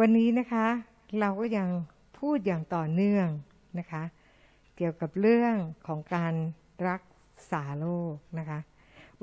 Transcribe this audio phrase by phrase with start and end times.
[0.00, 0.66] วันนี้นะคะ
[1.20, 1.68] เราก็ยัง
[2.18, 3.28] พูดอย่างต่อเนื่อง
[3.78, 4.02] นะคะ
[4.76, 5.54] เกี่ยวกับเรื่อง
[5.86, 6.34] ของการ
[6.88, 7.02] รัก
[7.50, 8.58] ษาโรคนะคะ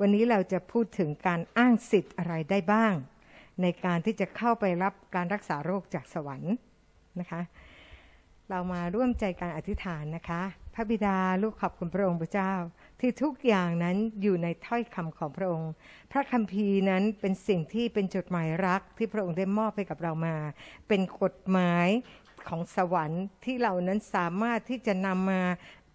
[0.00, 2.94] วันนี้เราจะพูดถึงการอ้างสิทธิ์อะไรได้บ้าง
[3.62, 6.54] ในการที่จะเข้าไปรับการรักษาโรคจากสวรรค์
[7.20, 7.40] นะคะ
[8.50, 10.42] เรามาร่วมใจการอธิษฐานนะคะ
[10.74, 12.52] พระบิดาลูกขอบคุณพระองค์พระเจ้า
[13.00, 15.72] ที่ทุกอย่างนั้นอยู่ในถ้อยคำของพระองค์
[16.12, 20.36] พระคัมภีร์นั้นเป็นสิ่งที่เป็นจดหมายรักที่พระองค์ได้มอบให้กับเรามา
[20.88, 21.88] เป็นกฎหมาย
[22.48, 25.42] ของสวรรค์ที่เรานั้นสามารถที่จะนำมา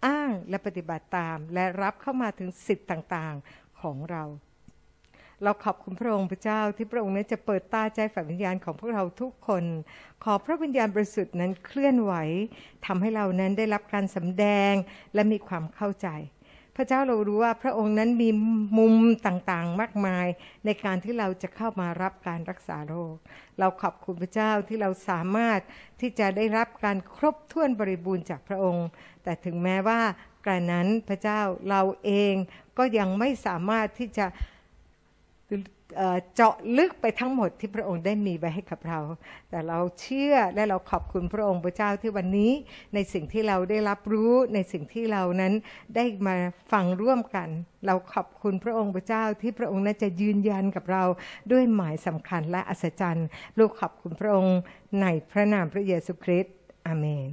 [0.06, 4.24] อ้างและปฏิบัติตาม และรับเข้ามาถึงสิทธิ์ต่างๆของเรา
[5.42, 9.64] เราขอบคุณพระองค์พระเจ้าที่พระองค์นั้นจะเปิดตาใจฝ่ายวิญญาณของพวกเราทุกคน
[10.24, 12.12] ขอพระวิญญาณบริสุทธิ์นั้นเคลื่อนไหว
[12.86, 14.72] ทำให้เรานั้นได้รับการสำแดง
[15.14, 16.08] และมีความเข้าใจ
[16.76, 18.28] พระเจ้าเรารู้ว่าพระองค์นั้นมี
[18.78, 18.94] มุม
[19.26, 20.26] ต่างๆ มากมาย
[20.64, 23.14] ในการที่เราจะเข้ามารับการรักษาโรค
[23.58, 25.60] เราขอบคุณพระเจ้าที่เราสามารถ
[26.00, 28.86] ที่จะได้รับการครบถ้วนบริบูรณ์จากพระองค์
[29.22, 30.00] แต่ถึงแม้ว่า
[30.44, 32.34] กระนั้นพระเจ้าเราเอง
[32.78, 34.26] ก็ยังไม่สามารถที่จะ
[36.34, 38.98] เจาะลึกไปทั้งหมดที่พระองค์ได้มีไว้ให้กับเรา
[39.50, 42.52] แต่เราเชื่อและเราขอบคุณพระองค์พระเจ้าที่วันนี้
[42.94, 45.52] ในสิ่งที่เราได้รับรู้ในสิ่งที่เรานั้น
[45.96, 46.36] ได้มา
[46.72, 47.48] ฟังร่วมกัน
[47.86, 51.04] เราขอบคุณพระองค์พระเจ้าที่พระองค์นั้นจะยืนยันกับเรา
[51.52, 53.26] ด้วยหมายสำคัญและอัศจรรย์
[53.58, 54.58] ลูกขอบคุณพระองค์
[55.02, 56.54] ในพระนามพระเยซูคริสต์
[56.86, 57.24] อเมน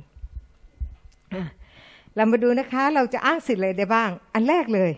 [2.15, 4.91] เรามาดูนะคะเราจะอ้างสิทธิ์อะไรได้บ้าง อันแรกเลย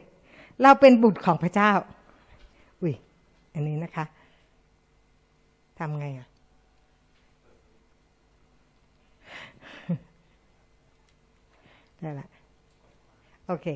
[0.63, 1.71] เราเป็นบุตรของพระเจ้า
[3.55, 4.05] อันนี้นะคะ
[5.79, 6.27] ทำไงอะ
[12.01, 12.27] ได้ละ
[13.47, 13.67] โอเค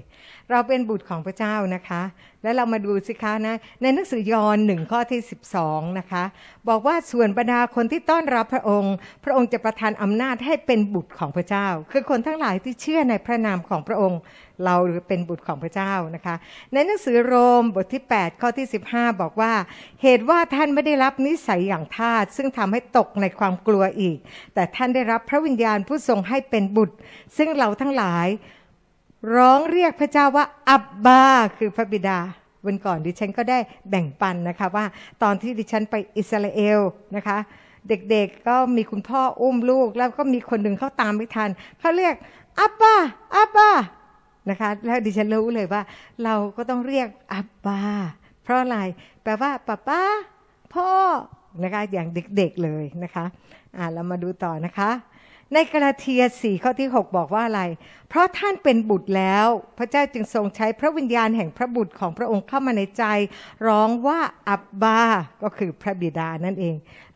[0.52, 2.02] เราเป็นบุตรของพระเจ้านะคะ
[2.44, 5.22] แล้วเรามาดูสิคะนะ ในหนังสือยอห์นหนึ่งข้อที่
[5.60, 6.24] 12 นะคะ
[6.70, 14.20] บอกว่าส่วนบรรดาคนที่ต้อนรับพระองค์ พระองค์จะประทานอำนาจให้เป็นบุตรของพระเจ้า คือคนทั้งหลายที่เชื่อในพระนามของพระองค์
[14.66, 14.76] เรา
[15.08, 16.36] เป็นบุตรของพระเจ้านะคะ
[16.74, 19.54] ในหนังสือโรมบทที่ 8 ข้อที่ 15 บอกว่า
[20.02, 24.18] เหตุว่าท่านไม่ได้รับนิสัยอย่างทาสซึ่งทำให้ตกในความกลัวอีก
[24.54, 26.96] แต่ท่านได้รับพระวิญญาณผู้ทรงให้เป็นบุตร
[27.38, 28.28] ซึ่งเราทั้งหลาย
[29.36, 31.24] ร้องเรียกพระเจ้าว่าอับบา
[31.58, 32.20] คือพระบิดา
[32.66, 33.60] วันก่อนดิฉันก็ได้
[33.90, 34.86] แบ่งปันนะคะว่า
[35.24, 36.80] ตอนที่ดิฉันไปอิสราเอล
[37.16, 37.38] นะคะ
[37.90, 42.16] เด็กๆก็มีคุณพ่ออุ้มลูกแล้วก็มีคนหนึ่งเขาตามไม่ทันเขาเรียก
[42.60, 42.96] อับบา
[43.36, 43.70] อับบา
[44.50, 45.82] นะคะแล้วดิฉันรู้เลยว่า
[46.24, 47.82] เราก็ต้องเรียกอับบา
[48.44, 48.78] เพราะอะไร
[49.24, 50.02] แปลว่าป้าป้า
[50.74, 50.90] พ่อ
[51.64, 53.26] นะคะอย่างเด็กๆเลยนะคะ
[53.78, 54.90] อ่าเรามาดูต่อนะคะ
[55.54, 57.62] ในกาลาเทียสี่ข้อที่ 6 บอกว่าอะไร
[58.10, 63.04] เพราะท่านเป็นบุตรแล้ว พระเจ้าจึงทรงใช้พระวิญญาณแห่งพระบุตรของพระองค์เข้ามาในใจ
[63.68, 65.02] ร้องว่าอับบา
[65.44, 66.76] ก็คือพระบิดานั่นเอง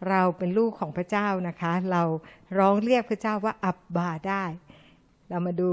[0.09, 2.01] เราเป็นลูกของพระเจ้านะคะ เรา
[2.57, 4.45] ร้องเรียกพระเจ้าว่าอับบาได้
[5.29, 5.71] เรามาดู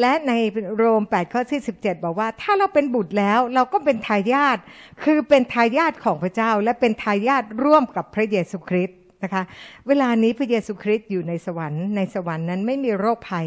[0.00, 0.32] และใน
[0.76, 4.58] โรม 8 ข้อที่17 บอกว่า ถ้าเราเป็นบุตรแล้วเราก็เป็นทายาท
[5.04, 9.42] คือเป็นทายาทของพระเจ้า และเป็นทายาทร่วมกับพระเยซูคริสต์ นะคะ
[9.86, 13.46] เวลานี้พระเยซูคริสต์อยู่ในสวรรค์ในสวรรค์นั้นไม่มีโรคภัย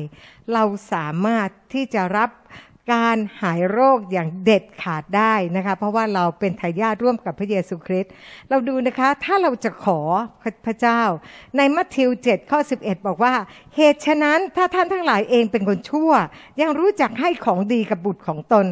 [0.53, 0.63] เรา
[0.93, 2.29] สามารถที่จะรับ
[2.93, 8.11] การหายโรคอย่างเด็ดขาดได้นะคะเพราะว่าเราเป็นทายาทร่วมกับพระเยซูคริสต์
[8.49, 9.99] เราดูนะคะถ้าเราจะขอ
[10.65, 11.01] พระเจ้า
[11.57, 13.33] ในมัทธิว7ข้อ11 บอกว่า
[13.75, 16.11] เหตุฉะนั้นถ้าท่านทั้งหลายเองเป็นคนชั่ว
[16.61, 18.65] ยังรู้จักให้ของดีกับบุตรของตน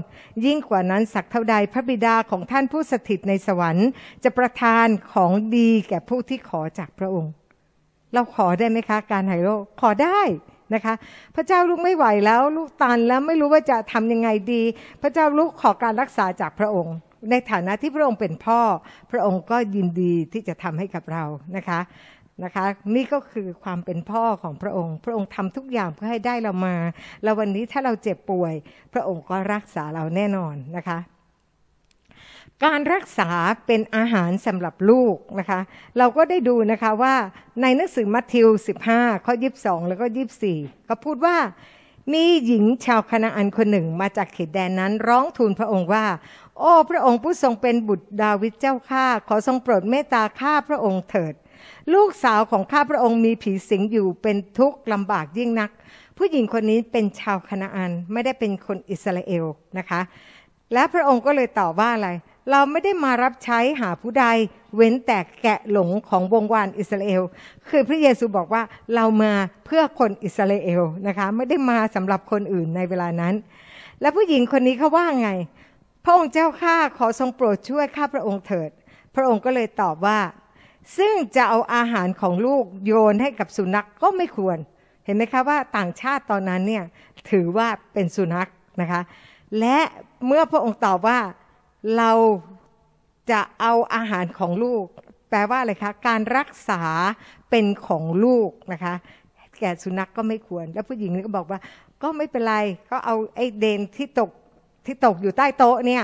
[0.46, 3.90] ยิ่งกว่านั้นสักเท่าใดพระบิดาของท่านผู้สถิตในสวรรค์
[4.24, 7.32] จะประทานของดีแก่ผู้ที่ขอจากพระองค์
[8.14, 10.22] เราขอได้ไหมคะ การหายโรคขอได้
[10.74, 10.94] นะคะ
[11.36, 14.64] พระเจ้าลูกไม่ไหวแล้วลูกตันแล้วไม่รู้ว่าจะทำยังไงดี
[15.02, 16.96] พระเจ้าลูกขอการรักษาจากพระองค์
[17.32, 18.62] ในฐานะที่พระองค์เป็นพ่อ
[19.12, 21.24] พระองค์ก็ยินดีที่จะทำให้กับเรา
[21.58, 21.80] นะคะ
[22.44, 26.76] นะคะนี่ก็คือความเป็นพ่อของพระองค์ พระองค์ทำทุกอย่างเพื่อให้ได้เรามา
[27.24, 28.54] แล้ววันนี้ถ้าเราเจ็บป่วย
[28.94, 30.98] พระองค์ก็รักษาเราแน่นอนนะคะ
[32.66, 33.30] การรักษา
[33.66, 35.60] เป็นอาหารสำหรับลูกนะคะ
[35.98, 37.16] เราก็ได้ดูนะคะว่า
[37.62, 38.48] ในหนังสือมัทธิว
[38.88, 40.06] 15 ข้อ 22 แล้วก็
[40.48, 41.38] 24ก็พูดว่า
[42.14, 46.06] มีหญิงชาวคณาอันคนหนึ่งมาจากเขตแดนนั้น ร้องทูลพระองค์ว่า
[46.60, 51.34] โอ้พระองค์ผู้ทรงเป็นบุตรดาวิดเจ้าข้าขอทรงโปรดเมตตาข้าพระองค์เถิด
[51.94, 55.70] ลูกสาวของข้าพระองค์มีผีสิงอยู่เป็นทุกข์ลำบากยิ่งนัก
[56.18, 59.46] ผู้หญิงคนนี้เป็นชาวคณาอันไม่ได้เป็นคนอิสราเอล
[59.78, 60.02] นะคะ
[60.74, 62.10] และพระองค์ก็เลยตอบว่าอะไร
[62.52, 64.26] เราไม่ได้มารับใช้หาผู้ใด
[64.76, 67.22] เว้นแต่แกะหลงของวงวานอิสราเอล
[67.70, 68.64] คือพระเยซูบอกว่า
[68.96, 69.34] เรามา
[69.66, 73.34] เพื่อคนอิสราเอลนะคะไม่ได้มาสำหรับคนอื่นในเวลานั้น
[74.02, 75.30] และผู้หญิงคนนี้เขาว่าไง
[76.04, 78.70] พระองค์เจ้าข้าขอทรงโปรดช่วยข้าพระองค์เถิด
[79.16, 80.20] พระองค์ก็เลยตอบว่า
[80.98, 84.58] ซึ่งจะเอาอาหารของลูกโยนให้กับสุนัขกก็ไม่ควร
[85.06, 86.84] เห็นไหมคะว่าต่างชาติตอนนั้นเนี่ย
[87.32, 88.50] ถือว่าเป็นสุนัข
[88.82, 89.02] นะคะ
[89.60, 89.78] และ
[90.28, 91.20] เมื่อพระองค์ตอบว่า
[91.96, 92.12] เรา
[93.32, 94.86] จะเอาอาหารของลูก
[95.30, 96.82] แปลว่าอะไรคะ การรักษา
[97.50, 98.94] เป็นของลูกนะคะ
[99.60, 101.60] แก่สุนัขกก็ไม่ควร แล้วผู้หญิงก็บอกว่า
[102.04, 102.56] ก็ไม่เป็นไร
[102.92, 104.30] ก็เอาไอ้เดนที่ตก
[104.86, 106.04] ที่ตกอยู่ใต้โต๊ะเนี่ย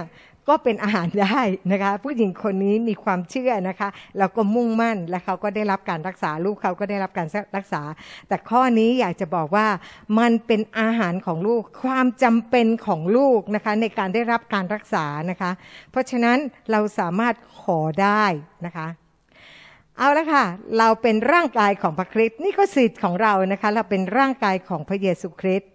[0.50, 1.42] ก็เป็นอาหารได้
[1.72, 7.82] นะคะ ผู้หญิงคนนี้มีความเชื่อนะคะแล้วก็มุ่งมั่นและเขาก็ได้รับการรักษาลูกเขาก็ได้รับการรักษา
[8.28, 9.68] แต่ข้อนี้อยากจะบอกว่า
[10.20, 15.52] มันเป็นอาหารของลูก ความจำเป็นของลูกนะคะในการได้รับการรักษานะคะ
[15.92, 16.38] เพราะฉะนั้น
[16.72, 18.26] เราสามารถขอได้
[18.66, 18.88] นะคะ
[19.98, 20.46] เอาละค่ะ
[20.78, 25.73] เราเป็นร่างกายของพระคริสต์นี่ก็สิทธิ์ของเรานะคะ เราเป็นร่างกายของพระเยซูคริสต์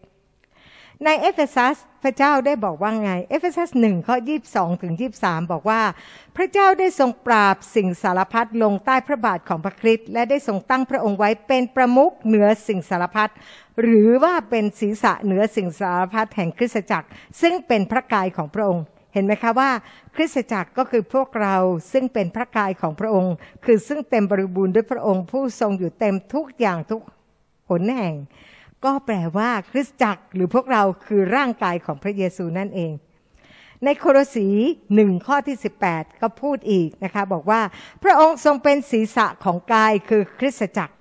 [1.04, 5.80] ในเอเฟซัสพระเจ้าได้บอกว่าไง เอเฟซัสหนึ่งข้อยีบสองถึงยีบสามบอกว่า
[6.36, 13.30] พระเจ้าได้ทรงปราบสิ่งสารพัดลงใต้พระบาทของพระคริสต์และได้ทรงตั้งพระองค์ไว้เป็นประมุขเหนือสิ่งสารพัด
[13.80, 17.08] หรือว่าเป็นศีรษะเหนือสิ่งสารพัดแห่งคริสตจักร
[17.40, 18.84] ซึ่งเป็นพระกายของพระองค์
[19.14, 19.70] เห็นไหมคะว่า
[20.16, 21.56] คริสตจักรก็คือพวกเรา
[21.92, 23.34] ซึ่งเป็นพระกายของพระองค์
[23.64, 27.00] คือซึ่งเต็มบริบูรณ์ด้วยพระองค์ผู้ทรงอยู่เต็มทุกอย่างทุก
[27.70, 28.14] หนแห่ง
[28.84, 32.92] ก็แปลว่าคริสตจักรหรือพวกเราคือร่างกายของพระเยซูนั่นเอง
[33.84, 34.46] ในโครสี
[34.94, 35.56] หนึ่งข้อที่
[35.88, 37.60] 18 ก็พูดอีกนะคะ บอกว่า
[38.02, 40.94] พระองค์ทรงเป็นศีรษะของกายคือคริสตจักร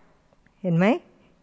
[0.63, 0.85] เห็นไหม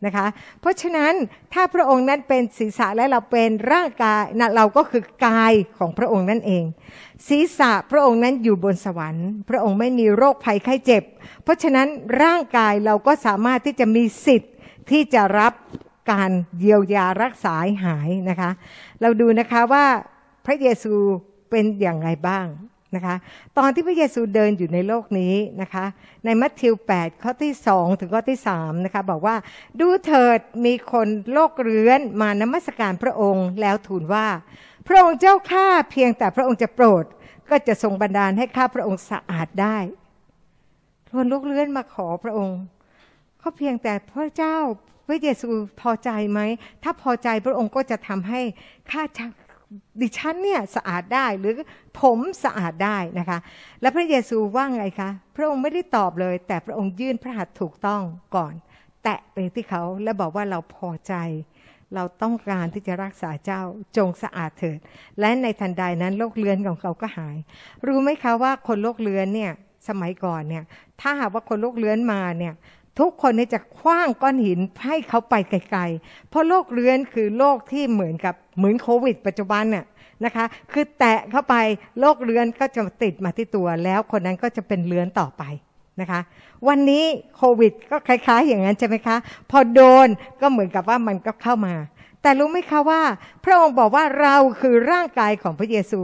[0.06, 0.26] นะคะ
[0.60, 1.12] เพราะฉะนั้น
[1.52, 6.64] ถ้าพระองค์นั้นเป็นศีรษะและเราเป็นร่างกายนะเราก็คือกายของพระองค์นั่นเอง
[7.28, 11.02] ศีรษะพระองค์นั้นอยู่บนสวรรค์ พระองค์ไม่มีโรคภัยไข้เจ็บ
[11.42, 11.88] เพราะฉะนั้น
[12.22, 14.52] ร่างกายเราก็สามารถที่จะมีสิทธิ์
[14.90, 15.52] ที่จะรับ
[16.10, 17.54] การเยียวยารักษา
[17.84, 18.50] หายนะคะ
[19.00, 19.86] เราดูนะคะว่า
[20.46, 20.94] พระเยซู
[21.50, 22.46] เป็นอย่างไรบ้าง
[22.94, 23.16] นะคะ
[23.58, 25.84] ตอนที่พระเยซูเดินอยู่ในโลกนี้นะคะ
[26.24, 29.36] ในมัทธิว 8 ข้อที่ 2 ถึงข้อที่3นะคะบอกว่า
[29.80, 34.26] ดูเถิดมีคนโลกเรื้อนมานมัสการพระองค์แล้วทูลว่า
[34.88, 37.04] พระองค์เจ้าข้าเพียงแต่พระองค์จะโปรด
[37.50, 39.78] ก็จะทรงบันดาลให้ข้าพระองค์สะอาดได้
[41.16, 42.58] คนโลกเรื้อนมาขอพระองค์
[43.40, 44.56] เขาเพียงแต่พระเจ้า
[45.06, 45.48] พระเยซู
[45.80, 46.40] พอใจไหม
[46.82, 48.40] ถ้าพอใจพระองค์ก็จะทำให้
[48.90, 49.02] ข้า
[50.00, 51.54] ดิฉันเนี่ยสะอาดได้หรือ
[52.00, 53.38] ผมสะอาดได้นะคะ
[53.80, 58.02] และพระเยซูว่าไงคะ พระองค์ไม่ได้ตอบเลย แต่พระองค์ยื่นพระหัตถ์ถูกต้อง
[58.36, 58.54] ก่อน
[59.04, 61.14] แตะไปที่เขาและบอกว่าเราพอใจ
[61.94, 63.62] เราต้องการที่จะรักษาเจ้า
[63.96, 64.78] จงสะอาดเถิด
[65.20, 67.36] และในทันใดนั้นโรคเลือนของเขาก็หาย
[67.86, 69.52] รู้ไหมคะว่าคนโรคเลือนเนี่ย
[69.88, 70.64] สมัยก่อนเนี่ย
[71.00, 72.54] ถ้าหากว่าคนโรคเลือนมาเนี่ย
[72.98, 79.84] ทุกคนนี่จะคว้างก้อนหินให้เขาไปไกลๆ เพราะโรคเรื้อนคือโรคที่เหมือนกับเหมือนโควิด ปัจจุบันน่ะ
[80.24, 81.54] นะคะ คือแตะเข้าไป
[82.00, 85.42] โรคเรื้อนก็จะติดมาที่ตัว แล้วคนนั้นก็จะเป็นเรื้อนต่อไป
[86.00, 86.20] นะคะ
[86.68, 87.04] วันนี้
[87.36, 89.16] โควิด ก็คล้าย ๆ อย่างนั้นใช่ไหมคะ
[89.50, 90.08] พอโดน
[90.40, 91.74] ก็เหมือนกับว่ามันก็เข้ามา
[92.22, 93.02] แต่รู้ไหมคะว่า
[93.44, 96.02] พระองค์บอกว่าเราคือร่างกายของพระเยซู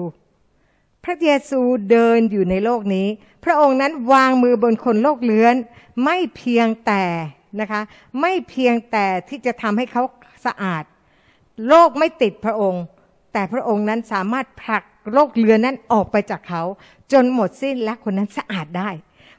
[1.05, 1.61] พระเยซู
[1.91, 3.07] เดินอยู่ในโลกนี้
[3.45, 5.55] พระองค์นั้นวางมือบนคนโรคเรื้อน
[6.05, 7.05] ไม่เพียงแต่
[7.61, 7.81] นะคะ
[8.21, 10.03] ไม่เพียงแต่ที่จะทำให้เขา
[10.47, 10.85] สะอาด
[11.69, 12.83] โรคไม่ติดพระองค์
[13.33, 14.83] แต่พระองค์นั้นสามารถผลัก
[15.13, 16.63] โรคเรือนนั้นออกไปจากเขา
[17.13, 18.91] จนหมดสิ้นและคนนั้นสะอาดได้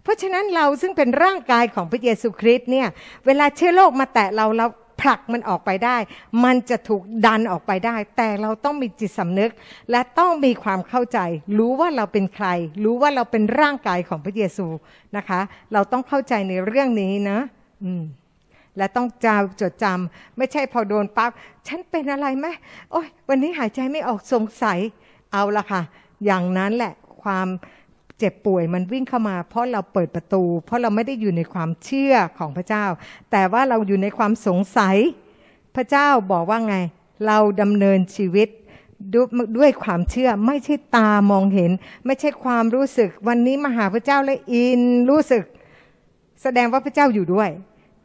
[0.04, 2.88] เพราะฉะนั้นเราซึ่งเป็นร่างกายของพระเยซูคริสต์เนี่ย
[3.26, 4.68] เวลาเชื้อโรคมาแตะเราเรา
[5.02, 5.98] ผลักมันออกไปได้
[6.44, 9.52] มันจะถูกดันออกไปได้ แต่เราต้องมีจิตสำนึก
[9.92, 11.20] และต้องมีความเข้าใจ
[11.58, 12.48] รู้ว่าเราเป็นใคร
[12.84, 14.68] รู้ว่าเราเป็นร่างกายของพระเยซู
[15.18, 15.40] นะคะ
[15.74, 17.40] เราต้องเข้าใจในเรื่องนี้นะ
[17.84, 18.04] อืม
[18.78, 21.32] และต้องจำจดจำไม่ใช่พอโดนปั๊บ
[21.68, 22.48] ฉันเป็นอะไรไหม
[22.92, 24.80] โอ้ยวันนี้หายใจไม่ออกสงสัย
[25.34, 25.82] เอาละค่ะ
[26.26, 26.94] อย่างนั้นแหละ
[27.24, 27.48] ความ
[28.22, 32.86] เจ็บป่วยมันวิ่งเข้ามา เพราะเราเปิดประตู เพราะเราไม่ได้อยู่ในความเชื่อของพระเจ้า
[33.32, 34.98] แต่ว่าเราอยู่ในความสงสัย
[35.76, 36.76] พระเจ้าบอกว่าไง
[37.28, 38.48] เราดำเนินชีวิต
[39.58, 41.72] ด้วยความเชื่อไม่ใช่ตามองเห็น
[42.06, 45.44] ไม่ใช่ความรู้สึก วันนี้มาหาพระเจ้าและอินรู้สึก
[46.42, 47.50] แสดงว่าพระเจ้าอยู่ด้วย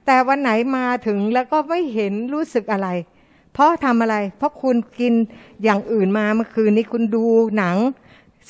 [0.06, 2.88] แต่วันไหนมาถึงแล้วก็ไม่เห็นรู้สึกอะไร
[3.52, 5.14] เพราะทำอะไร เพราะคุณกิน
[5.62, 7.24] อย่างอื่นมาเมื่อคืนนี้คุณดู
[7.58, 7.76] หนัง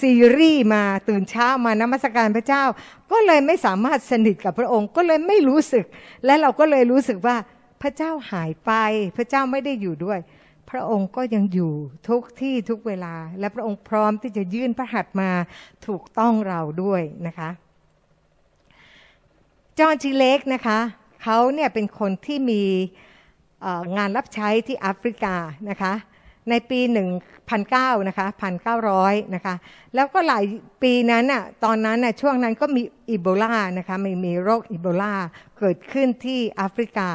[0.00, 2.64] ซีรีส์มาตื่นเช้ามานมัสการพระเจ้า
[3.12, 5.84] ก็เลยไม่สามารถสนิทกับพระองค์ก็เลยไม่รู้สึก
[6.24, 7.36] และเราก็เลยรู้สึกว่า
[7.82, 8.72] พระเจ้าหายไป
[9.16, 10.18] พระเจ้าไม่ได้อยู่ด้วย
[10.70, 11.72] พระองค์ก็ยังอยู่
[12.08, 15.30] ทุกที่ทุกเวลา และพระองค์พร้อมที่จะยื่นพระหัตถ์มา
[15.86, 17.50] ถูกต้องเราด้วยนะคะ
[19.78, 20.78] จอห์นจีเล็กนะคะ
[21.22, 22.62] เขาเนี่ยเป็นคนที่มี
[23.96, 25.34] งานรับใช้ที่แอฟริกา
[25.70, 25.92] นะคะ
[26.50, 26.80] ในปี
[27.42, 28.26] 1,009นะคะ
[28.80, 29.54] 1,900นะคะ
[29.94, 30.44] แล้วก็หลาย
[30.82, 35.14] ปีนั้นน่ะตอนนั้นน่ะช่วงนั้นก็มีอีโบลานะคะมีมีโรคอีโบลา
[35.58, 37.08] เกิดขึ้นที่แอฟริกา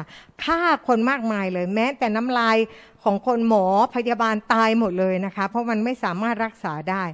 [0.44, 2.56] ฆ่าคนมากมายเลยแม้แต่น้ำลาย
[3.02, 7.04] ของคนหมอพยาบาลตายหมดเลยนะคะเพราะมันไม่สามารถรักษาได้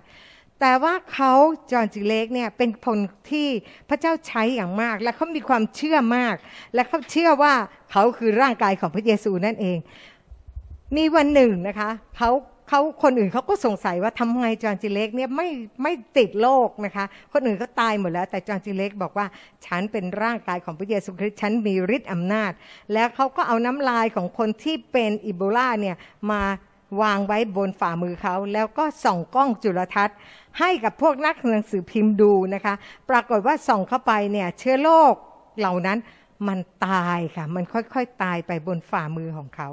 [0.61, 1.33] แต่ว่าเขา
[1.73, 2.99] จอห์นจิเล็กเนี่ยเป็นคน
[3.31, 3.49] ที่
[3.89, 6.35] พระเจ้าใช้อย่างมาก และเขามีความเชื่อมาก
[6.75, 7.55] และเขาเชื่อว่า
[7.91, 9.79] เขาคือร่างกายของพระเยซูนั่นเอง
[10.97, 12.31] มีวันหนึ่งนะคะเขา
[12.69, 15.49] เขาคนอื่นเขาก็สงสัยว่าทำไมจอห์นจิเล็กเนี่ยไม่
[15.83, 19.27] ไม่ติดโรคนะคะ คนอื่นก็ตายหมดแล้ว แต่จอห์นจิเล็กบอกว่า
[19.67, 22.53] ฉันเป็นร่างกายของพระเยซูคริสต์ฉันมีฤทธิ์อำนาจ
[22.93, 25.97] แล้วเขาก็เอาน้ำลายของคนที่เป็นอิโบลาเนี่ย
[26.31, 26.43] มา
[27.03, 30.17] วางไว้บนฝ่ามือเขาแล้วก็ส่องกล้องจุลทรรศน์
[30.59, 32.75] ให้กับพวกนักหนังสือพิมพ์ดูนะคะ
[33.11, 35.15] ปรากฏว่าส่องเข้าไปเนี่ยเชื้อโรค
[35.59, 35.99] เหล่านั้น
[36.49, 39.69] มันตายค่ะ มันค่อยๆตายไปบนฝ่ามือของเขา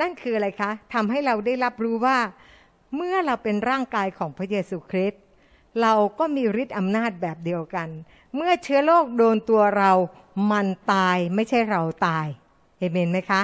[0.00, 2.18] นั่นคืออะไรคะทำให้เราได้รับรู้ว่า
[2.96, 5.22] เมื่อเราเป็นร่างกายของพระเยซูคริสต์
[5.82, 7.88] เราก็มีฤทธิ์อำนาจแบบเดียวกัน
[8.36, 9.92] เมื่อเชื้อโรคโดนตัวเรา
[10.52, 12.26] มันตายไม่ใช่เราตาย
[12.78, 13.42] เอเมนไหมคะ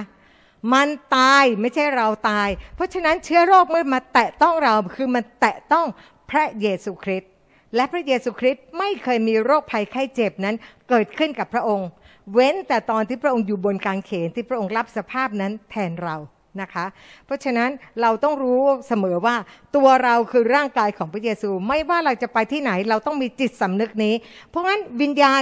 [0.72, 5.86] มันตายไม่ใช่เราตาย เพราะฉะนั้นเชื้อโรคเมื่อมาแตะต้องเราคือมันแตะต้อง
[6.30, 7.30] พระเยซูคริสต์
[7.76, 10.56] และพระเยซูคริสต์ไม่เคยมีโรคภัยไข้เจ็บนั้น
[10.88, 11.88] เกิดขึ้นกับพระองค์
[12.32, 16.16] เว้นแต่ตอนที่พระองค์อยู่บนกางเขนที่พระองค์รับสภาพนั้นแทนเรา
[16.62, 16.86] นะคะ
[17.26, 17.70] เพราะฉะนั้น
[18.00, 19.36] เราต้องรู้เสมอว่า
[19.76, 24.14] ตัวเราคือร่างกายของพระเยซู ไม่ว่าเราจะไปที่ไหนเราต้องมีจิตสำนึกนี้
[24.48, 25.40] เพราะงั้นวิญญาณ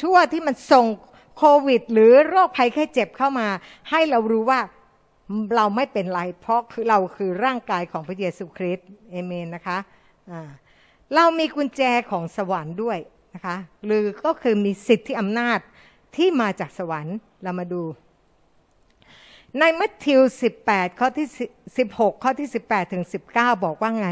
[0.00, 0.86] ชั่วที่มันส่ง
[1.38, 3.48] โควิด หรือโรคภัยแค่เจ็บเข้ามา
[3.90, 4.60] ให้เรารู้ว่า
[5.56, 10.40] เราไม่เป็นไร เพราะคือเราคือร่างกายของพระเยซูคริสต์เอเมนนะคะะ
[11.14, 12.98] เรามีกุญแจของสวรรค์ด้วย
[13.34, 13.56] นะคะ
[13.86, 15.58] หรือก็คือมีสิทธิอำนาจ
[16.16, 17.82] ที่มาจากสวรรค์เรามาดู
[19.60, 20.20] ในมัทธิว
[20.60, 21.28] 18 ข้อที่
[21.74, 23.04] 16 ข้อที่ 18 ถึง
[23.34, 24.08] 19 บอกว่าไง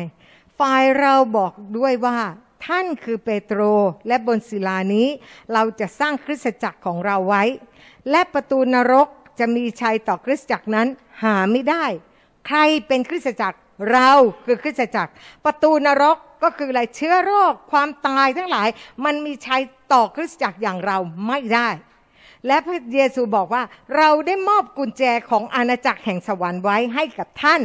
[0.59, 2.18] ฝ่ายเราบอกด้วยว่า
[2.66, 3.61] ท่านคือเปโตร
[4.09, 5.09] และบนศิลานี้
[5.52, 7.44] เราจะสร้างคริสตจักรของเราไว้
[8.11, 10.88] และประตูนรกจะมีชัยต่อคริสตจักรนั้น
[11.23, 11.85] หาไม่ได้
[12.47, 13.59] ใครเป็นคริสตจักร
[13.92, 14.11] เรา
[14.47, 15.12] คือคริสตจักร
[15.44, 18.68] ประตูนรกก็คืออะไรเชื้อโรคความตายทั้งหลาย
[19.04, 21.68] มันมีชัยต่อคริสตจักรอย่างเราไม่ได้
[22.47, 23.62] และพระเยซูบอกว่า
[23.97, 27.62] เราได้มอบกุญแจของอาณาจักรแห่งสวรรค์ไว้ให้กับท่าน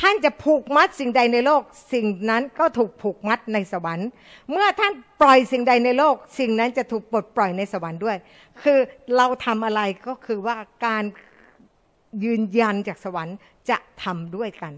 [0.00, 4.08] ท่านจะผูกมัดสิ่งใดในโลก สิ่งนั้นก็ถูกผูกมัดในสวรรค์
[4.50, 8.16] เมื่อท่านปล่อยสิ่งใดในโลก สิ่งนั้นจะถูกปลดปล่อยในสวรรค์ด้วย
[8.62, 8.78] คือ
[9.16, 10.56] เราทำอะไรก็คือว่า
[10.86, 11.04] การ
[12.24, 13.36] ยืนยันจากสวรรค์
[13.70, 14.72] จะทำด้วยกัน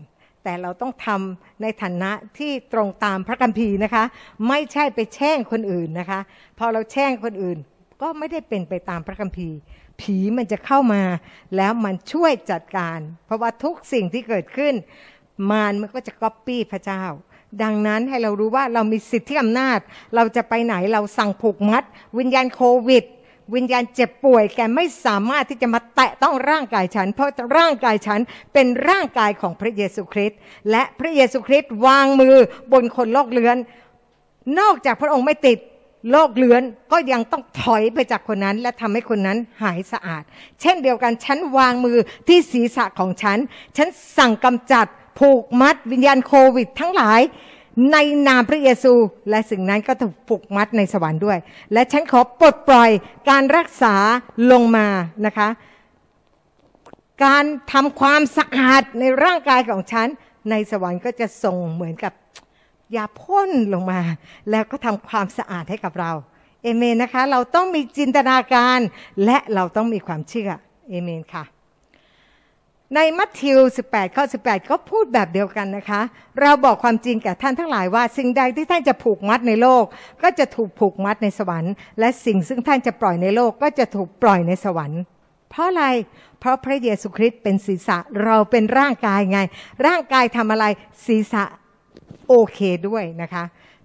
[0.45, 4.05] แต่เราต้องทำในฐานะที่ตรงตามพระคัมภีร์นะคะ
[4.49, 6.21] ไม่ใช่ไปแช่งคนอื่นนะคะ
[6.59, 7.59] พอเราแช่งคนอื่น
[8.03, 9.57] ก็ไม่ได้เป็นไปตามพระคัมภีร์
[10.01, 11.03] ผีมันจะเข้ามา
[11.57, 14.75] แล้วมันช่วยจัดการ เพราะว่าทุกสิ่งที่เกิดขึ้น
[15.51, 17.05] มารมันก็จะก๊อปปี้พระเจ้า
[17.63, 19.79] ดังนั้นให้เรารู้ว่าเรามีสิทธิอำนาจ
[20.15, 21.85] เราจะไปไหนเราสั่งผูกมัด
[22.19, 23.05] วิญญาณโควิด
[23.55, 28.21] วิญญาณเจ็บป่วยแกไม่สามารถที่จะมาแตะต้องร่างกายฉัน เพราะร่างกายฉัน
[28.53, 30.39] เป็นร่างกายของพระเยซูคริสต์
[30.71, 32.37] และพระเยซูคริสต์วางมือ
[32.73, 33.57] บนคนโรคเรื้อน
[34.59, 35.59] นอกจากพระองค์ไม่ติด
[36.11, 36.63] โรคเลือน
[36.93, 40.23] ก็ยังต้องถอยไปจากคนนั้น และทำให้คนนั้นหายสะอาด
[40.61, 43.39] เช่นเดียวกันฉันวางมือที่ศีรษะของฉัน
[43.77, 43.89] ฉัน
[44.19, 44.87] สั่งกำจัด
[45.19, 47.21] ผูกมัดวิญญาณโควิด ทั้งหลาย
[47.93, 47.97] ใน
[48.29, 48.95] นามพระเยซู
[49.31, 51.39] และสิ่งนั้นก็ถูกผูกมัดในสวรรค์ด้วย
[51.73, 52.91] และฉันขอปลดปล่อย
[53.31, 53.95] การรักษา
[54.53, 54.87] ลงมา
[55.27, 55.49] นะคะ
[57.25, 60.09] การทำความสะอาดในร่างกายของฉัน
[60.51, 62.13] ในสวรรค์ก็จะส่งเหมือนกับ
[62.97, 64.01] ยาพ่นลงมา
[64.51, 66.13] แล้วก็ทำความสะอาดให้กับเรา
[66.63, 68.81] เอเมนนะคะ เราต้องมีจินตนาการ
[69.25, 70.51] และเราต้องมีความเชื่อ
[70.91, 71.45] เอเมนค่ะ
[72.95, 76.01] ในมัทธิว 18 ข้อ 18 ก็พูดแบบเดียวกันนะคะ
[76.41, 79.85] เราบอกความจริงแก่ท่านทั้งหลายว่า สิ่งใดที่ท่านจะผูกมัดในโลก
[80.23, 85.03] ก็จะถูกผูกมัดในสวรรค์ และสิ่งซึ่งท่านจะปล่อยในโลก ก็จะถูกปล่อยในสวรรค์
[85.51, 85.85] เพราะอะไร
[86.41, 89.39] เพราะพระเยซูคริสต์เป็นศีรษะ เราเป็นร่างกายไง
[89.87, 90.65] ร่างกายทำอะไร
[91.07, 91.45] ศีรษะ
[92.29, 93.45] โอเคด้วยนะคะ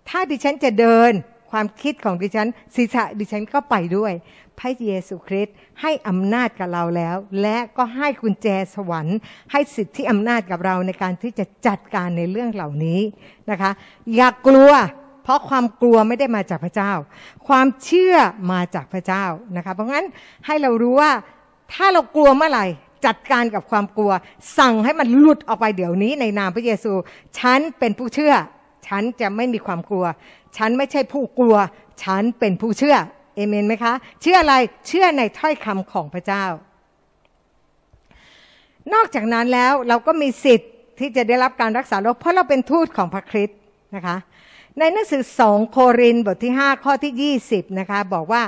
[0.09, 1.11] ถ้าดิฉันจะเดิน
[1.51, 4.13] ความคิดของดิฉันศีรษะดิฉันก็ไปด้วย
[4.59, 9.17] พระเยซูคริสต์ให้อำนาจกับเราแล้ว และก็ให้กุญแจสวรรค์
[9.51, 13.01] ให้สิทธิอำนาจกับเราในการที่จะจัดการในเรื่องเหล่านี้
[13.51, 13.71] นะคะ
[14.15, 14.71] อย่ากลัว
[15.23, 16.91] เพราะความกลัวไม่ได้มาจากพระเจ้า
[17.47, 18.15] ความเชื่อ
[18.51, 19.25] มาจากพระเจ้า
[19.57, 20.05] นะคะ เพราะงั้น
[20.45, 21.11] ให้เรารู้ว่า
[21.73, 22.65] ถ้าเรากลัวเมื่อไหร่
[23.05, 24.11] จัดการกับความกลัว
[24.59, 26.93] สั่งให้มันหลุดออกไปเดี๋ยวนี้ในนามพระเยซู
[27.39, 28.33] ฉันเป็นผู้เชื่อ
[28.87, 30.05] ฉันจะไม่มีความกลัว
[30.57, 31.55] ฉันไม่ใช่ผู้กลัว
[32.03, 32.97] ฉันเป็นผู้เชื่อ
[33.35, 34.55] เอเมนไหมคะ เชื่ออะไร
[34.87, 36.45] เชื่อในถ้อยคำของพระเจ้า
[38.93, 40.69] นอกจากนั้นแล้วเราก็มีสิทธิ์
[40.99, 43.59] ที่จะได้รับการรักษาโรคเพราะเราเป็นทูตของพระคริสต์
[43.95, 44.17] นะคะ
[44.79, 48.41] ในหนังสือสองโครินบทที่ 5 ข้อที่ 20 นะคะ บอกว่า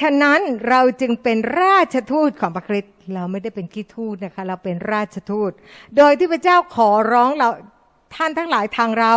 [0.00, 5.52] ฉะนั้นเราจึงเป็นราชทูตของพระคริสต์เราไม่ได้เป็นกีทูตนะคะ เราเป็นราชทูต
[5.96, 7.48] โดยที่พระเจ้าขอร้องเรา
[8.14, 9.12] ท่านทั้งหลายทางเรา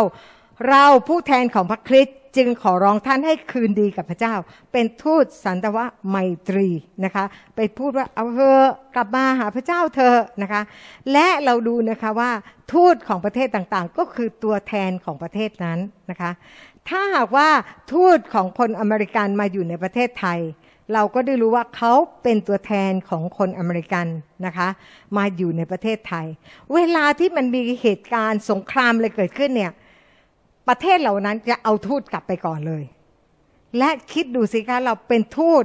[0.68, 4.36] เราผู้แทนของพระคริสต์จึงขอร้องท่านให้คืนดีกับพระเจ้า
[4.72, 6.16] เป็นทูตสันตวะไม
[6.48, 6.70] ตรี
[7.06, 7.26] นะคะ
[7.56, 8.60] ไปพูดว่าเอาเธอ
[8.96, 10.62] กลับมาหาพระเจ้าเธอนะคะ
[11.12, 12.32] และเราดูนะคะว่า
[12.74, 16.32] ทูตของประเทศต่างๆ ก็คือตัวแทนของประเทศนั้นนะคะ
[16.90, 17.50] ถ้าหากว่า
[17.94, 20.40] ทูตของคนอเมริกันมาอยู่ในประเทศไทย
[20.94, 24.08] เราก็ได้รู้ว่าเขาเป็นตัวแทนของคนอเมริกัน
[24.46, 24.68] นะคะ
[25.18, 26.26] มาอยู่ในประเทศไทย
[26.74, 29.72] เวลาที่มันมีเหตุการณ์สงครามอะไรเกิดขึ้นเนี่ย
[30.68, 32.84] ประเทศเหล่านั้นจะเอาทูตกลับไปก่อนเลย
[33.78, 35.64] และคิดดูสิคะเราเป็นทูต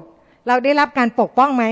[0.49, 1.65] เราได้รับการปกป้องไหม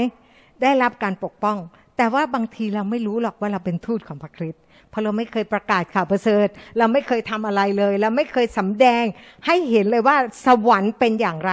[0.63, 1.57] ได้รับการปกป้อง
[1.97, 6.49] แต่ว่าบางทีเราไม่รู้หรอกว่าเราเป็นทูตของพระคริสต์เพราะเราไม่เคยประกาศข่าวประเสริฐ
[6.79, 9.05] เราไม่เคยทำอะไรเลย เราไม่เคยสำแดง
[9.47, 11.53] ให้เห็นเลยว่าสวรรค์เป็นอย่างไร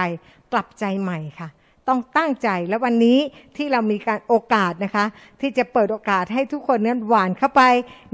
[0.52, 1.48] กลับใจใหม่ค่ะ
[1.88, 3.18] ต้องตั้งใจและวันนี้
[3.56, 5.04] ที่เรามีการโอกาสนะคะ
[5.40, 7.62] ที่จะเปิดโอกาสให้ทุกคนนั้นหวานเข้าไป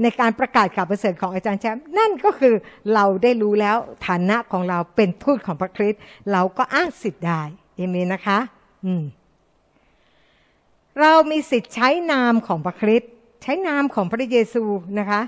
[0.01, 2.55] ในการประกาศข่าวประเสริฐของอาจารย์แชมป์นั่นก็คือ
[2.93, 6.01] เราได้รู้แล้วฐานะของเราเป็นทูตของพระคริสต์
[6.31, 7.41] เราก็อ้างสิทธิ์ได้
[7.75, 8.39] เอเมนนะคะ
[8.85, 9.03] อืม
[10.99, 13.11] เรามีสิทธิ์ใช้นามของพระคริสต์
[13.43, 14.63] ใช้นามของพระเยซู
[14.99, 15.21] นะคะ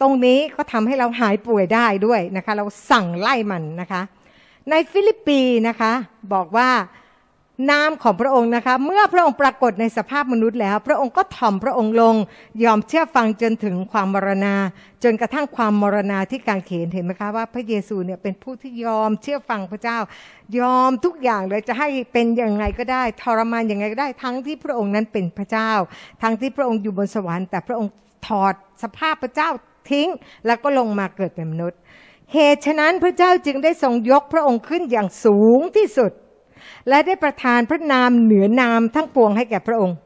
[0.00, 4.02] ตรงนี้ก็ทำให้เราหายป่วยได้ด้วยนะคะ เราสั่งไล่มันนะคะ
[4.70, 5.92] ในฟิลิปปีนะคะ
[6.34, 6.68] บอกว่า
[7.70, 12.14] นามของพระองค์นะคะ เมื่อพระองค์ปรากฏในสภาพมนุษย์แล้ว พระองค์ก็ถ่อมพระองค์ลง
[12.64, 14.54] ยอมเชื่อฟังจนถึงความมรณา
[15.04, 19.98] จนกระทั่งความมรณาที่กางเขนเห็นไหมคะว่าพระเยซูเนี่ยเป็นผู้ที่ยอมเชื่อฟังพระเจ้า
[20.58, 25.70] ยอมทุกอย่างเลยจะให้เป็นยังไงก็ได้ทรมานยังไงก็ได้ทั้งที่พระองค์นั้นเป็นพระเจ้า
[26.22, 27.92] ทั้งที่พระองค์อยู่บนสวรรค์แต่พระองค์
[28.26, 29.48] ถอดสภาพพระเจ้า
[29.90, 30.08] ทิ้ง
[30.46, 31.78] แล้วก็ลงมาเกิดเป็นมนุษย์
[32.32, 36.12] เหตุฉะนั้นพระเจ้าจึงได้ทรงยกพระองค์ขึ้นอย่างสูงที่สุด
[36.88, 39.96] และได้ประทานพระนามเหนือนามทั้งปวงให้แก่พระองค์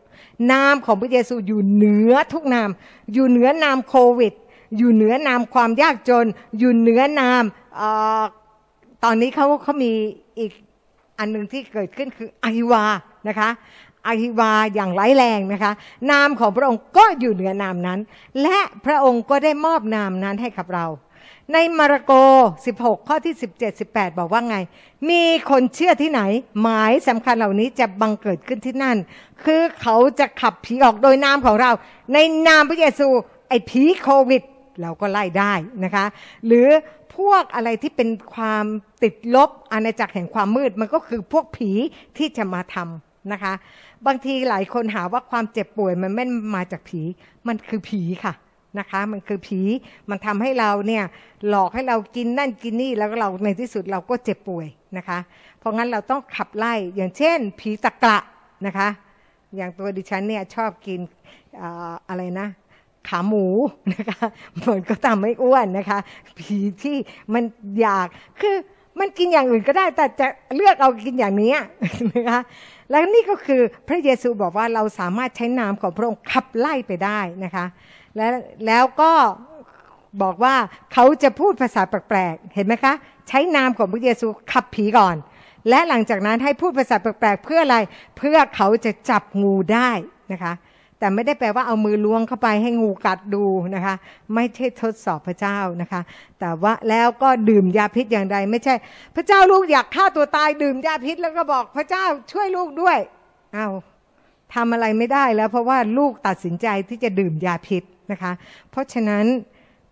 [0.52, 2.68] นามของพระเยซูอยู่เหนือทุกนาม
[3.12, 4.32] อยู่เหนือนามโควิด
[4.76, 6.26] อยู่เหนือนามความยากจน
[6.58, 7.42] อยู่เหนือนาม
[7.78, 7.82] อ
[9.04, 9.92] ตอนนี้เขาเขามี
[10.38, 10.52] อีก
[11.18, 12.84] อันหนึ่งที่เกิดขึ้นคืออหิวา
[13.28, 13.48] นะคะ
[14.06, 15.72] อหิวาอย่างร้ายแรงนะคะ
[16.10, 18.00] นามของพระองค์ก็อยู่เหนือนามนั้น
[18.42, 20.86] และพระองค์ก็ได้มอบนามนั้นให้กับเรา
[21.52, 22.12] ในมาระโก
[22.60, 24.56] 16 ข้อที่ 17 18 บอกว่าไง
[25.10, 26.22] มีคนเชื่อที่ไหน
[26.62, 28.96] หมายสำคัญเหล่านี้จะบังเกิดขึ้นที่นั่น
[29.44, 31.70] คือเขาจะขับผีออกโดยนามของเรา
[32.12, 33.08] ในนามพระเยซู
[33.48, 34.42] ไอ้ผีโควิด
[34.80, 35.52] เราก็ไล่ได้
[35.84, 36.04] นะคะ
[36.46, 36.68] หรือ
[37.16, 38.64] พวกอะไรที่เป็นความ
[39.02, 41.70] ติดลบอาณาจักรแห่งความมืด มันก็คือพวกผี
[42.18, 43.52] ที่จะมาทำนะคะ
[44.06, 47.00] บางทีหลายคนหาว่าความเจ็บป่วยมันไม่มาจากผี
[47.48, 48.34] มันคือผีค่ะ
[48.78, 49.60] นะคะ มันคือผี
[50.10, 51.04] มันทำให้เราเนี่ย
[51.48, 55.18] หลอกให้เรากินนั่นกินนี่แล้วเราในที่สุดเราก็เจ็บป่วยนะคะ
[55.58, 58.18] เพราะงั้นเราต้องขับไล่อย่างเช่น ผีตะกระ
[58.66, 58.88] นะคะ
[59.56, 61.00] อย่างตัวดิฉันเนี่ยชอบกิน
[62.08, 62.48] อะไรนะ
[63.08, 63.46] ขาหมู
[63.94, 64.26] นะคะ
[64.68, 65.98] มันก็ทำให้อ้วนนะคะ
[66.38, 66.96] ผีที่
[67.34, 67.44] มัน
[67.80, 68.06] อยาก
[68.40, 68.56] คือ
[69.00, 71.54] มันกินอย่างอื่นก็ได้ แต่จะเลือกเอากินอย่างนี้
[72.14, 72.40] นะคะ
[72.90, 77.64] แล้วนี่ก็คือพระเยซูบอกว่าเราสามารถใช้นามของพระองค์ขับไล่ไปได้นะคะ
[78.18, 78.34] แล้ว
[78.66, 79.12] แล้วก็
[80.22, 80.54] บอกว่า
[80.92, 82.94] เขาจะพูดภาษาแปลกๆ เห็นไหมคะ
[83.28, 85.16] ใช้นามของพระเยซูขับผีก่อน
[85.68, 87.78] และหลังจากนั้นให้พูดภาษาแปลกๆ เพื่ออะไร
[88.18, 89.90] เพื่อเขาจะจับงูได้
[90.32, 90.52] นะคะ
[90.98, 93.94] แต่ไม่ได้แปลว่าเอามือล้วงเข้าไปให้งูกัดดูนะคะ
[94.34, 96.00] ไม่ใช่ทดสอบพระเจ้านะคะ
[96.40, 98.74] แต่ว่าแล้วก็ดื่มยาพิษอย่างใด ไม่ใช่
[99.16, 102.98] พระเจ้าลูกอยากฆ่าตัวตายดื่มยาพิษแล้วก็บอกพระเจ้าช่วยลูกด้วย
[103.54, 103.68] เอา
[104.54, 108.32] ทำอะไรไม่ได้แล้วเพราะว่าลูกตัดสินใจที่จะดื่มยาพิษ นะคะ
[108.70, 109.24] เพราะฉะนั้น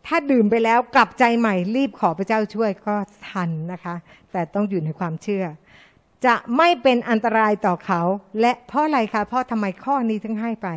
[0.06, 2.96] ถ้าดื่มไปแล้วกลับใจใหม่รีบขอพระเจ้าช่วยก็
[3.28, 3.94] ทันนะคะ
[4.32, 5.44] แต่ต้องอยู่ในความเชื่อ
[6.26, 8.02] จะไม่เป็นอันตรายต่อเขา
[8.40, 10.68] และเพราะอะไรคะเพราะทำไมข้อนี้ถึงให้ไป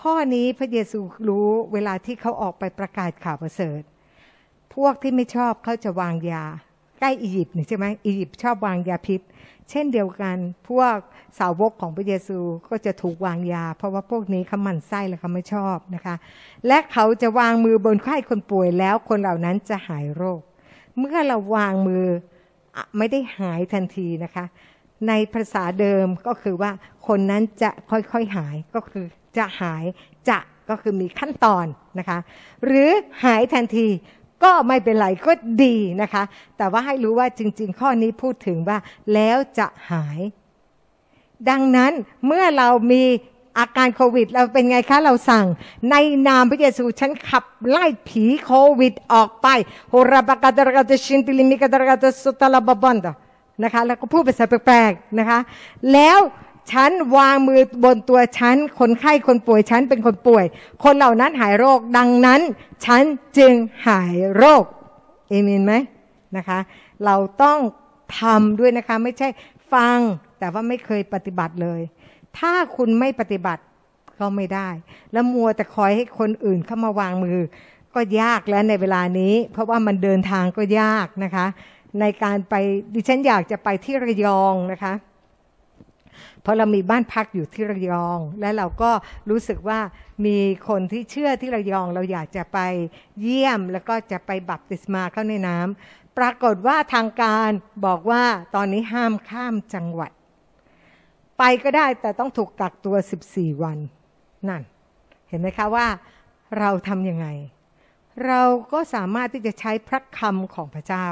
[0.00, 3.80] ข้อนี้พระเยซูรู้เวลาที่เขาออกไปประกาศข่าวประเสริฐ
[4.74, 6.44] พวกที่ไม่ชอบเขาจะวางยา
[6.98, 9.20] ใกล้อียิปต์นี่ใช่ไหมอียิปต์ชอบวางยาพิษ
[9.70, 10.36] เช่นเดียวกัน
[10.68, 10.96] พวก
[11.38, 16.14] สาวกของพระเยซูก็จะถูกวางยา เพราะว่าพวกนี้เขาหมั่นไส้และเขาไม่ชอบนะคะ
[16.66, 20.40] และเขาจะวางมือบนไข้คนป่วยแล้วคนเหล่านั้นจะหายโรค
[20.98, 22.06] เมื่อเราวางมือ
[22.98, 24.44] ไม่ได้หายทันทีนะคะ
[25.08, 26.70] ในภาษาเดิมก็คือว่า
[27.06, 29.06] คนนั้นจะค่อยๆหายก็คือ
[29.36, 29.84] จะหาย
[30.28, 30.38] จะ
[30.70, 31.66] ก็คือมีขั้นตอน
[31.98, 32.18] นะคะ
[32.64, 32.90] หรือ
[33.24, 33.86] หายทันที
[34.44, 36.22] ก็ไม่เป็นไรก็ดีนะคะ
[36.58, 38.78] แต่ว่าให้รู้ว่าจริง ๆ ข้อนี้พูดถึงว่า
[39.14, 40.20] แล้วจะหาย
[41.48, 41.92] ดังนั้น
[42.26, 43.02] เมื่อเรามี
[43.58, 45.46] อาการโควิด เราเป็นไงคะเราสั่ง
[45.90, 45.94] ใน
[46.28, 49.48] นามพระเยซูฉันขับไล่ผีโควิดออกไป
[49.90, 53.08] โฮราบากาดรกาตชินติลิมิกาดรกาตสุตลาบบันด
[53.64, 55.38] นะคะแล้วก็พูดภาษาแปลกๆนะคะ
[55.92, 56.18] แล้ว
[56.72, 60.44] ฉันวางมือบนตัวฉัน คนไข้คนป่วยฉันเป็นคนป่วย
[60.84, 62.40] คนเหล่านั้นหายโรค ดังนั้น
[62.84, 63.02] ฉัน
[63.38, 63.52] จึง
[63.88, 64.64] หายโรค
[65.28, 65.74] เอเมนไหม
[66.36, 66.58] นะคะ
[67.04, 67.58] เราต้อง
[68.20, 69.28] ทำด้วยนะคะ ไม่ใช่
[69.72, 69.98] ฟัง
[70.38, 71.80] แต่ว่าไม่เคยปฏิบัติเลย
[72.38, 73.62] ถ้าคุณไม่ปฏิบัติ
[74.20, 74.68] ก็ไม่ได้
[75.12, 77.38] แล้วมัวแต่คอยให้คนอื่นเข้ามาวางมือ
[77.94, 81.46] ก็ยากแล้วในเวลานี้ เพราะว่ามันเดินทางก็ยากนะคะ
[82.00, 82.54] ในการไป
[82.94, 84.92] ดิฉันอยากจะไปที่ระยองนะคะ
[86.50, 88.90] ราะเรามีบ้านพักอยู่ที่ระยอง และเราก็
[89.30, 89.80] รู้สึกว่า
[90.26, 92.58] มีคนที่เชื่อที่ระยอง เราอยากจะไป
[93.22, 97.50] เยี่ยมแล้วก็จะไปบัพติศมาเข้าในน้ำปรากฏว่าทางการ
[97.86, 100.10] บอกว่าตอนนี้ห้ามข้ามจังหวัด
[101.38, 102.96] ไปก็ได้แต่ต้องถูกกักตัว
[103.28, 103.78] 14 วัน
[104.48, 104.62] นั่น
[105.28, 105.86] เห็นไหมคะว่า
[106.58, 107.26] เราทำยังไง
[108.26, 111.06] เราก็สามารถที่จะใช้พระคำของพระเจ้า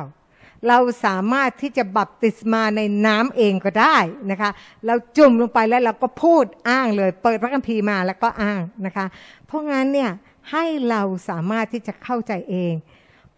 [0.68, 3.97] เราสามารถที่จะบัพติศมาในน้ำเองก็ได้
[4.31, 4.51] นะคะ
[4.87, 9.07] เราจุ่มลงไปแล้วเราก็พูดอ้างเลย เปิดพระคัมภีร์มาแล้วก็อ้างนะคะ
[9.47, 10.11] เพราะงั้นเนี่ย
[10.51, 12.73] ให้เราสามารถที่จะเข้าใจเอง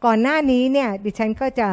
[0.05, 1.69] ก่อนหน้านี้เนี่ยดิฉันก็จะ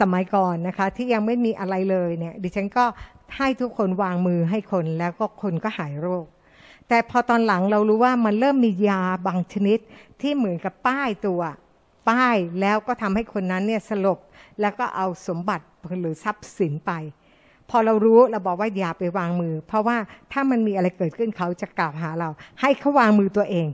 [0.00, 2.84] สมัยก่อนนะคะที่ยังไม่มีอะไรเลยเนี่ยดิฉันก็
[3.36, 6.24] ให้ทุกคนวางมือให้คนแล้วก็คนก็หายโรค
[6.88, 9.78] แต่พอตอนหลังเรารู้ว่ามันเริ่มมียาบางชนิด
[10.20, 11.40] ที่เหมือนกับป้ายตัว
[12.08, 14.18] ป้ายแล้วก็ทำให้คนนั้นเนี่ยสลบ
[14.60, 15.64] แล้วก็เอาสมบัติ
[16.00, 16.92] หรือทรัพย์สินไป
[17.70, 19.96] พอเรารู้เราบอกว่าอย่าไปวางมือ เพราะว่า
[20.32, 22.28] ถ้ามันมีอะไรเกิดขึ้นเขาจะกล่าวหาเรา
[22.60, 23.68] ให้เขาวางมือตัวเอง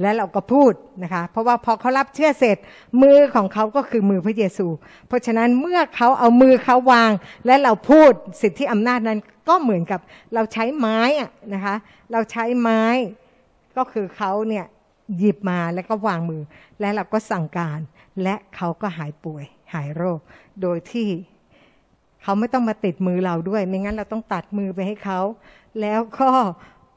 [0.00, 2.56] และเราก็พูดนะคะ เพราะว่าพอเขารับเชื่อเสร็จ
[3.02, 4.66] มือของเขาก็คือมือพระเยซู
[5.08, 7.12] เพราะฉะนั้นเมื่อเขาเอามือเขาวาง
[7.46, 8.12] และเราพูด
[8.42, 10.00] สิทธิอำนาจนั้นก็เหมือนกับ
[10.34, 11.76] เราใช้ไม้อะนะคะ
[12.12, 12.82] เราใช้ไม้
[13.76, 14.66] ก็คือเขาเนี่ย
[15.18, 16.42] หยิบมาแล้วก็วางมือ
[16.80, 17.80] และเราก็สั่งการ
[18.22, 19.44] และเขาก็หายป่วย
[19.74, 20.20] หายโรค
[20.62, 21.08] โดยที่
[22.22, 25.20] เขาไม่ต้องมาติดมือเราด้วย ไม่งั้นเราต้องตัดมือไปให้เขา
[25.80, 26.30] แล้วก็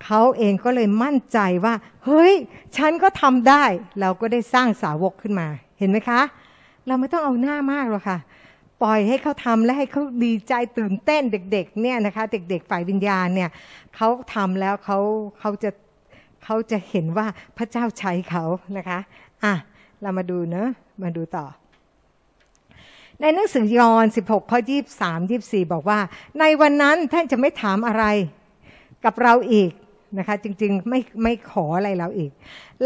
[0.05, 1.73] เขาเองก็เลยมั่นใจว่า
[2.05, 2.33] เฮ้ย
[2.77, 3.63] ฉันก็ทำได้
[3.99, 5.47] เราก็ได้สร้างสาวกขึ้นมา
[5.79, 6.21] เห็นไหมคะ
[6.87, 8.19] เราไม่ต้องเอาหน้ามากหรอกค่ะ
[8.81, 13.49] ปล่อยให้เขาทำและให้เขาดีใจตื่นเต้นเด็ก ๆ เนี่ยนะคะ เด็ก ๆ ฝ่ายวิญญาณเนี่ย
[13.95, 14.99] เขาทำแล้วเขา
[15.39, 15.69] เขาจะ
[16.43, 17.27] เขาจะเห็นว่า
[17.57, 18.43] พระเจ้าใช้เขา
[18.77, 18.99] นะคะ
[19.43, 19.53] อะ
[20.01, 20.69] เรามาดูเนะ
[21.03, 21.45] มาดูต่อ
[23.21, 24.59] ในหนังสือยอห์น16 ข้อ
[24.99, 25.99] 23 24 บอกว่า
[26.39, 28.03] ในวันนั้นท่านจะไม่ถามอะไร
[29.05, 29.71] กับเราอีก
[30.17, 32.31] นะคะจริงๆไม่ไม่ขออะไรเราอีก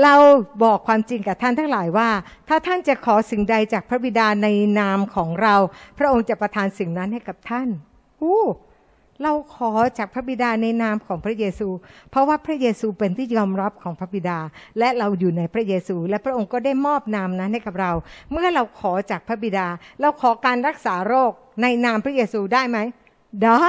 [0.04, 0.16] เรา
[0.64, 2.10] บอกความจริงกับท่านทั้งหลายว่า
[2.48, 4.48] ถ้าท่านจะขอสิ่งใดจากพระบิดาใน
[4.80, 5.56] นามของเรา
[5.98, 7.70] พระองค์จะประทานสิ่งนั้นให้กับท่าน
[8.22, 8.44] อู้
[9.24, 11.70] เราขอจากพระบิดาในนามของพระเยซู
[12.12, 14.40] เพราะว่าพระเยซูเป็นที่ยอมรับของพระบิดา
[14.80, 17.92] และเราอยู่ในพระเยซู และพระองค์ก็ได้มอบนามนั้นให้กับเรา
[18.32, 19.68] เมื่อเราขอจากพระบิดา
[20.02, 22.78] เราขอการรักษาโรคในนามพระเยซูได้ไหม
[23.44, 23.68] ได้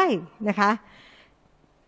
[0.49, 0.71] นะคะ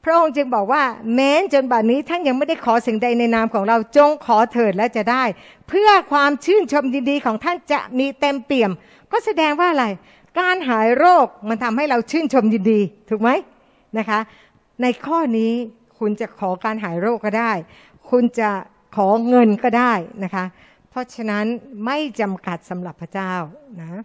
[0.05, 0.83] พระองค์จึงบอกว่า
[1.15, 5.25] แม้นจนบัดนี้ท่านยังไม่ได้ขอสิ่งใดในนามของเราจงขอเถิดและจะได้
[5.69, 8.71] เพื่อความชื่นชมยินดีของท่านจะมีเต็มเปี่ยม
[9.13, 9.87] ก็แสดงว่าอะไร
[10.41, 13.31] การหายโรคมันทำให้เราชื่นชมยินดี ถูกไหม
[13.99, 14.21] นะคะ
[14.83, 15.53] ในข้อนี้
[15.99, 17.53] คุณจะขอการหายโรคก็ได้
[18.11, 18.51] คุณจะ
[18.97, 19.93] ขอเงินก็ได้
[20.25, 20.45] นะคะ
[20.91, 21.45] เพราะฉะนั้น
[21.87, 23.33] ไม่จำกัดสำหรับพระเจ้า
[23.81, 24.03] นะ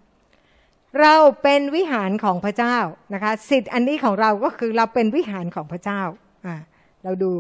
[1.02, 2.78] เราเป็นวิหารของพระเจ้า
[3.14, 6.02] นะคะ สิทธิ์อันนี้ของเราก็คือเราเป็นวิหารของพระเจ้า
[6.46, 6.56] อ่า
[7.04, 7.34] เราดู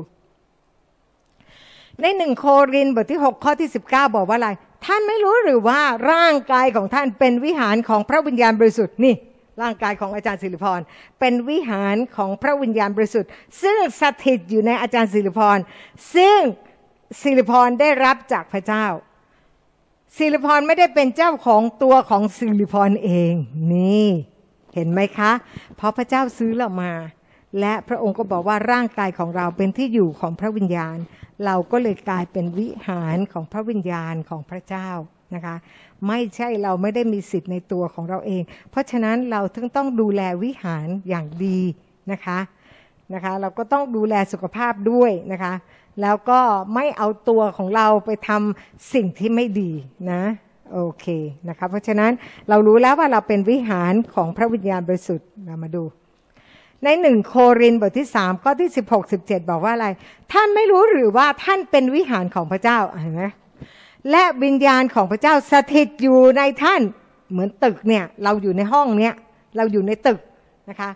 [2.02, 4.50] ในหนึ่งโครินบทที่ 6 ข้อที่ 19 บอกว่าอะไร
[4.86, 5.80] ท่านไม่รู้หรือว่า
[6.12, 9.14] ร่างกายของท่านเป็นวิหารของพระวิญญาณบริสุทธิ์นี่
[9.62, 10.80] ร่างกายของอาจารย์ศิริพร
[11.20, 13.32] เป็นวิหารของพระวิญญาณบริสุทธิ์
[13.64, 15.58] ซึ่งสถิตอยู่ในอาจารย์ศิริพร
[16.16, 16.40] ซึ่ง
[17.22, 18.86] ศิริพรได้รับจากพระเจ้า
[20.18, 23.34] ศิริพรไม่ได้เป็นเจ้าของตัวของศิริพรเอง
[23.74, 24.08] นี่
[24.74, 25.32] เห็นไหมคะ
[25.78, 26.94] เพราะพระเจ้าซื้อเรามา
[27.60, 30.98] และพระองค์ก็บอกว่าร่างกายของเราเป็นที่อยู่ของพระวิญญาณ
[31.46, 34.90] เราก็เลยกลายเป็นวิหารของพระวิญญาณของพระเจ้า
[35.36, 35.56] นะคะ
[36.08, 41.60] ไม่ใช่เราไม่ได้มีสิทธิ์ในตัวของเราเอง เพราะฉะนั้นเราถึงต้องดูแลวิหารอย่างดี
[42.12, 42.40] นะคะ
[43.14, 45.54] นะคะ เราก็ต้องดูแลสุขภาพด้วยนะคะ
[46.02, 46.40] แล้วก็
[46.74, 49.72] ไม่เอาตัวของเราไปทำสิ่งที่ไม่ดี
[50.12, 50.22] นะ
[50.74, 51.06] โอเค
[51.50, 52.12] นะคะเพราะฉะนั้น
[52.50, 55.84] เรารู้แล้วว่าเราเป็นวิหารของพระวิญญาณบริสุทธิ์เรามาดู
[56.84, 59.88] ในหนึ่งโครินบทที่สามข้อที่สิบหกสิบเจ็ดบอกว่าอะไร
[60.32, 63.24] ท่านไม่รู้หรือว่าท่านเป็นวิหารของพระเจ้าเห็นไหม
[64.12, 66.82] และวิญญาณของพระเจ้าสถิตอยู่ในท่าน
[67.32, 69.14] เหมือนตึกเนี่ยเราอยู่ในห้องเนี้ย
[69.58, 70.20] เราอยู่ในตึก
[70.70, 70.92] นะคะ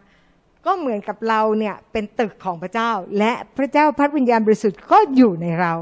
[0.65, 5.73] ก็เหมือนกับเราเนี่ยเป็นตึกของพระเจ้า และพระเจ้าพระวิญญาณบริสุทธิ์ก็อยู่ในเรา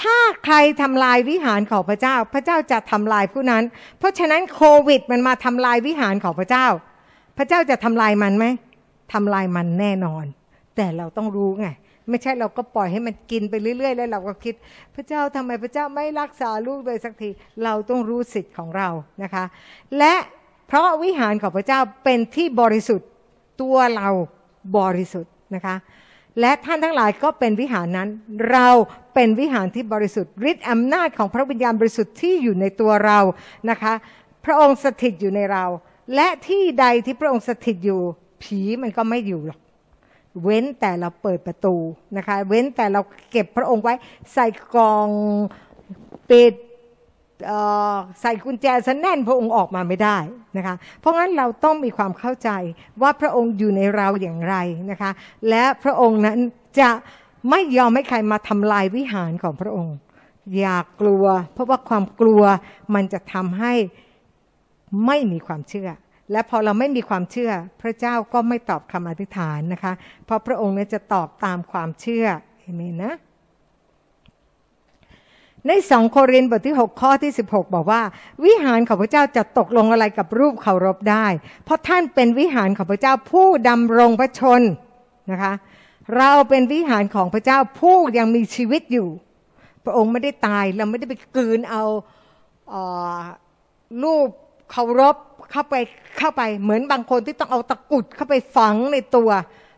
[0.00, 3.64] ถ้าใครทำลายวิหารของพระเจ้า พระเจ้าจะทำลายผู้นั้น
[3.98, 6.66] เพราะฉะนั้นโควิดมันมาทำลายวิหารของพระเจ้า
[7.36, 8.46] พระเจ้าจะทำลายมันไหม
[9.12, 10.24] ทำลายมันแน่นอน
[10.76, 11.66] แต่เราต้องรู้ไง
[12.10, 14.54] ไม่ใช่เราก็ปล่อยให้มันกินไปเรื่อยๆ แล้วเราก็คิด
[14.94, 17.30] พระเจ้าทำไมพระเจ้าไม่รักษาลูกเลยสักที
[17.64, 18.88] เราต้องรู้สิทธิ์ของเรา
[19.22, 19.44] นะคะ
[19.98, 20.14] และ
[20.68, 23.08] เพราะวิหารของพระเจ้าเป็นที่บริสุทธิ์
[23.60, 24.08] ตัวเรา
[24.78, 25.76] บริสุทธิ์นะคะ
[26.40, 28.08] และท่านทั้งหลายก็เป็นวิหารนั้น
[28.50, 28.68] เรา
[29.14, 33.18] เป็นวิหารที่บริสุทธิ์ฤทธิ์อำนาจของพระวิญญาณบริสุทธิ์ที่อยู่ในตัวเรา
[33.70, 33.92] นะคะ
[34.44, 35.64] พระองค์สถิตอยู่ในเรา
[36.14, 38.00] และที่ใดที่พระองค์สถิตอยู่
[38.42, 39.59] ผีมันก็ไม่อยู่หรอก
[40.42, 41.74] เว้นแต่เราเปิดประตู
[42.16, 43.94] นะคะเว้นแต่เราเก็บพระองค์ไว้
[44.32, 45.08] ใส่กล่อง
[46.30, 46.54] ปิด
[48.20, 50.16] ใส่กุญแจซะแน่นพระองค์ออกมาไม่ได้
[50.56, 52.50] นะคะเพราะงั้นเราต้องมีความเข้าใจ
[53.02, 54.56] ว่าพระองค์อยู่ในเราอย่างไร
[54.90, 55.10] นะคะ
[55.48, 56.38] และพระองค์นั้น
[56.80, 56.90] จะ
[57.50, 59.96] ไม่ยอมให้ใครมาทำลายวิหารของพระองค์
[60.58, 62.42] อย่ากกลัว เพราะว่าความกลัว
[62.94, 63.72] มันจะทำให้
[65.06, 65.90] ไม่มีความเชื่อ
[66.32, 69.92] และพอเราไม่มีความเชื่อ พระเจ้าก็ไม่ตอบคำอธิษฐานนะคะ
[70.24, 72.26] เพราะพระองค์นั้นจะตอบตามความเชื่อ
[72.58, 73.14] เอเมนนะ
[75.66, 78.02] ในสองโครินธ์บทที่ 6 ข้อที่ 16 บอกว่า
[78.44, 81.26] วิหารของพระเจ้าจะตกลงอะไรกับรูปเคารพได้
[81.64, 84.62] เพราะท่านเป็นวิหารของพระเจ้าผู้ดำรงพระชน
[85.30, 85.52] นะคะ
[86.16, 89.08] เราเป็นวิหารของพระเจ้าผู้ยังมีชีวิตอยู่
[89.84, 91.84] พระองค์ไม่ได้ตายเราไม่ได้ไปกืนเอา
[94.02, 94.28] รูป
[94.70, 95.16] เคารพ
[95.50, 95.74] เข้าไป
[96.18, 99.30] เข้าไปเหมือนบางคนที่ต้องเอาตะกุดเข้าไปฝังในตัว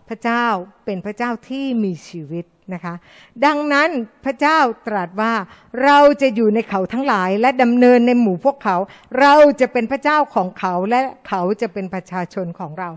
[0.09, 0.47] พระเจ้า
[0.85, 2.95] เป็นพระเจ้าที่มีชีวิตนะคะ
[3.45, 3.89] ดังนั้น
[4.25, 5.33] พระเจ้าตรัสว่า
[5.85, 8.77] เราจะอยู่ในเขาทั้งหลาย และดำเนินในหมู่พวกเขา
[9.21, 12.91] เราจะเป็นพระเจ้าของเขาและเขาจะเป็นประชาชนของเรา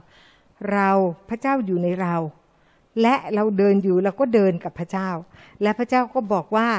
[0.71, 0.91] เรา
[1.29, 2.15] พระเจ้าอยู่ในเรา
[3.01, 5.09] และเราเดินอยู่เราก็เดินกับพระเจ้า
[5.61, 6.69] และพระเจ้าก็บอกว่า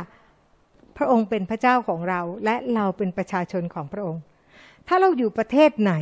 [0.96, 4.22] พระองค์เป็นพระเจ้าของเรา และเราเป็นประชาชนของพระองค์
[4.88, 5.94] ถ้าเราอยู่ประเทศไหน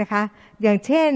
[0.00, 0.22] นะคะ
[0.62, 1.10] อย่างเช่น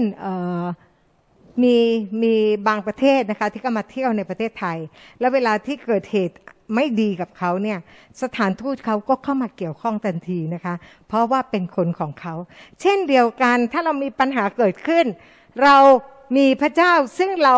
[1.63, 1.75] มี
[2.23, 2.33] มี
[2.67, 4.77] บางประเทศนะคะที่ก็มาเที่ยวในประเทศไทย
[5.19, 6.35] แล้วเวลาที่เกิดเหตุ
[6.75, 7.79] ไม่ดีกับเขาเนี่ย
[8.21, 10.75] สถานทูตเขาก็เข้ามาเกี่ยวข้องทันทีนะคะ
[11.07, 12.35] เพราะว่าเป็นคนของเขา
[12.81, 15.05] เช่นเดียวกันถ้าเรามีปัญหาเกิดขึ้น
[15.63, 15.77] เรา
[16.37, 17.55] มีพระเจ้าซึ่งเรา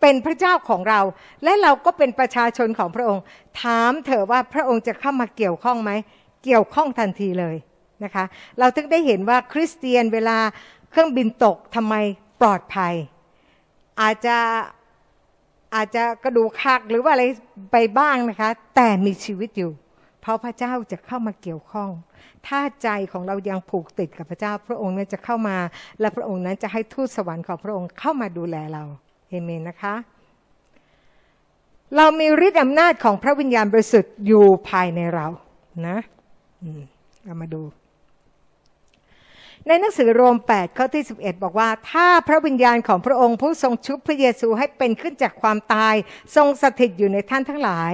[0.00, 1.00] เป็นพระเจ้าของเรา
[1.44, 3.22] และเราก็เป็นประชาชนของพระองค์
[3.62, 5.90] ถามเถอะว่าพระองค์จะเข้ามาเกี่ยวข้องไหม
[6.44, 7.56] เกี่ยวข้องทันทีเลย
[8.04, 8.24] นะคะ
[8.58, 10.38] เราถึงได้เห็นว่าคริสเตียนเวลา
[10.90, 11.94] เครื่องบินตกทำไม
[12.40, 12.94] ปลอดภัย
[14.00, 14.36] อาจจะ
[15.74, 17.24] อาจจะกระดูกหักหรือว่าอะไร
[17.72, 19.70] ไปบ้างนะคะ แต่มีชีวิตอยู่
[20.20, 21.90] เพราะพระเจ้าจะเข้ามาเกี่ยวข้อง
[22.46, 25.56] ถ้าใจของเรายังผูกติดกับพระเจ้า พระองค์นั้นจะเข้ามา
[26.00, 28.84] และพระองค์นั้นจะให้ทูตสวรรค์ของพระองค์เข้ามาดูแลเรา
[29.28, 29.94] เอเมนนะคะ
[31.96, 35.26] เรามีฤทธิ์อำนาจของพระวิญญาณบริสุทธิ์อยู่ภายในเรา
[35.86, 35.96] นะ
[37.24, 37.62] เรามาดู
[39.68, 45.94] ในหนังสือโรม 8 ข้อที่ 11 บอกว่า ถ้าพระวิญญาณของพระองค์ผู้ทรงชุบพระเยซูให้เป็นขึ้นจากความตาย
[46.36, 47.92] ทรงสถิตอยู่ในท่านทั้งหลาย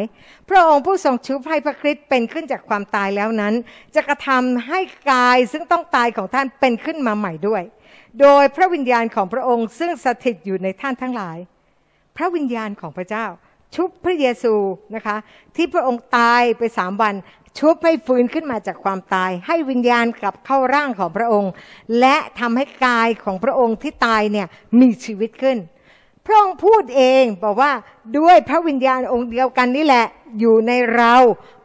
[0.48, 3.54] พระองค์ผู้ทรงชุบให้พระคริสต์เป็นขึ้นจากความตายแล้วนั้น
[3.94, 4.80] จะกระทำให้
[5.10, 7.62] กายซึ่งต้องตายของท่านเป็นขึ้นมาใหม่ด้วย
[8.20, 11.38] โดยพระวิญญาณของพระองค์ซึ่งสถิตอยู่ในท่านทั้งหลาย
[12.16, 13.26] พระวิญญาณของพระเจ้า
[13.74, 14.54] ชุบพระเยซู
[14.94, 15.16] นะคะ
[15.56, 17.14] ที่พระองค์ตายไปสามวัน
[17.58, 21.52] ชุบให้ฟื้นขึ้นมาจากความตาย ให้วิญญาณกลับเข้าร่างของพระองค์
[22.00, 24.46] และทำให้กายของพระองค์ที่ตายเนี่ย
[24.80, 25.58] มีชีวิตขึ้น
[26.26, 27.72] พระองค์พูดเองบอกว่า
[28.18, 30.06] ด้วยพระวิญญาณองค์เดียวกันนี่แหละ
[30.38, 31.14] อยู่ในเรา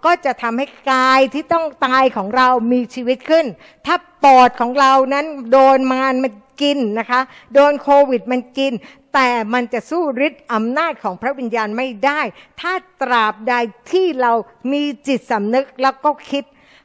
[0.06, 3.46] ก็จะทำให้กายที่ต้องตายของเรามีชีวิตขึ้น
[3.86, 7.22] ถ้าปอดของเรานั้นโดนมารมันกินนะคะ
[7.54, 8.74] โดนโควิดมันกิน
[9.19, 12.21] แต่มันจะสู้ฤทธิ์อำนาจของพระวิญญาณไม่ได้
[12.60, 13.53] ถ้าตราบใด
[13.91, 14.34] ที่เรา
[14.71, 16.43] มีจิตสำนึกแล้วก็คิด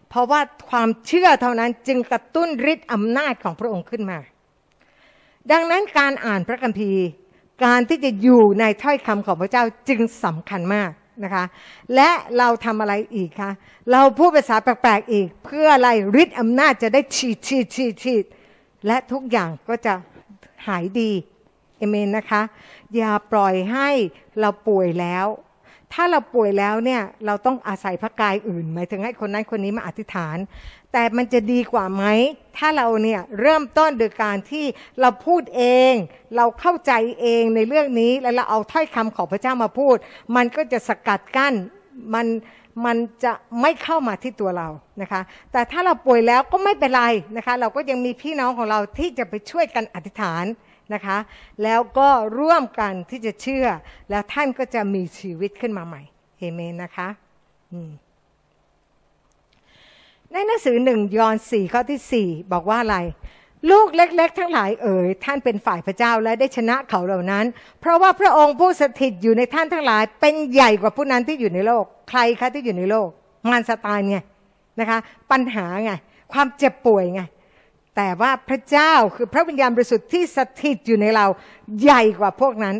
[0.08, 0.40] เพราะว่า
[0.70, 4.18] ความเชื่อเท่านั้นจึงกระตุ้นฤทธิ์อำนาจของพระองค์ขึ้นมา
[5.52, 7.04] ดังนั้นการอ่านพระคัมภีร์
[7.64, 10.90] การที่จะอยู่ในถ้อยคำของพระเจ้าจึงสำคัญมาก
[11.24, 11.44] นะคะ
[11.94, 13.52] และเราทำอะไรอีกคะ
[13.92, 15.88] เราพูดภาษาแปลกๆอีก เพื่ออะไร
[16.22, 18.24] ฤทธิ์อำนาจจะได้ฉีดฉีดฉีดฉีด
[18.86, 19.94] และทุกอย่างก็จะ
[20.68, 21.12] หายดี
[21.82, 22.42] เอเมนนะคะ
[22.96, 23.88] อย่าปล่อยให้
[24.40, 25.26] เราป่วยแล้ว
[25.92, 30.36] ถ้าเราป่วยแล้วเนี่ยเราต้องอาศัยพระกายอื่น หมายถึงให้คนนั้นคนนี้มาอธิษฐาน
[30.92, 32.04] แต่มันจะดีกว่าไหม
[32.56, 34.64] ถ้าเราเนี่ยเริ่มต้นโดยการที่
[35.00, 35.94] เราพูดเอง
[36.36, 39.96] เราเข้าใจเองในเรื่องนี้แล้วเราเอาถ้อยคำของพระเจ้ามาพูด
[40.36, 41.54] มันก็จะสกัดกั้น
[42.14, 42.26] มัน
[42.86, 44.68] มันจะไม่เข้ามาที่ตัวเรา
[45.02, 45.20] นะคะ
[45.52, 47.04] แต่ถ้าเราป่วยแล้วก็ไม่เป็นไร
[47.36, 50.44] นะคะ เราก็ยังมีพี่น้องของเราที่จะไปช่วยกันอธิษฐาน
[50.94, 51.18] นะคะ
[51.62, 53.66] แล้วก็ร่วมกันที่จะเชื่อ
[54.10, 56.02] แล้วท่านก็จะมีชีวิตขึ้นมาใหม่
[56.38, 57.08] เอเมนนะคะ
[60.32, 62.98] ในหนังสือหนึ่งยอห์นสี่ข้อที่สี่บอกว่าอะไร
[63.70, 67.44] ลูกเล็ก ๆ ทั้งหลายเอ๋ยท่านเป็นฝ่ายพระเจ้าและได้ชนะเขาเหล่านั้น
[67.80, 73.08] เพราะว่าพระองค์ผู้สถิตอยู่ในท่านทั้งหลาย เป็นใหญ่กว่าผู้นั้นที่อยู่ในโลก ใครคะที่อยู่ในโลก
[73.50, 74.16] มารสตานไง
[74.80, 74.98] นะคะ
[75.30, 75.92] ปัญหาไง
[76.32, 77.22] ความเจ็บป่วยไง
[77.96, 81.26] แต่ว่าพระเจ้าคือพระวิญญาณบริสุทธิ์ที่สถิตอยู่ในเรา
[81.82, 82.76] ใหญ่กว่าพวกนั้น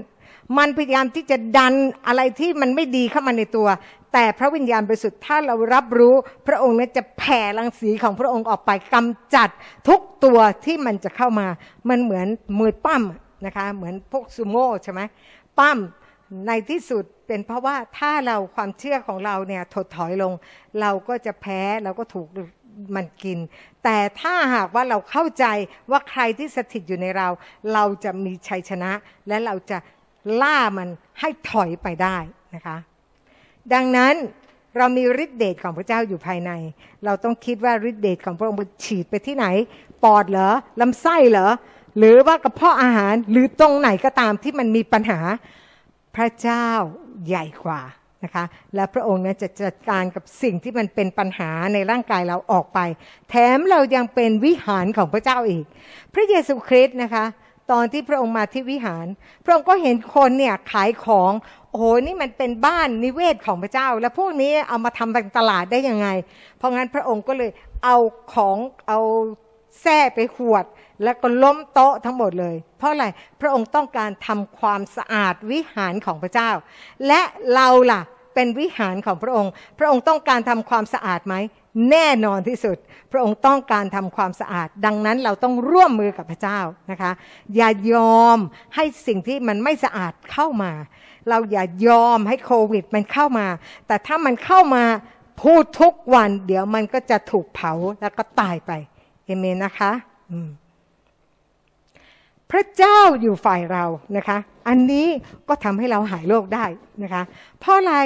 [0.59, 1.75] มันพยายามที่จะดัน
[2.07, 3.69] อะไรที่มันไม่ดีเข้ามาในตัว
[4.13, 6.15] แต่พระวิญญาณบริสุทธิ์ถ้าเรารับรู้
[6.47, 9.49] พระองค์นั้นจะแผ่รังสีของพระองค์ออกไปกำจัด
[9.89, 11.47] ทุกตัวที่มันจะเข้ามา
[11.89, 12.27] มันเหมือน
[12.59, 13.03] มวยปั้ม
[13.47, 15.01] นะคะเหมือนพวกซูโม่ใช่ไหม
[15.59, 15.79] ปั้ม
[16.47, 20.33] ในที่สุดเป็นเพราะว่าถ้าเราความเชื่อของเราเนี่ยถดถอยลง
[20.81, 22.29] เราก็จะแพ้เราก็ถูก
[22.97, 23.39] มันกิน
[23.85, 25.45] แต่ถ้าหากว่าเราเข้าใจ
[25.91, 27.29] ว่าใครที่สถิตอยู่ในเรา
[27.73, 28.91] เราจะมีชัยชนะ
[29.29, 29.79] และเราจะ
[30.43, 30.89] ล่ามัน
[31.21, 32.17] ให้ถอยไปได้
[32.55, 32.77] นะคะ
[33.75, 34.15] ดังนั้น
[34.77, 36.51] เรามีฤทธิเดชของพระเจ้าอยู่ภายใน
[37.05, 39.47] เราต้องคิดว่าฤทธิเดชของพระองค์ฉีดไปที่ไหน
[40.05, 41.49] ปอดเหรอลำไส้เหรอ
[41.99, 45.21] หรือว่ากระเพาะอาหารหรือตรงไหนก็ตามที่มันมีปัญหา
[46.17, 46.67] พระเจ้า
[47.27, 47.81] ใหญ่กว่า
[48.25, 52.79] นะคะและพระองค์นั้นจะจัดการกับสิ่งที่มันเป็นปัญหาในร่างกายเราออกไป
[53.31, 55.65] แถมเรายังเป็นวิหารของพระเจ้าอีก
[56.15, 57.25] พระเยซูคริสต์นะคะ
[57.73, 59.07] ตอนที่พระองค์มาที่วิหาร
[59.45, 61.33] พระองค์ก็เห็นคนเนี่ยขายของ
[61.71, 66.09] โอ้โหนี่มันเป็นบ้านนิเวศของพระเจ้า แล้วพวกนี้เอามาทำเป็นตลาดได้ยังไง
[66.59, 67.51] เพราะงั้นพระองค์ก็เลย
[67.85, 67.97] เอา
[68.35, 68.57] ของ
[68.89, 69.01] เอา
[69.83, 70.65] แส้ไปขวด
[71.03, 73.07] แล้วก็ล้มโต๊ะทั้งหมดเลย เพราะอะไร
[73.41, 76.51] พระองค์ต้องการทำความสะอาดวิหารของพระเจ้า
[77.07, 77.21] และ
[77.55, 78.03] เราล่ะ
[78.35, 81.35] เป็นวิหารของพระองค์ พระองค์ต้องการทำความสะอาดไหม
[81.91, 82.77] แน่นอนที่สุด
[83.13, 87.13] พระองค์ต้องการทำความสะอาด ดังนั้นเราต้องร่วมมือกับพระเจ้านะคะ
[87.57, 88.39] อย่ายอม
[88.75, 90.73] ให้สิ่งที่มันไม่สะอาดเข้ามา
[91.29, 93.47] เราอย่ายอมให้โควิดมันเข้ามา
[93.87, 94.85] แต่ถ้ามันเข้ามา
[95.43, 98.73] พูดทุกวัน เดี๋ยวมันก็จะถูกเผาแล้วก็ตายไป
[99.25, 99.93] เอเมนนะคะ
[102.51, 103.85] พระเจ้าอยู่ฝ่ายเรา
[104.17, 105.07] นะคะ อันนี้
[105.49, 106.65] ก็ทำให้เราหายโรคได้
[107.03, 107.23] นะคะ
[107.61, 107.97] เพราะอะไร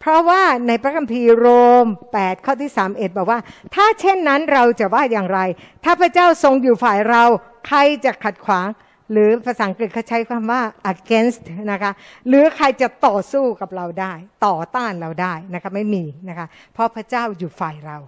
[0.00, 1.48] เพราะว่าในพระคัมภีร์โร
[1.84, 3.38] ม 8 ข้อที่ 3 เอ็ดบอกว่า
[3.74, 5.40] ถ้าเช่นนั้นเราจะว่าอย่างไร
[5.84, 7.22] ถ้าพระเจ้าทรงอยู่ฝ่ายเรา
[7.66, 8.68] ใครจะขัดขวาง
[9.12, 11.42] หรือภาษาอังกฤษเขาใช้คำว่า against
[11.72, 11.92] นะคะ
[12.28, 14.12] หรือใครจะต่อสู้กับเราได้
[14.46, 17.98] ต่อต้านเราได้นะคะไม่มีนะคะ เพราะพระเจ้าอยู่ฝ่ายเรา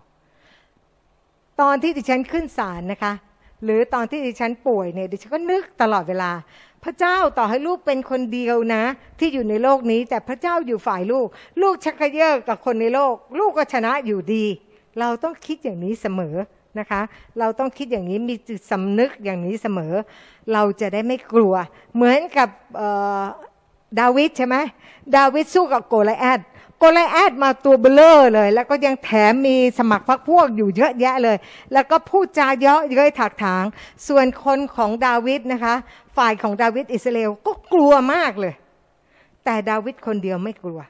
[1.61, 3.13] ตอนที่ดิฉันขึ้นศาลนะคะ
[3.65, 6.31] หรือตอนที่ดิฉันป่วยเนี่ยดิฉันก็นึกตลอดเวลา
[6.85, 8.83] พระเจ้าต่อให้ลูกเป็นคนเดียวนะ
[9.19, 11.27] ที่อยู่ในโลกนี้ แต่พระเจ้าอยู่ฝ่ายลูก
[11.63, 14.45] ลูกชักเย่อกับคนในโลก ลูกก็ชนะอยู่ดี
[15.01, 16.37] เราต้องคิดอย่างนี้เสมอ
[16.79, 17.01] นะคะ
[17.39, 19.93] เราต้องคิดอย่างนี้มีจิตสำนึกอย่างนี้เสมอ
[20.53, 21.55] เราจะได้ไม่กลัว
[21.95, 22.49] เหมือนกับ
[24.01, 24.57] ดาวิดใช่ไหม
[25.17, 26.41] ดาวิดสู้กับโกลิอัท
[26.85, 31.37] โกลิอัทมาตัวเบ้อเร่อเลย แล้วก็ยังแถมมีสมัครพรรคพวกอยู่เยอะแยะเลย
[31.73, 33.65] แล้วก็พูดจาเยาะเย้ยถากถาง
[34.09, 35.75] ส่วนคนของดาวิดนะคะ
[36.17, 38.55] ฝ่ายของดาวิดอิสราเอลก็กลัวมากเลย
[39.45, 40.81] แต่ดาวิดคนเดียวไม่กลัว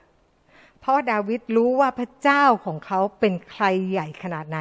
[0.81, 4.59] เพราะดาวิดรู้ว่าพระเจ้าของเขาเป็นใครใหญ่ขนาดไหน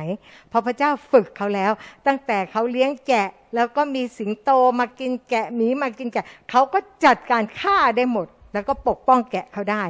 [0.49, 1.71] เพราะพระเจ้าฝึกเขาแล้ว
[2.07, 9.83] ตั้งแต่เขาเลี้ยงแกะ แล้วก็มีสิงโตมากินแกะหมีมากินแกะ เขาก็จัดการฆ่าได้หมด แล้วก็ปกป้องแกะเขาได้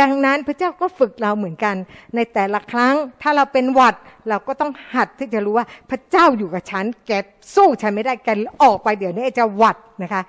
[0.00, 1.76] ดังนั้นพระเจ้าก็ฝึกเราเหมือนกัน
[2.14, 3.96] ในแต่ละครั้งถ้าเราเป็นหวัด
[4.28, 7.12] เราก็ต้องหัดที่จะรู้ว่าพระเจ้าอยู่กับฉัน แก
[7.54, 8.28] สู้ฉันไม่ได้แก
[8.62, 10.22] ออกไปเดี๋ยวนี้จะหวัดนะคะ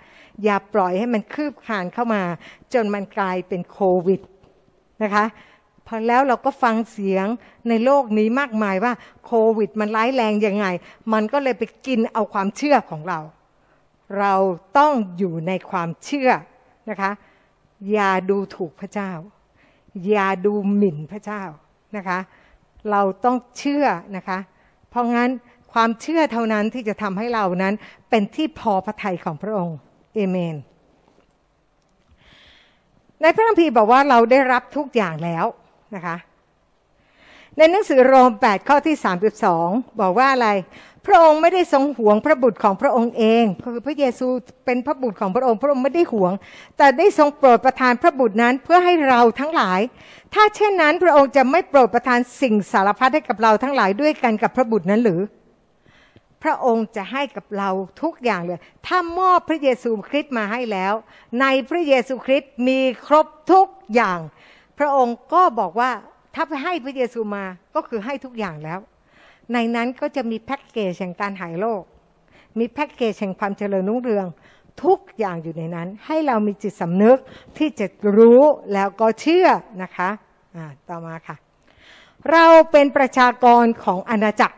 [0.43, 2.21] อย่าปล่อยให้มันคืบคานเข้ามา
[2.73, 4.21] จนมันกลายเป็นโควิด
[5.03, 5.25] นะคะ
[5.87, 7.27] พอแล้วเราก็ฟังเสียง
[7.69, 8.93] ในโลกนี้มากมายว่า
[9.25, 10.65] โควิดมันร้ายแรงยังไง
[11.13, 13.19] มันก็เลยไปกินเอาความเชื่อของเรา
[14.19, 14.33] เรา
[14.77, 16.29] ต้องอยู่ในความเชื่อ
[16.89, 17.11] นะคะ
[17.91, 19.11] อย่าดูถูกพระเจ้า
[20.07, 21.43] อย่าดูหมิ่นพระเจ้า
[21.97, 22.19] นะคะ
[22.91, 24.39] เราต้องเชื่อนะคะ
[24.89, 25.29] เพราะงั้น
[25.73, 27.73] ความเชื่อเท่านั้นที่จะทำให้เรานั้น
[28.09, 29.77] เป็นที่พอพระทัยของพระองค์
[30.15, 30.55] เอเมน
[33.21, 35.45] ในพระคัมภีร์บอกว่าเราได้รับทุกอย่างแล้ว
[35.95, 36.15] นะคะ
[37.57, 38.95] ในหนังสือโรม 8 ข้อที่
[39.47, 40.49] 32 บอกว่าอะไร
[41.07, 44.27] พระองค์ไม่ได้ทรงหวงพระบุตรของพระองค์เองคือพระเยซู
[44.65, 46.33] เป็นพระบุตรของพระองค์ พระองค์ไม่ได้หวง
[46.77, 49.79] แต่ได้ทรงโปรดประทานพระบุตรนั้นเพื่อให้เราทั้งหลาย
[50.33, 55.21] ถ้าเช่นนั้นพระองค์จะไม่โปรดประทานสิ่งสารพัดให้กับเราทั้งหลายด้วยกันกับพระบุตรนั้นหรือ
[56.43, 57.69] พระองค์จะให้กับเรา
[58.01, 60.93] ทุกอย่างเลย ถ้ามอบพระเยซูคริสต์มาให้แล้ว
[61.41, 64.19] ในพระเยซูคริสต์มีครบทุกอย่าง
[64.79, 65.91] พระองค์ก็บอกว่า
[66.35, 67.43] ถ้าไปให้พระเยซูมา
[67.75, 68.79] ก็คือให้ทุกอย่างแล้ว
[69.53, 71.83] ในนั้นก็จะมีแพ็กเกจแห่งการหายโรค
[72.59, 74.27] มีแพ็กเกจแห่งความเจริญรุ่งเรือง
[74.83, 77.17] ทุกอย่างอยู่ในนั้น ให้เรามีจิตสำนึก
[77.57, 77.85] ที่จะ
[78.17, 78.41] รู้
[78.73, 79.47] แล้วก็เชื่อ
[79.83, 81.35] นะคะะต่อมาค่ะ
[82.31, 84.57] เราเป็นประชากรของอาณาจักร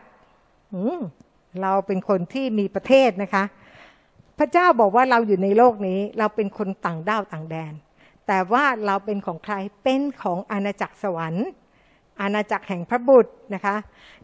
[1.62, 3.44] เราเป็นคนที่มีประเทศนะคะ
[4.38, 7.72] พระเจ้าบอกว่าเราอยู่ในโลกนี้ เราเป็นคนต่างด้าวต่างแดน
[8.26, 11.46] แต่ว่าเราเป็นของใคร เป็นของอาณาจักรสวรรค์
[12.20, 13.76] อาณาจักรแห่งพระบุตรนะคะ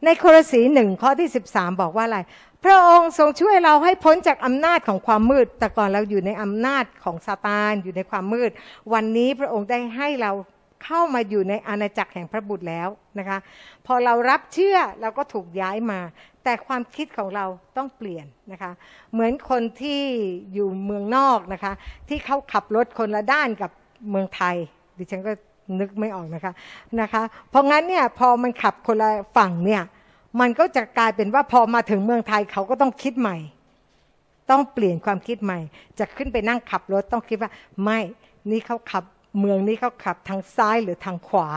[0.04, 2.18] ในโครสีหนึ่งข้อที่ 13 บอกว่าอะไร
[2.64, 8.50] พระองค์ทรงช่วยเราให้พ้นจากอำนาจของความมืด แต่ก่อนเราอยู่ในอำนาจของซาตานอยู่ในความมืด
[8.92, 10.32] วันนี้พระองค์ได้ให้เรา
[10.84, 12.88] เข้ามาอยู่ในอาณาจักรแห่งพระบุตรแล้ว
[13.18, 13.38] นะคะ
[13.86, 16.00] พอเรารับเชื่อเราก็ถูกย้ายมา
[16.44, 18.72] แต่ความคิดของเราต้องเปลี่ยนนะคะ
[19.12, 20.02] เหมือนคนที่
[20.54, 21.72] อยู่เมืองนอกนะคะ
[22.08, 23.70] ที่เขาขับรถคนละด้านกับ
[24.10, 24.56] เมืองไทย
[24.98, 25.32] ดิฉันก็
[25.78, 26.52] นึกไม่ออกนะคะ
[27.00, 29.82] นะคะ เพราะงั้นเนี่ยพอมันขับคนละฝั่งเนี่ย
[30.40, 33.36] มันก็จะกลายเป็นว่าพอมาถึงเมืองไทยเขาก็ต้องคิดใหม่
[34.50, 35.58] ต้องเปลี่ยนความคิดใหม่
[35.98, 37.50] จะขึ้นไปนั่งขับรถต้องคิดว่า
[37.82, 37.98] ไม่
[38.50, 39.04] นี่เขาขับ
[39.40, 41.48] เมืองนี้เขาขับทางซ้ายหรือทางขวา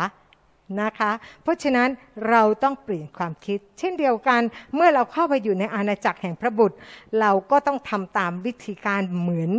[0.82, 1.12] นะคะ
[1.44, 1.90] เพราะฉะนั้น
[2.30, 4.42] เราต้องเปลี่ยนความคิด เช่นเดียวกัน
[4.76, 6.78] เมื่อเราเข้าไปอยู่ในอาณาจักรแห่งพระบุตร
[7.20, 9.52] เราก็ต้องทำตามวิธีการเหมือน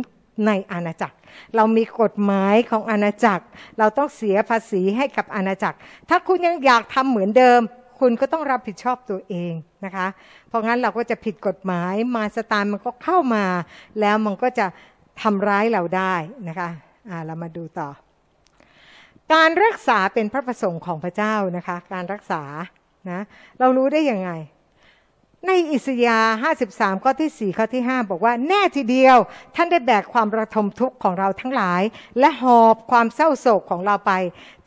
[0.45, 1.15] ในอาณาจักร
[1.55, 3.45] เรามีกฎหมายของอาณาจักร
[3.79, 5.77] เราต้องเสียภาษีให้กับอาณาจักร
[6.09, 7.61] ถ้าคุณยังอยากทำเหมือนเดิม
[7.99, 9.53] คุณก็ต้องรับผิดชอบตัวเอง
[9.85, 10.07] นะคะ
[10.47, 13.45] เพราะงั้นเราก็จะผิดกฎหมายมาสตานมันก็เข้ามา
[13.99, 14.65] แล้วมันก็จะ
[15.21, 16.15] ทำร้ายเราได้
[16.47, 17.89] นะคะะเรามาดูต่อ
[19.33, 22.43] การรักษาเป็นพระประสงค์ของพระเจ้านะคะ การรักษา
[23.09, 23.19] นะ
[23.59, 24.31] เรารู้ได้ยังไง
[25.47, 26.33] ในอิสยาห์
[26.67, 29.17] 53 ข้อที่ 4 ข้อที่ 5 บอกว่าแน่ทีเดียว
[29.55, 31.81] ท่านได้แบกความระทมทุกข์ของเราทั้งหลาย
[32.19, 34.11] และหอบความเศร้าโศกของเราไป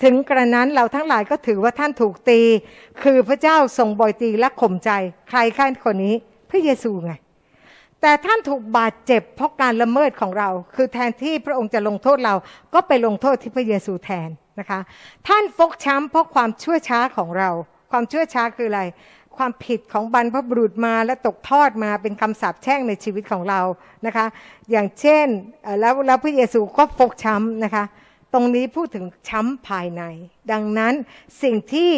[0.03, 2.41] ถึงกระนั้นเราทั้งหลายก็ถือว่าท่านถูกตี
[3.03, 4.91] คือพระเจ้าทรงบ่อยตีและข่มใจ
[5.29, 6.14] ใครขั้นคนนี้
[6.51, 7.12] พระเยซูไง
[8.01, 12.35] แต่ท่านถูกบาดเจ็บเพราะการละเมิดของเรา คือแทนที่พระองค์จะลงโทษเรา
[12.74, 14.29] ก็ไปลงโทษที่พระเยซูแทน
[14.61, 14.81] นะคะ
[15.29, 17.51] ท่านฟกช้ำเพราะความชั่วช้าของเรา
[17.93, 18.83] ความชั่วช้าคืออะไร
[19.39, 23.61] ความผิดของบรรพบุรุษมาและตกทอดมาเป็นคำสาปแช่งในชีวิตของเรา
[24.07, 24.26] นะคะ
[24.70, 25.26] อย่างเช่น
[25.80, 27.84] แล้วแล้วพระเยซูก็ฟกช้ำนะคะ
[28.32, 30.03] ตรงนี้พูดถึงช้ำภายใน
[30.53, 30.95] ดังนั้น
[31.43, 31.91] สิ่งที่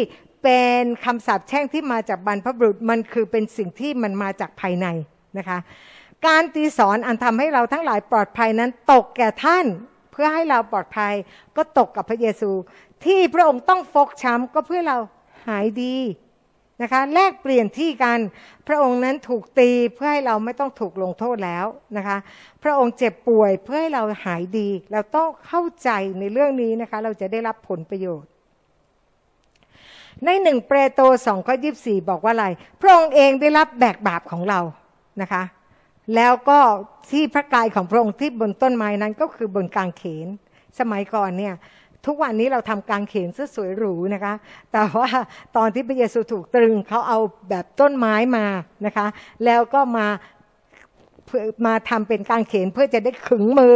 [0.43, 4.87] เป็นคำสาปแช่งที่มาจากบรรพบุรุษมันคือเป็นสิ่งที่มันมาจากภายใน
[5.37, 5.59] นะคะ
[6.27, 9.65] การตีสอนอันทำให้เราทั้งหลายปลอดภัยนั้นตกแก่ท่าน
[10.11, 11.13] เพื่อให้เราปลอดภัย
[11.57, 12.51] ก็ตกกับพระเยซู
[13.05, 14.97] ที่พระองค์ต้องฟกช้ำก็เพื่อเรา
[15.47, 15.95] หายดี
[16.81, 18.19] นะคะแลกเปลี่ยนที่กัน
[18.67, 21.65] พระองค์นั้นถูกตีเพื่อให้เราไม่ต้องถูกลงโทษแล้ว
[21.97, 22.17] นะคะ
[22.63, 28.29] พระองค์เจ็บป่วยเพื่อให้เราหายดี เราต้องเข้าใจในเรื่องนี้นะคะเราจะได้รับผลประโยชน์
[30.25, 32.47] ในหนึ่งเปโตสองข้อยีบสี่บอกว่าอะไร
[32.81, 34.59] พระองค์เองได้รับแบกบาปของเรา
[35.21, 35.43] นะคะ
[36.15, 36.59] แล้วก็
[37.11, 40.27] ที่พระกายของพระองค์ที่บนต้นไม้นั้นก็คือบนกางเขน
[40.79, 41.53] สมัยก่อนเนี่ย
[42.05, 44.33] ทุกวันนี้เราทำกางเขนเสวยหรูนะคะ
[44.71, 45.09] แต่ว่า
[45.57, 48.45] ตอนที่พระเยซูถูกตรึงเขาเอาแบบต้นไม้มา
[48.85, 49.07] นะคะ
[49.45, 50.07] แล้วก็มา
[51.65, 53.75] มาทำเป็นกางเขนเพื่อจะได้ขึงมือ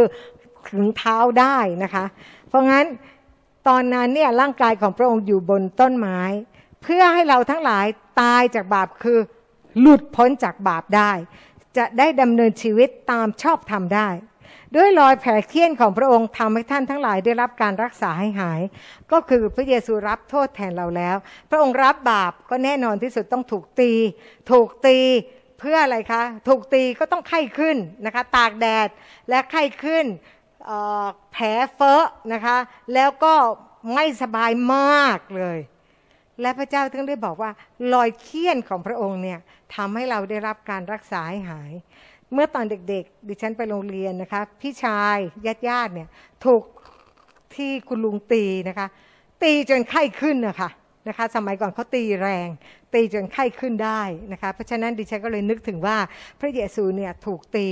[0.68, 2.04] ขึงเท้าได้นะคะ
[2.48, 2.84] เพราะงั้น
[3.68, 6.20] ตอนนั้นเนี่ยร่างกายของพระองค์อยู่บนต้นไม้
[6.82, 7.86] เพื่อให้เราทั้งหลาย
[8.20, 9.18] ตายจากบาปคือ
[9.80, 11.10] หลุดพ้นจากบาปได้
[11.76, 14.08] จะได้ดำเนินชีวิตตามชอบธรรมได้
[14.74, 18.60] ด้วยรอยแผลเคี้ยนของพระองค์ทำให้ท่านทั้งหลายได้รับการรักษาให้หาย
[19.12, 21.16] ก็คือพระเยซูรับโทษแทนเราแล้ว
[21.50, 23.92] พระองค์รับบาปก็แน่นอนที่สุดต้องถูกตี
[24.50, 24.98] ถูกตี
[25.58, 28.88] เพื่ออะไรคะ ถูกตีก็ต้องไข้ขึ้นนะคะ ตากแดด
[29.28, 30.04] และไข้ขึ้น
[31.32, 32.56] แผลเฟอะนะคะ
[32.94, 33.34] แล้วก็
[33.94, 35.58] ไม่สบายมากเลย
[36.40, 37.50] และพระเจ้าถึงได้บอกว่า
[37.92, 39.38] รอยเคี้ยนของพระองค์เนี่ย
[39.74, 41.72] ทำให้เราได้รับการรักษาให้หาย
[42.32, 46.08] เมื่อตอนเด็กๆ ดิฉันไปโรงเรียนนะคะ พี่ชายญาติญาติเนี่ย
[46.44, 46.62] ถูก
[47.54, 48.86] ที่คุณลุงตีนะคะ
[49.42, 50.70] ตีจนไข้ขึ้นนะคะ
[51.08, 52.48] นะคะ สมัยก่อนเขาตีแรง
[52.94, 54.02] ตีจนไข้ขึ้นได้
[54.32, 55.96] นะคะ เพราะฉะนั้นดิฉันก็เลยนึกถึงว่า
[56.40, 57.68] พระเยซูเนี่ยถูกตี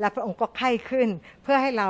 [0.00, 1.08] และพระองค์ก็ไข้ขึ้น
[1.42, 1.88] เพื่อให้เรา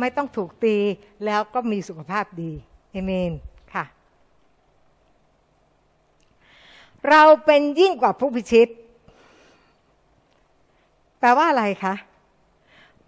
[0.00, 0.76] ไม่ต้องถูกตี
[1.24, 2.52] แล้วก็มีสุขภาพดี
[2.92, 3.32] เอเมน
[3.74, 3.84] ค่ะ
[7.10, 8.68] เราเป็นยิ่งกว่าผู้พิชิต
[11.26, 11.94] ลว่าอะไรคะ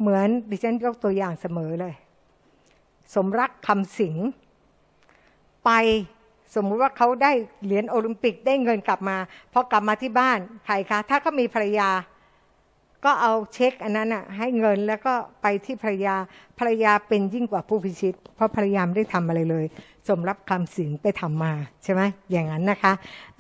[0.01, 1.95] เหมือนดิฉันยกตัวอย่างเสมอเลย
[3.15, 4.17] สมรักคำสิง
[5.65, 5.71] ไป
[6.55, 7.33] สมมุติว่าเขาได้
[7.65, 9.17] เหรียญโอลิมปิกได้เงินกลับมา
[9.53, 11.91] พอกลับมาที่บ้านใครคะถ้าเขามีภรรยา
[13.05, 16.17] ก็เอาเช็คอันนั้นอะให้เงินแล้วก็ไปที่ภรรยา
[16.59, 19.65] ภรรยาเป็นยิ่งกว่าผู้พิชิต เพราะภรรยาไม่ได้ทำอะไรเลย
[20.09, 21.53] สมรับคำสินไปทำมา
[21.83, 22.93] ใช่ไหมอย่างนั้นนะคะ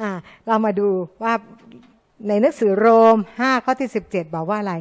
[0.08, 0.10] ะ
[0.46, 0.88] เรามาดู
[1.22, 1.32] ว่า
[2.26, 4.74] ในหนังสือโรม5ข้อที่ 17 บอกว่าอะไร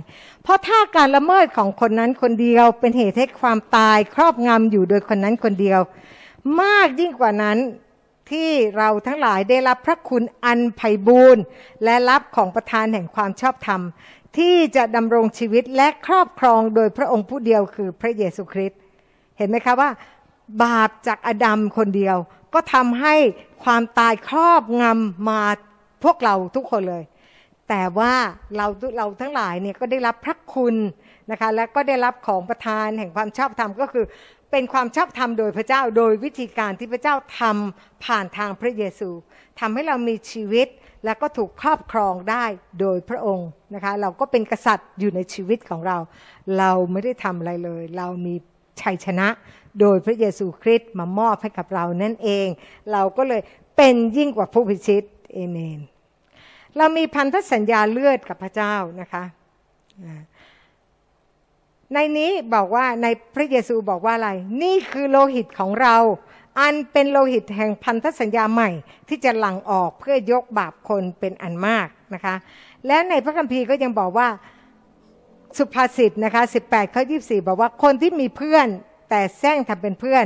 [0.43, 5.79] เพราะถ้าการละเมิดของคนนั้นคนเดียวเป็นเหตุให้ความตายครอบงำอยู่โดยคนนั้นคนเดียว
[6.61, 7.57] มากยิ่งกว่านั้น
[8.31, 11.43] ที่เราทั้งหลายได้รับพระคุณอันไพ่บูรณ์
[11.83, 13.81] และรับของประทานแห่งความชอบธรรม
[14.37, 18.79] ที่จะดำรงชีวิตและครอบครองโดยพระองค์ผู้เดียวคือพระเยซูคริสต์
[19.37, 19.89] เห็นไหมคะว่า
[20.63, 22.17] บาปจากอดัมคนเดียว
[22.53, 23.15] ก็ทำให้
[23.63, 25.41] ความตายครอบงำมา
[26.03, 27.03] พวกเราทุกคนเลย
[27.69, 28.13] แต่ว่า
[28.55, 30.75] เราเราทั้งหลายเนี่ยก็ได้รับพระคุณ
[31.31, 34.05] นะคะและก็ได้รับของประทานแห่งความชอบธรรมก็คือ
[34.51, 39.09] เป็นความชอบธรรมโดยพระเจ้าโดยวิธีการที่พระเจ้าทำผ่านทางพระเยซู
[39.59, 40.67] ทำให้เรามีชีวิต
[41.05, 42.45] และก็ถูกครอบครองได้
[42.79, 45.97] โดยพระองค์นะคะเราก็เป็นกษัตริย์อยู่ในชีวิตของเรา
[46.57, 48.35] เราไม่ได้ทำอะไรเลย เรามี
[48.81, 49.27] ชัยชนะ
[49.81, 52.47] โดยพระเยซูคริสต์มามอบให้กับเรานั่นเอง
[52.91, 53.41] เราก็เลย
[53.77, 55.03] เป็นยิ่งกว่าผู้พิชิต
[55.33, 55.79] เอเมน
[56.77, 59.23] เรามีพันธสัญญาเลือดกับพระเจ้านะคะ
[61.93, 64.31] ในนี้บอกว่าในพระเยซูบอกว่าอะไร
[64.63, 65.95] นี่คือโลหิตของเรา
[66.59, 68.69] อันเป็นโลหิตแห่งพันธสัญญาใหม่
[69.07, 72.35] ที่จะหลั่งออกเพื่อยกบาปคนเป็นอันมากนะคะ
[72.87, 74.27] และในพระคัมภีร์ก็ยังบอกว่า
[75.57, 78.67] สุภาษิตนะคะ18ข้อ24 บอกว่าคนที่มีเพื่อน
[79.09, 80.25] แต่แซงทำเป็นเพื่อน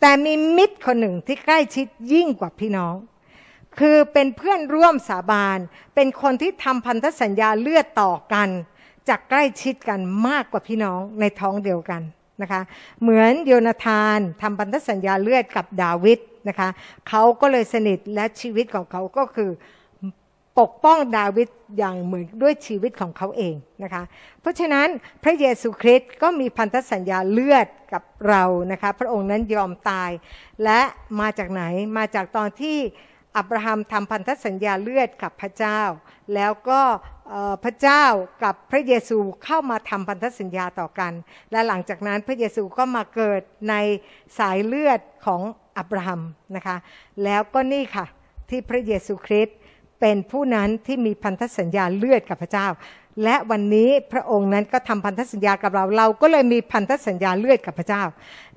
[0.00, 2.94] แต่มีมิตรคนหนึ่งที่ใกล้ชิดยิ่งกว่าพี่น้อง
[3.80, 5.58] คือเป็นเพื่อนร่วมสาบาน
[5.94, 8.48] เป็นคนที่ทำพันธสัญญาเลือดต่อกัน
[9.08, 12.02] จะใกล้ชิดกันมากกว่าพี่น้องในท้องเดียวกัน
[12.42, 12.60] นะคะ
[13.02, 16.18] เหมือนโยนาธานทำพันธสัญญาเลือดกับดาวิด
[16.48, 16.68] นะคะ
[17.08, 19.50] เขาก็เลยสนิทและชีวิตของเขาก็คือ
[20.60, 21.48] ปกป้องดาวิด
[21.78, 24.02] อย่างเหมือนด้วยชีวิตของเขาเองนะคะ
[24.40, 24.88] เพราะฉะนั้น
[25.22, 30.10] พระเยซูคริสต์ก็มีพันธสัญญาเลือดกับเรานะคะ พระองค์นั้นยอมตาย
[30.64, 30.80] และ
[31.20, 31.62] มาจากไหน
[31.98, 32.78] มาจากตอนที่
[33.36, 35.80] อับราฮัมทำพันธสัญญาเลือดกับพระเจ้า
[36.34, 36.80] แล้วก็
[37.64, 38.04] พระเจ้า
[38.44, 41.12] กับพระเยซูเข้ามาทำพันธสัญญาต่อกัน
[41.52, 43.74] และหลังจากนั้นพระเยซูก็มาเกิดใน
[44.38, 45.40] สายเลือดของ
[45.78, 46.20] อับราฮัม
[46.56, 46.76] นะคะ
[47.24, 48.06] แล้วก็นี่ค่ะ
[48.50, 49.56] ที่พระเยซูคริสต์
[50.00, 52.68] เป็นผู้นั้นที่มีพันธสัญญาเลือดกับพระเจ้า
[53.24, 58.02] และวันนี้พระองค์นั้นก็ทำพันธสัญญากับเรา เราก็เลยมีพันธสัญญาเลือดกับพระเจ้า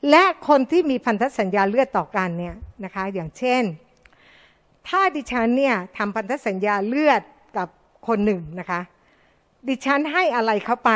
[0.09, 3.63] และคนที่มีพันธสัญญาเลือดต่อกันเนี่ยนะคะ อย่างเช่น
[4.89, 7.21] ถ้าดิฉันเนี่ยทำพันธสัญญาเลือด
[7.57, 7.67] กับ
[8.07, 8.81] คนหนึ่งนะคะ
[9.67, 10.91] ดิฉันให้อะไรเขาไป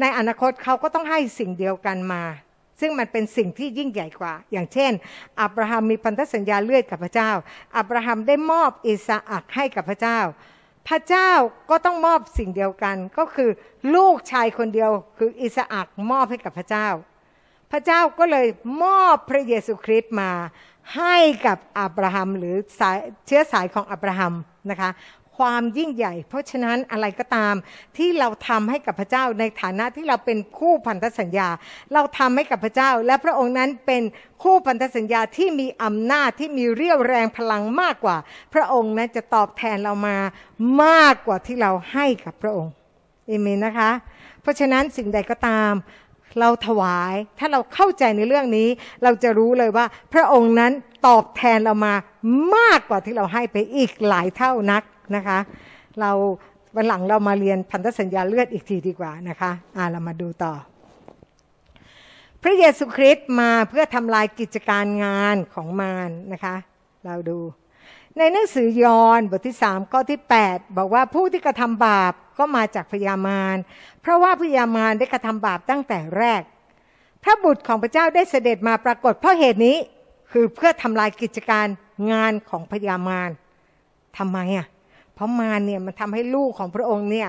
[0.00, 2.22] ในอนาคตเขาก็ต้องให้สิ่งเดียวกันมา
[2.80, 4.92] ซึ่งมันเป็นสิ่งที่ยิ่งใหญ่กว่า อย่างเช่น
[5.40, 7.30] อับราฮัมมีพันธสัญญาเลือดกับพระเจ้า
[7.76, 10.18] อับราฮัมได้มอบอิสอักให้กับพระเจ้า
[10.88, 11.30] พระเจ้า
[11.70, 13.50] ก็ต้องมอบสิ่งเดียวกัน ก็คือ
[13.94, 16.88] ลูกชายคนเดียว คืออิสอักมอบให้กับพระเจ้า
[17.72, 18.46] พระเจ้าก็เลย
[18.82, 20.30] มอบพระเยซูคริสต์มา
[20.96, 21.16] ให้
[21.46, 22.54] กับอับราฮัมหรือ
[23.26, 24.34] เชื้อสายของอับราฮัม
[24.70, 24.90] นะคะ
[25.36, 27.54] ความยิ่งใหญ่ เพราะฉะนั้นอะไรก็ตาม
[27.96, 31.48] ที่เราทำให้กับพระเจ้าในฐานะที่เราเป็นคู่พันธสัญญา
[31.92, 34.02] เราทำให้กับพระเจ้า และพระองค์นั้นเป็น
[34.42, 38.16] คู่พันธสัญญาที่มีอำนาจที่มีเรี่ยวแรงพลังมากกว่า
[38.54, 40.16] พระองค์นั้นจะตอบแทนเรามา
[40.84, 42.72] มากกว่าที่เราให้กับพระองค์
[43.26, 43.90] เอเมนนะคะ
[44.42, 45.72] เพราะฉะนั้นสิ่งใดก็ตาม
[46.40, 48.68] เราถวาย ถ้าเราเข้าใจในเรื่องนี้
[49.02, 50.72] เราจะรู้เลยว่า พระองค์นั้น
[51.06, 51.94] ตอบแทนเรามา
[52.56, 54.82] มากกว่าที่เราให้ไปอีกหลายเท่านัก
[55.16, 55.38] นะคะ
[56.00, 56.10] เรา
[56.76, 60.54] วันหลังเรามาเรียนพันธสัญญาเลือดอีกทีดีกว่านะคะอ่าเรามาดูต่อ
[62.42, 66.56] พระเยซูคริสต์มาเพื่อทำลายกิจการงานของมารนนะคะ
[67.06, 67.38] เราดู
[68.18, 73.56] ในหนังสือยอห์นบทที่3ข้อที่ 8 บอกว่าผู้ที่กระทำบาป ก็มาจากพยามาร
[74.00, 76.42] เพราะว่าพยามารได้กระทำบาปตั้งแต่แรก
[77.22, 79.76] พระบุตรของพระเจ้าได้เสด็จมาปรากฏเพราะเหตุนี้
[80.32, 81.66] คือเพื่อทำลายกิจการ
[82.12, 83.30] งานของพยามาร
[84.18, 84.66] ทำไมอะ
[85.14, 87.28] เพราะมารเนี่ยมันทำให้ลูกของพระองค์เนี่ย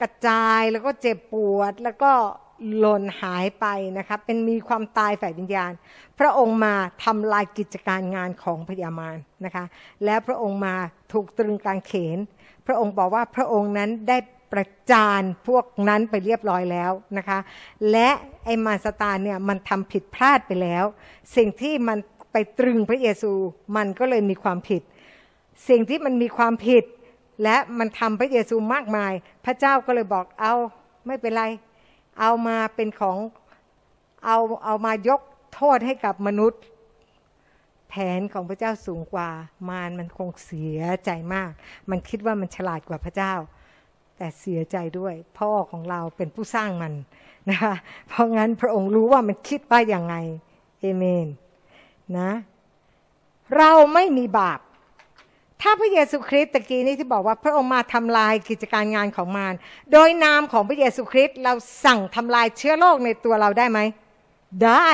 [0.00, 2.12] กระจายแล้วก็เจ็บปวดแล้วก็
[2.78, 3.66] หล่นหายไป
[3.98, 5.72] นะครับเป็นมีความตายฝ่ายวิญญาณ
[6.18, 6.74] พระองค์มา
[7.04, 9.64] ทำลายกิจการงานของพญามารนะคะ
[10.04, 10.74] แล้วพระองค์มา
[11.12, 12.18] ถูกตรึงกางเขน
[12.68, 14.18] พระองค์บอกว่าพระองค์นั้นได้
[14.52, 17.38] ประจานพวกนั้นไปเรียบร้อยแล้วนะคะ
[17.90, 18.08] และ
[18.44, 20.84] ไอ้มารสตาเนี่ยมันทำผิดพลาดไปแล้ว
[21.36, 21.98] สิ่งที่มัน
[22.32, 23.32] ไปตรึงพระเยซู
[23.76, 24.82] มันก็เลยมีความผิด
[25.68, 26.84] สิ่งที่มันมีความผิด
[27.42, 29.12] และมันทำพระเยซูมากมาย
[29.44, 30.54] พระเจ้าก็เลยบอกเอา
[31.06, 31.44] ไม่เป็นไร
[32.20, 33.18] เอามาเป็นของ
[34.26, 35.20] เอาเอามายก
[35.54, 36.60] โทษให้กับมนุษย์
[37.88, 39.30] แผนของพระเจ้าสูงกว่า
[39.68, 41.50] มารมันคงเสียใจมาก
[41.90, 43.34] มันคิดว่ามันฉลาดกว่าพระเจ้า
[44.16, 46.92] แต่เสียใจด้วย พ่อของเราเป็นผู้สร้างมัน
[47.50, 47.74] นะคะ
[48.08, 50.16] เพราะงั้นพระองค์รู้ว่ามันคิดว่าอย่างไง
[50.80, 51.28] เอเมน
[52.18, 52.30] นะ
[53.56, 54.60] เราไม่มีบาป
[55.60, 59.54] ถ้าพระเยซูคริสต์ตะกี้นี้ที่บอกว่าพระองค์มาทำลายกิจการงานของมาร
[59.92, 63.80] โดยนามของพระเยซูคริสต์เราสั่งทำลายเชื้อโรคในตัวเราได้ไหม
[64.64, 64.88] ได้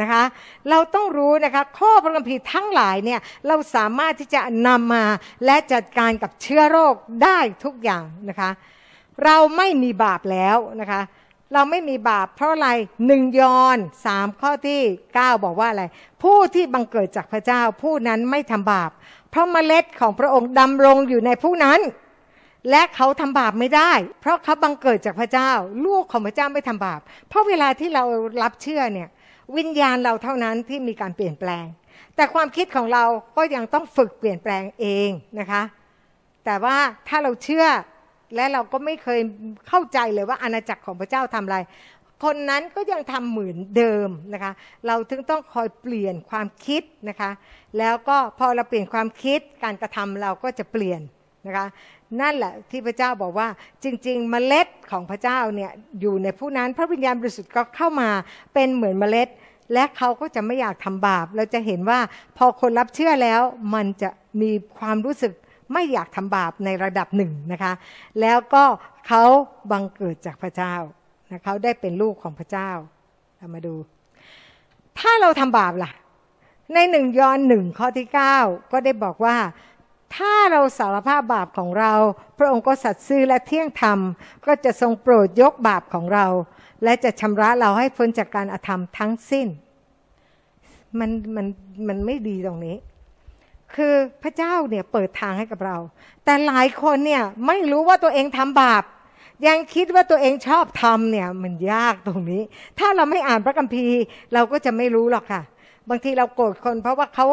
[0.00, 0.22] นะคะ
[0.70, 5.04] เราต้องรู้นะคะข้อพระคัมภีร์ทั้งหลายเนี่ยเราสามารถที่จะนำมา
[5.44, 8.50] และจัดการกับเชื้อโรคได้ทุกอย่างนะคะ
[9.24, 11.00] เราไม่มีบาปแล้วนะคะ
[11.54, 12.68] เราไม่มีบาปเพราะอะไร
[13.06, 14.80] หนึ่งยอนสามข้อที่
[15.14, 15.84] เก้าบอกว่าอะไร
[16.22, 18.90] ผู้ที่บังเกิดจากพระเจ้า ผู้นั้นไม่ทำบาป
[19.30, 21.80] เพราะเมล็ดของพระองค์ดำรงอยู่ในผู้นั้น
[22.70, 25.50] และเขาทำบาปไม่ได้ เพราะเขาบังเกิดจากพระเจ้า
[25.84, 28.04] ลูกของพระเจ้าไม่ทำบาป เพราะเวลาที่เรา
[28.42, 29.08] รับเชื่อเนี่ย
[29.56, 31.64] วิญญาณเราเท่านั้นที่มีการเปลี่ยนแปลง
[32.16, 33.04] แต่ความคิดของเรา
[33.36, 35.62] ก็ยังต้องฝึกเปลี่ยนแปลงเองนะคะ
[36.44, 36.76] แต่ว่า
[37.08, 37.66] ถ้าเราเชื่อ
[38.36, 39.20] และเราก็ไม่เคย
[39.68, 41.58] เข้าใจเลยว่าอาณาจักรของพระเจ้าทำอะไร
[42.24, 44.52] คนนั้นก็ยังทำเหมือนเดิมนะคะ
[44.86, 47.30] เราถึงต้องคอยเปลี่ยนความคิดนะคะ
[47.78, 51.00] แล้วก็พอเราเปลี่ยนความคิดการกระทำเราก็จะเปลี่ยน
[51.46, 51.66] นะคะ
[52.20, 53.48] นั่นแหละที่พระเจ้าบอกว่า
[53.84, 58.08] จริง ๆ เมล็ดของพระเจ้าเนี่ยอยู่ในผู้นั้นพระวิญญาณบริสุทธิ์ก็เข้ามา
[58.54, 59.28] เป็นเหมือนเมล็ด
[59.72, 62.00] และเขาก็จะไม่อยากทำบาป เราจะเห็นว่า
[62.36, 63.40] พอคนรับเชื่อแล้ว
[63.74, 64.10] มันจะ
[64.40, 65.32] มีความรู้สึก
[65.72, 67.72] ไม่อยากทำบาปในระดับหนึ่งนะคะ
[68.20, 68.64] แล้วก็
[69.06, 69.22] เขา
[69.70, 70.74] บังเกิดจากพระเจ้า
[71.30, 72.70] นะเขาได้เป็นลูกของพระเจ้า
[73.38, 73.74] เรามาดู
[74.98, 75.92] ถ้าเราทำบาปล่ะ
[76.74, 78.06] ในหนึ่งยอนหนึ่งข้อที่
[78.38, 79.36] 9 ก็ได้บอกว่า
[80.16, 81.92] ถ้าเราสารภาพบาปของเรา
[82.38, 83.98] พระองค์ก็สัตย์ซื่อและเที่ยงธรรม
[84.46, 86.26] ก็จะทรงโปรดยกบาปของเรา
[86.84, 89.46] และจะชำระเราให้พ้นจากการอธรรมทั้งสิ้น
[90.98, 91.46] มันมัน
[91.88, 92.76] มันไม่ดีตรงนี้
[93.74, 95.76] คือพระเจ้าเนี่ยเปิดทางให้กับเรา
[96.24, 98.84] แต่หลายคนเนี่ยไม่รู้ว่าตัวเองทำบาป
[99.46, 102.42] ยังคิดว่าตัวเองชอบทำเนี่ยมันยากตรงนี้
[102.78, 104.00] ถ้าเราไม่อ่านพระคัมภีร์
[104.34, 105.42] เราก็จะไม่รู้หรอกค่ะ
[105.88, 107.26] บางทีเราโกรธคนเพราะว่าเขา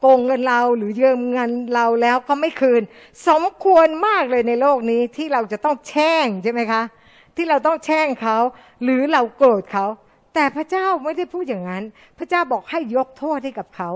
[0.00, 2.82] โกงเงินเราหรือยืมเงินเราแล้วก็ไม่คืน
[3.28, 6.82] สมควรมากเลยในโลกนี้ที่เราจะต้องแช่งใช่ไหมคะ
[7.36, 8.38] ที่เราต้องแช่งเขา
[8.82, 9.86] หรือเราโกรธเขา
[10.34, 11.84] แต่พระเจ้าไม่ได้พูดอย่างนั้น
[12.18, 13.90] พระเจ้าบอกให้ยกโทษให้กับเขา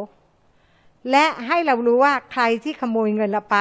[1.10, 3.58] และให้เรารู้ว่าใครที่ขโมยเงินเราไป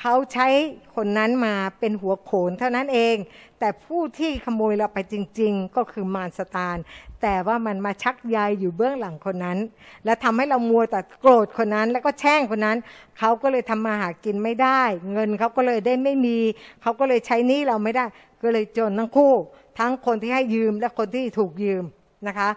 [0.00, 0.48] เขาใช้
[0.96, 3.16] คนนั้นมาเป็นหัวโขนเท่านั้นเอง
[3.58, 6.78] แต่ผู้ที่ขโมยเราไปจริง ๆ ก็คือมารสตาน
[7.22, 9.58] แต่ว่ามันมาชักใยอยู่เบื้องหลังคนนั้น
[10.04, 12.78] และทำให้เรามัวแต่โกรธคนนั้น แล้วก็แช่งคนนั้น
[13.18, 14.82] เขาก็เลยทำมาหากินไม่ได้
[15.12, 16.38] เงินเขาก็เลยได้ไม่มี
[16.82, 18.04] เขาก็เลยใช้หนี้เราไม่ได้
[18.42, 19.32] ก็เลยจนทั้งคู่
[19.78, 21.84] ทั้งคนที่ให้ยืมและคนที่ถูกยืม
[22.28, 22.48] นะคะ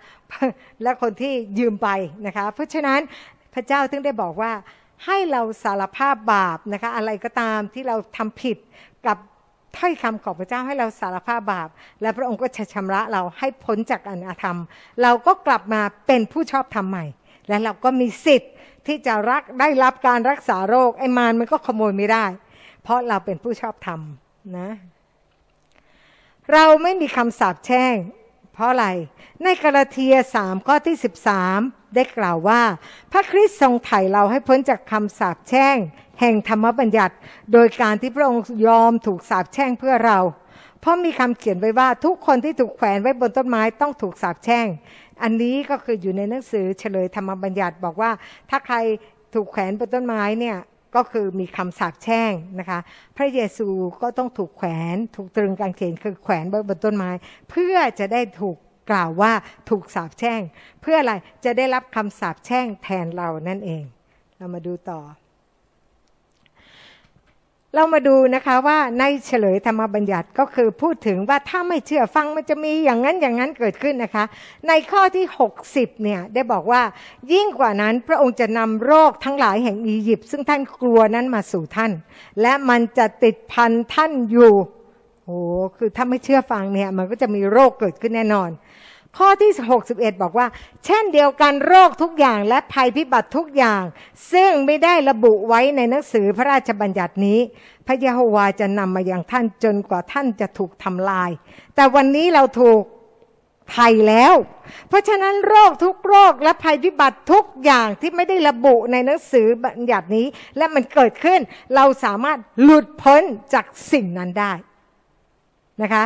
[0.84, 1.90] และคนที่ยืมไป
[2.26, 3.00] นะคะ เพราะฉะนั้น
[3.54, 4.52] พระเจ้าถึงได้บอกว่า
[5.06, 8.58] ให้เราสารภาพบาปนะคะอะไรก็ตามที่เราทำผิด
[9.78, 11.70] ถ้อยคำของพระเจ้าให้เราสารภาพบาป
[12.02, 14.58] และพระองค์ก็จะชำระเราให้พ้นจากอนาธรรม
[15.02, 17.06] เราก็กลับมาเป็นผู้ชอบธรรมใหม่
[17.48, 18.52] และเราก็มีสิทธิ์
[18.88, 22.26] ที่จะรักได้รับการรักษาโรคไอ้มารมันก็ขโมยไม่ได้
[22.84, 24.00] เพราะเราเป็นผู้ชอบธรรม
[24.58, 24.70] นะ
[26.54, 27.96] เราไม่มีคำสาปแช่ง
[28.54, 28.88] เพราะอะไร
[29.44, 30.96] ในกาลาเทียสามข้อที่
[31.46, 32.62] 13 ได้กล่าวว่า
[33.12, 35.78] พระคริสต์ทรงไถ่เราให้พ้นจากคำสาปแช่ง
[36.20, 37.16] แห่งธรรมบัญญัติ
[37.54, 40.20] โดยการที่พระองค์ยอมถูกสาปแช่งเพื่อเรา
[40.82, 44.68] เพราะมีคำเขียนไว้ว่าทุกคนที่ถูกแขวนไว้บนต้นไม้ต้องถูกสาปแช่ง
[45.24, 48.12] อันนี้ก็คืออยู่ในหนังสือเฉลยธรรมบัญญัติบอกว่า
[48.50, 48.76] ถ้าใคร
[49.34, 50.58] ถูกแขวนบนต้นไม้เนี่ย
[50.96, 52.80] ก็คือมีคำสาปแช่งนะคะ
[53.18, 53.68] พระเยซู
[54.02, 57.10] ก็ต้องถูกแขวน ถูกตรึงกางเขนคือแขวนบนต้นไม้
[57.50, 58.58] เพื่อจะได้ถูก
[58.92, 59.32] กล่าวว่า
[59.70, 60.42] ถูกสาปแช่ง
[60.82, 61.14] เพื่ออะไร
[61.46, 63.84] จะได้รับคำสาปแช่งแทนเรานั่นเอง
[64.38, 65.02] เรามาดูต่อ
[67.76, 74.26] เรามาดูนะคะว่าในเฉลยธรรมบัญญัติก็คือพูดถึงว่าถ้าไม่เชื่อฟังมันจะมีอย่างนั้นอย่างนั้นเกิดขึ้นนะคะ
[74.68, 75.26] ในข้อที่
[75.66, 76.82] 60เนี่ยได้บอกว่า
[77.34, 81.92] ยิ่งกว่านั้นพระองค์จะนำโรคทั้งหลายแห่งอียิปต์ซึ่งท่านกลัวนั้นมาสู่ท่าน
[82.42, 84.54] และมันจะติดพันท่านอยู่
[85.26, 85.40] โอ้
[85.78, 88.50] คือถ้าไม่เชื่อฟังเนี่ยมันก็จะมีโรคเกิดขึ้นแน่นอน
[89.18, 89.52] ข้อที่
[89.90, 90.48] 61 บอกว่า
[90.86, 93.84] เช่นเดียวกันโรคทุกอย่างและภัยพิบัติทุกอย่าง
[94.34, 97.40] ซึ่งไม่ได้ระบุไว้ในหนังสือพระราชบัญญัตินี้
[97.88, 101.32] พระยะโฮวาจะนำมาอย่างท่านจนกว่าท่านจะถูกทำลาย
[101.76, 102.84] แต่วันนี้เราถูก
[103.72, 104.36] ไถ่แล้ว
[104.88, 110.26] เพราะฉะนั้นโรคทุกโรคและภัยพิบัติทุกอย่างที่ไม่ได้ระบุในหนังสือบัญญัตินี้
[110.58, 111.40] และมันเกิดขึ้น
[111.76, 113.22] เราสามารถหลุดพ้น
[113.54, 114.54] จากสิ่งนั้นได้
[115.82, 116.04] นะคะ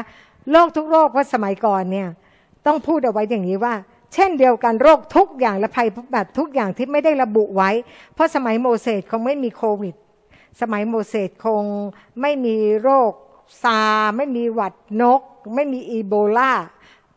[0.52, 2.10] โรคทุกโรคเพราะสมัยก่อนเนี่ย
[2.66, 3.74] ต้องพูดเอาไว้อย่างนี้ว่า
[4.14, 7.70] เช่นเดียวกันโรคทุกอย่างและภัยพิบัติทุกอย่างที่ไม่ได้ระบุไว้
[8.14, 9.96] เพราะสมัยโมเสสคงไม่มีโควิด
[10.62, 11.64] สมัยโมเสสคง
[12.22, 13.12] ไม่มีโรค
[13.64, 13.80] ซา
[14.18, 15.22] ไม่มีหวัดนก
[15.56, 16.52] ไม่มีอีโบลา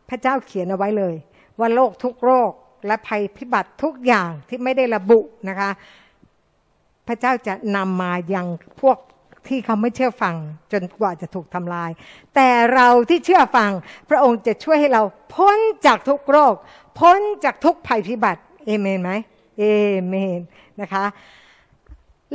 [0.09, 1.15] พระเจ้าเขียนเอาไว้เลย
[1.59, 2.51] ว่าโรคทุกโรค
[2.85, 5.19] และภัยพิบัติทุกอย่างที่ไม่ได้ระบุ
[5.49, 5.69] นะคะ
[7.07, 8.47] พระเจ้าจะนำมายัง
[8.81, 8.97] พวก
[9.49, 10.35] ที่เขาไม่เชื่อฟัง
[10.71, 11.91] จนกว่าจะถูกทำลาย
[12.35, 13.71] แต่เราที่เชื่อฟัง
[14.09, 15.01] พระองค์จะช่วยให้เรา
[15.33, 16.55] พ้นจากทุกโรค
[16.99, 19.11] พ้นจากทุกภัยพิบัติเอเมนไหม
[19.59, 19.63] เอ
[20.07, 20.39] เมน
[20.81, 21.05] นะคะ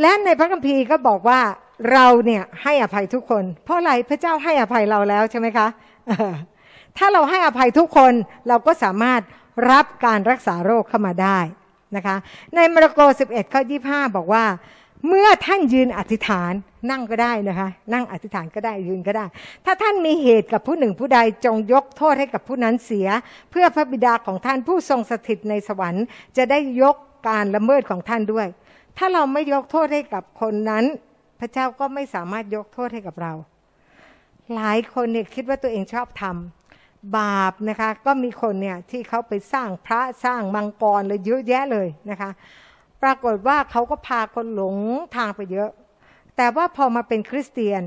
[0.01, 1.41] และในพระคัมภีร์ก็บอกว่า
[1.93, 5.67] เราเนี่ยให้อภัยทุกคน เพราะอะไรพระเจ้าให้อภัยเราแล้วใช่ไหมคะ
[6.97, 8.13] ถ้าเราให้อภัยทุกคน
[8.49, 9.21] เราก็สามารถ
[9.71, 11.39] รับการรักษาโรคเข้ามาได้
[11.97, 12.17] นะคะ
[12.55, 14.45] ในมาระโก 11 ข้อ 25 บอกว่า
[15.07, 16.53] เมื่อท่านยืนอธิษฐาน
[16.91, 19.27] นั่งก็ได้นะคะ นั่งอธิษฐานก็ได้ยืนก็ได้
[19.65, 23.09] ถ้าท่านมีเหตุกับผู้หนึ่งผู้ใดจงยกโทษให้กับผู้นั้นเสีย
[23.51, 26.05] เพื่อพระบิดาของท่านผู้ทรงสถิตในสวรรค์
[26.37, 26.97] จะได้ยก
[27.29, 28.47] การละเมิดของท่านด้วย
[28.99, 30.85] ถ้าเราไม่ยกโทษให้กับคนนั้น
[31.41, 33.33] พระเจ้าก็ไม่สามารถยกโทษให้กับเรา
[34.55, 42.31] หลายคนเนี่ยคิดว่าตัวเองชอบทำบาปนะคะ ก็มีคนเนี่ยที่เขาไปสร้างพระสร้างมังกรเลยเยอะแยะเลยนะคะ
[43.03, 44.77] ปรากฏว่าเขาก็พาคนหลง
[45.17, 45.71] ทางไปเยอะ
[46.37, 47.83] แต่ว่าพอมาเป็นคริสเตียน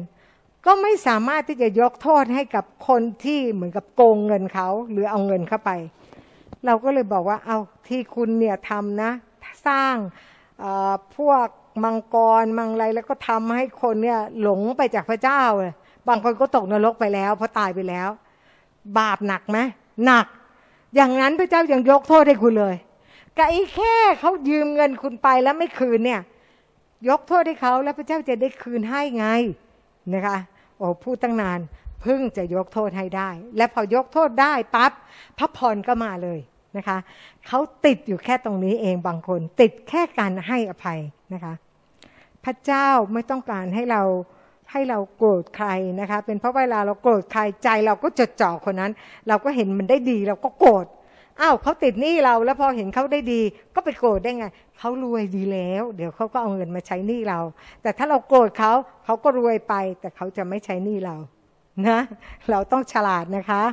[0.66, 5.72] ก็ไม่สามารถที่จะยกโทษให้กับคนที่เหมือนกับโกงเงินเขาหรือเอาเงินเข้าไป
[6.66, 7.58] เราก็เลยบอกว่าเอา
[7.89, 9.12] ที่คุณเนี่ยทำนะ
[9.68, 9.96] สร้าง
[11.18, 11.48] พวก
[11.84, 15.43] มังกรมังไรแล้วก็ทำให้คนเนี่ยหลงไปจากพระเจ้า
[16.08, 18.10] บางคนก็ตกนรกไปแล้วเพราะตายไปแล้ว
[19.00, 19.58] บาปหนักไหม
[20.06, 20.26] หนัก
[20.96, 22.76] อย่างนั้นพระเจ้ายังยกโทษให้คุณเลย
[23.38, 26.22] กไอ้แค่เขายืมเงินคุณไปแล้วไม่คืนเนี่ย
[27.10, 29.28] ยกโทษให้เขาแล้วพระเจ้าจะได้คืนให้ไง
[30.14, 30.38] นะคะ
[30.78, 31.60] โอ้พูดตั้งนาน
[32.02, 34.91] เพิ่งจะยกโทษให้ได้ และพอยกโทษได้ปั๊บ
[35.38, 36.39] พระพรก็มาเลย
[36.78, 36.98] นะคะ
[37.48, 41.00] เขาติดอยู่แค่ตรงนี้เองบางคน ติดแค่การให้อภัย
[41.34, 41.54] นะคะ
[42.46, 44.04] พระเจ้าไม่ต้องการให้เรา
[44.72, 45.70] ให้เราโกรธใคร
[46.00, 48.91] นะคะ เป็นเพราะเวลาเราโกรธใครใจเราก็จดจ่อคนนั้น
[49.28, 50.86] เราก็เห็นมันได้ดีเราก็โกรธ
[51.41, 53.41] อ้าวเขาติดหนี้เราแล้วพอเห็นเขาได้ดี
[53.75, 54.45] ก็ไปโกรธได้ไง
[54.79, 57.39] เขารวยดีแล้ว เดี๋ยวเขาก็เอาเงินมาใช้หนี้เรา
[57.81, 58.71] แต่ถ้าเราโกรธเขา
[59.05, 61.15] เขาก็รวยไป แต่เขาจะไม่ใช้หนี้เรา
[61.88, 61.99] นะ
[62.49, 63.63] เราต้องฉลาดนะคะ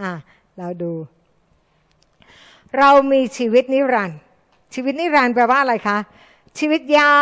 [0.00, 0.10] อะ
[0.58, 0.92] เราดู
[2.78, 4.18] เรามีชีวิตนิรันดร์
[4.74, 5.98] ชีวิตนิรันดร์แปลว่าอะไรคะ
[6.58, 7.14] ชีวิตยา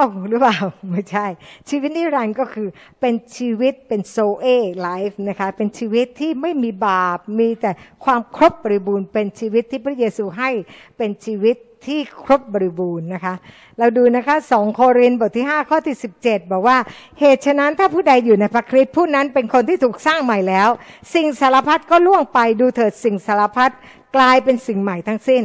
[0.00, 0.58] วหรือเปล่า
[0.90, 1.26] ไม่ใช่
[1.70, 2.68] ชีวิตนิรันดร์ก็คือ
[3.00, 7.70] เป็นชีวิตเป็น Zoe life นะคะเป็นชีวิตที่ไม่มีบาป มีแต่
[8.04, 10.50] ความครบบริบูรณ์ เป็นชีวิตที่พระเยซูให้
[10.96, 13.34] เป็นชีวิตที่ครบบริบูรณ์นะคะ
[13.78, 16.78] เราดูนะคะสองโครินธ์บทที่ 5 ข้อที่ 17 บอกว่า
[17.20, 20.68] เหตุฉะนั้นถ้าผู้ใดอยู่ในพระคริสต์ผู้นั้นเป็นคนที่ถูกสร้างใหม่แล้ว
[21.14, 23.70] สิ่งสารพัดก็ล่วงไปดูเถิดสิ่งสารพัด
[24.16, 25.42] กลายเป็นสิ่งใหม่ทั้งสิ้น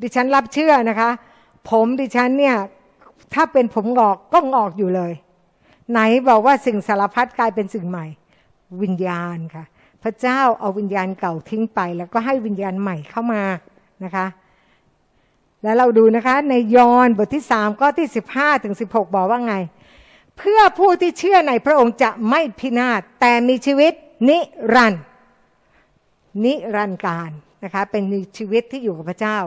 [0.00, 1.10] ดิฉันรับเชื่อนะคะ
[1.68, 2.56] ผมดิฉันเนี่ย
[3.34, 5.12] ถ้าเป็นผมงอกก็งอกอยู่เลย
[5.90, 8.06] ไหนบอกว่าสิ่งสารพัดกลายเป็นสิ่งใหม่
[8.82, 9.64] วิญญาณค่ะ
[10.02, 13.42] พระเจ้าเอาวิญญาณเก่าทิ้งไป แล้วก็ให้วิญญาณใหม่เข้ามา
[14.04, 14.26] นะคะ
[15.62, 19.54] แล้วเราดูนะคะ ในยอห์นบทที่สามข้อที่สิบห้าถึงสิบหกบอกว่าไง
[20.38, 23.92] เพื่อผู้ที่เชื่อในพระองค์จะไม่พินาศแต่มีชีวิต
[24.28, 24.38] นิ
[24.74, 25.04] รันดร์
[26.44, 27.30] นิรันดร์การ
[27.64, 28.02] นะคะเป็น
[28.38, 29.38] ชีวิตที่อยู่กับพระเจ้า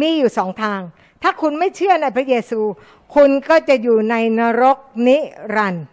[0.00, 0.80] มีอยู่สองทาง
[1.22, 2.60] ถ้าคุณไม่เชื่อในพระเยซู
[3.14, 5.18] คุณก็จะอยู่ในนรกนิ
[5.56, 5.86] รันดร์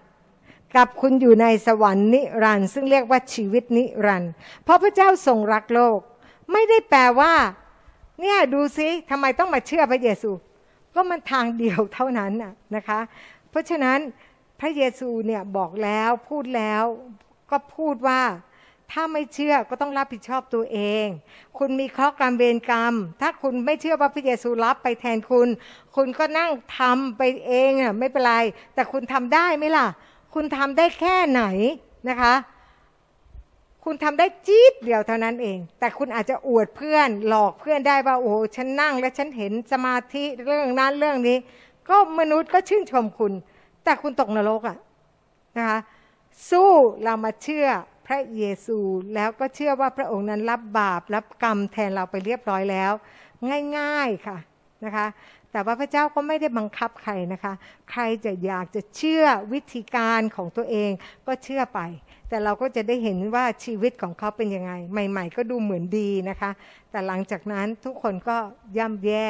[0.76, 4.32] กับคุณอยู่ในสวรรค์นิรันดร์ซึ่งเรียกว่าชีวิตนิรันดร์
[4.64, 6.00] เพราะพระเจ้าทรงรักโลก
[6.52, 7.34] ไม่ได้แปลว่า
[8.22, 10.32] เนี่ยดูซิทำไมต้องมาเชื่อพระเยซู
[10.96, 13.00] ก็มันทางเดียวเท่านั้นน่ะนะคะ
[13.50, 14.00] เพราะฉะนั้น
[14.60, 16.84] พระเยซูเนี่ยบอกแล้วพูดแล้ว
[17.52, 18.22] ก็พูดว่า
[18.92, 21.08] ถ้าไม่เชื่อก็ต้องรับผิดชอบตัวเอง
[21.58, 25.48] คุณมีข้อกรรมเวรกรรม ถ้าคุณไม่เชื่อว่าพระเยซูรับไปแทนคุณ
[25.96, 28.36] คุณก็นั่งทำไปเองอะไม่เป็นไร
[28.74, 29.88] แต่คุณทำได้ไหมล่ะ
[30.34, 31.44] คุณทำได้แค่ไหน
[32.10, 32.34] นะคะ
[33.86, 41.38] คุณทำได้จี๊ดเดียวเท่านั้นเอง แต่คุณอาจจะอวดเพื่อน หลอกเพื่อนได้ว่าโอ้ฉันนั่งและฉันเห็นสมาธิเรื่องนั้นเรื่องนี้
[41.90, 43.34] ก็มนุษย์ก็ชื่นชมคุณ
[43.84, 44.78] แต่คุณตกนรกอะ
[45.58, 45.80] นะคะ
[46.50, 46.70] สู้
[47.04, 47.68] เรามาเชื่อ
[48.12, 48.80] ระเยซู
[49.16, 52.91] แล้วก็เชื่อว่าพระองค์นั้นรับบาปรับกรรมแทนเราไปเรียบร้อยแล้ว
[53.78, 54.38] ง่ายๆค่ะ
[54.86, 55.07] นะคะ
[55.51, 57.53] แต่ว่าพระเจ้าก็ไม่ได้บังคับใครนะคะ
[57.91, 60.91] ใครจะอยากจะเชื่อวิธีการของตัวเอง
[61.28, 61.82] ก็เชื่อไป
[62.30, 66.51] แต่เราก็จะได้เห็นว่าชีวิตของเขาเป็นยังไง ใหม่ ๆ ก็ดูเหมือนดีนะคะ
[66.91, 68.38] แต่หลังจากนั้นทุกคนก็
[68.78, 69.28] ย่ำแย่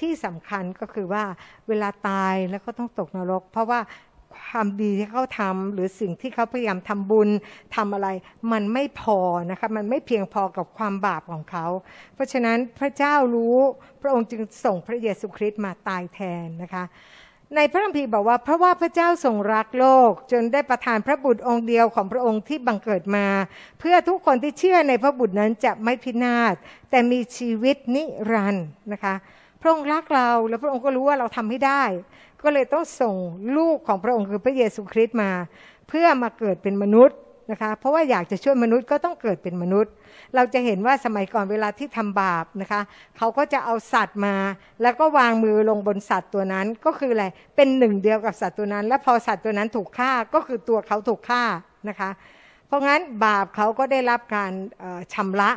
[0.00, 1.24] ที่สำคัญก็คือว่า
[1.68, 3.80] เวลาตายแล้วก็ต้องตกนรก เพราะว่า
[4.38, 7.28] ความดีที่เขาทำหรือสิ่งที่เขาพยายามทำบุญ
[7.76, 8.08] ทำอะไร
[8.52, 9.18] มันไม่พอ
[9.50, 11.66] นะคะมันไม่เพียงพอกับความบาปของเขา
[12.14, 13.56] เพราะฉะนั้นพระเจ้ารู้
[14.02, 16.84] พระองค์จึงส่งพระเยซูคริสต์มาตายแทนนะคะ
[17.56, 23.26] ในพระคัมภีร์บอกว่าเพราะว่าพระเจ้าทรงรักโลก จนได้ประทานพระบุตรองค์เดียวของพระองค์ที่บังเกิดมา
[23.80, 26.54] เพื่อทุกคนที่เชื่อในพระบุตรนั้นจะไม่พินาศ
[26.90, 29.14] แต่มีชีวิตนิรันดร์นะคะ
[29.60, 31.82] พระองค์รักเราแล้วพระองค์ก็รู้ว่าเราทำไม่ได้
[32.42, 33.14] ก็เลยต้องส่ง
[33.56, 35.30] ลูกของพระองค์คือพระเยซูคริสต์มา
[35.88, 37.18] เพื่อมาเกิดเป็นมนุษย์
[37.50, 39.92] นะคะเพราะว่าอยากจะช่วยมนุษย์ก็ต้องเกิดเป็นมนุษย์
[40.34, 42.80] เราจะเห็นว่าสมัยก่อนเวลาที่ทำบาปนะคะ
[43.16, 44.34] เขาก็จะเอาสัตว์มา
[44.82, 47.26] แล้วก็วางมือลงบนสัตว์ตัวนั้นก็คืออะไร
[47.56, 51.44] เป็นหนึ่งเดียวกับสัตว์ตัวนั้น และพอสัตว์ตัวนั้นถูกฆ่าก็คือตัวเขาถูกฆ่า
[51.88, 52.10] นะคะ
[52.66, 54.52] เพราะงั้นบาปเขาก็ได้รับการ
[55.14, 55.50] ชำระ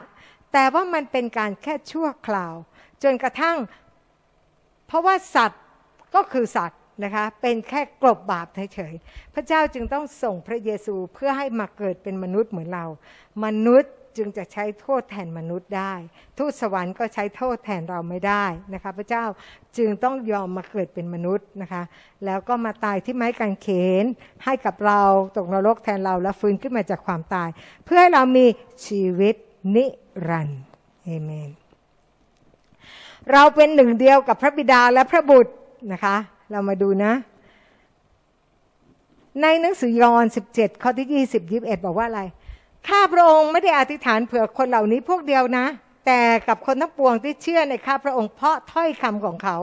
[0.53, 2.53] แต่ว่ามันเป็นการแค่ชั่วคราว
[3.03, 3.57] จนกระทั่ง
[4.87, 5.62] เพราะว่าสัตว์
[6.15, 12.85] ก็คือสัตว์นะคะเป็นแค่กลบบาปเฉยๆพระเจ้าจึงต้องส่งพระเยซูเพื่อให้มาเกิดเป็นมนุษย์เหมือนเรา
[13.45, 15.93] มนุษย์จึงจะใช้โทษแทนมนุษย์ได้
[16.37, 19.25] ทูตสวรรค์ก็ใช้โทษแทนเราไม่ได้นะคะ พระเจ้า
[19.77, 21.83] จึงต้องยอมมาเกิดเป็นมนุษย์นะคะ
[22.25, 23.67] แล้วก็มาตายที่ไม้กางเข
[24.03, 24.05] น
[24.43, 25.01] ให้กับเรา
[25.35, 27.49] ตกนรกแทนเราแล้วฟื้นขึ้นมาจากความตาย
[27.85, 28.45] เพื่อให้เรามี
[28.85, 29.35] ชีวิต
[29.75, 29.85] นิ
[30.27, 30.63] รันดร์
[31.03, 31.49] เอเมน
[33.31, 35.53] เราเป็นหนึ่งเดียวกับพระบิดาและพระบุตร
[35.91, 36.15] นะคะ
[36.51, 37.13] เรามาดูนะ
[39.41, 42.21] ในหนังสือยอห์น17 ข้อที่ 20 21 บอกว่าอะไร
[42.87, 45.65] ข้าพระองค์ไม่ได้อธิษฐานเผื่อคนเหล่านี้พวกเดียวนะ
[46.05, 49.57] แต่กับคนทั้งปวงที่เชื่อในข้าพระองค์เพราะถ้อยคำของเขา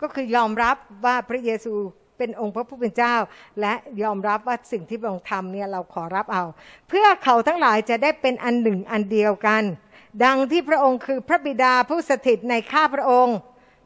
[0.00, 1.74] ก็คือยอมรับว่าพระเยซู
[2.18, 3.14] เป็นองค์พระผู้เป็นเจ้า
[3.60, 6.44] และยอมรับว่าสิ่งที่พระองค์ทำเนี่ยเราขอรับเอา
[6.88, 9.62] เพื่อเขาทั้งหลายจะได้เป็นอันหนึ่งอันเดียวกัน
[10.24, 13.36] ดังที่พระองค์คือพระบิดาผู้สถิตในข้าพระองค์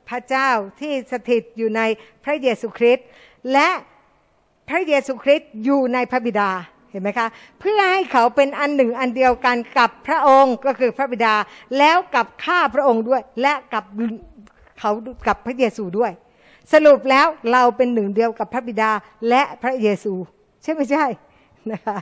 [0.09, 0.51] พระเจ้า
[0.81, 1.83] ที่สถิตอยู่ใน
[2.25, 3.07] พระเยซูคริสต์
[3.53, 3.69] และ
[4.69, 6.51] พระเยซูคริสต์อยู่ในพระบิดา
[6.91, 7.29] เห็นไหมคะ
[7.61, 11.35] เพื่อให้เขาเป็นอันหนึ่งอันเดียวกันกับพระองค์ก็คือพระบิดา
[11.79, 13.85] แล้วกับข้าพระองค์ด้วย และกับ
[14.79, 14.91] เขา
[15.27, 16.13] กับพระเยซูด้วย
[16.73, 18.91] สรุปแล้วเราเป็นหนึ่งเดียวกับพระบิดา
[19.29, 20.15] และพระเยซู
[20.63, 21.07] ใช่ไม่ใช่
[21.73, 21.99] นะคะ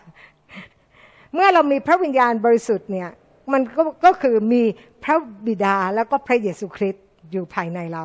[1.34, 3.10] เมื่อเรามีพระวิญญาณบริสุทธิ์เนี่ย
[3.52, 4.62] มันก็ก็คือมี
[5.04, 8.04] พระบิดาแล้วก็พระเยซูคริสต์ อยู่ภายในเรา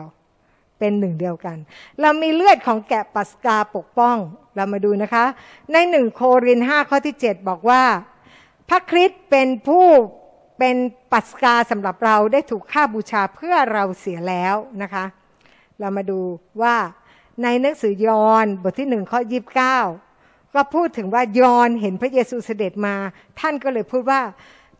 [0.79, 1.57] เป็นหนึ่งเดียวกัน
[2.01, 4.17] เรามีเลือดของแกะปัสกาปกป้อง
[4.55, 5.25] เรามาดูนะคะ
[5.73, 7.83] ในหนึ่งโครินห้าข้อที่7บอกว่า
[8.69, 9.85] พระคริสต์เป็นผู้
[10.59, 10.75] เป็น
[11.11, 15.05] ปัสกาสำหรับเราได้ถูกฆ่าบูชาเพื่อเราเสียแล้วนะคะ
[15.79, 16.19] เรามาดู
[16.61, 16.75] ว่า
[17.43, 19.77] ในหนังสือยอห์นบทที่หนึ่งข้อยีิบเก้า
[20.53, 22.95] ก็พูดถึงว่ายอห์นเห็นพระเยซูเสด็จมา
[23.39, 24.21] ท่านก็เลยพูดว่า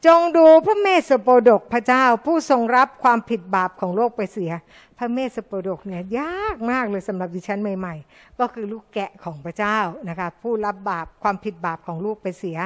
[0.05, 4.51] จงดูพระเมสสโปดกพระเจ้าผู้ทรงรับความผิดบาปของโลกไปเสีย
[4.97, 9.77] พระเมสสโปดกเนี่ยยากมากเลยสำหรับดิฉันใหม่ ๆ ก็คือลูกแกะของพระเจ้า
[10.09, 12.57] นะคะผู้รับบาปความผิดบาปของลูกไปเสีย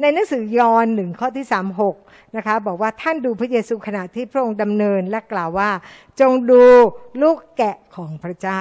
[0.00, 1.96] ในหนังสือยอห์นหนึ่งข้อที่สามหก
[2.36, 5.70] นะคะบอกว่าท่านดูพระเยซูขณะที่พระองค์ดำเนินและกล่าวว่า
[6.20, 6.62] จงดู
[7.22, 8.60] ลูกแกะของพระเจ้า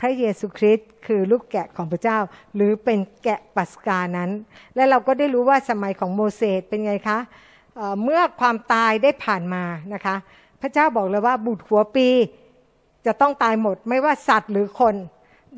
[0.00, 2.18] พระเยซูคริสต์คือลูกแกะของพระเจ้า
[2.54, 4.30] หรือเป็นแกะปัสกานั้น
[4.74, 7.18] และเราก็ได้รู้ว่าสมัยของโมเสสเป็นไงคะ
[8.02, 9.64] เมื่อความตายได้ผ่านมา
[9.94, 10.16] นะคะ
[10.62, 12.08] พระเจ้าบอกเลยว่าบุตรหัวปี
[13.06, 14.94] จะต้องตายหมดไม่ว่าสัตว์หรือคน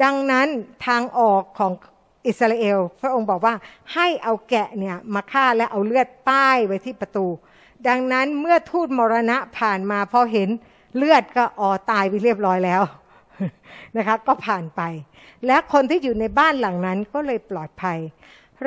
[0.02, 0.46] ดังนั้น
[0.86, 1.72] ทางออกของ
[2.26, 3.54] อิสราเอล พระองค์บอกว่า
[3.94, 7.26] ให้เอาแกะเนี่ยมาฆ่าและเอาเลือดป้ายไว้ที่ประตู
[7.88, 10.48] ดังนั้นเมื่อทูตมรณะผ่านมาพอเห็น
[10.96, 12.82] เลือดก็อ๋อตายไปเรียบร้อยแล้ว
[13.96, 14.82] นะคะก็ผ่านไป
[15.46, 17.98] และคนที่อยู่ในบ้านหลังนั้นก็เลยปลอดภัย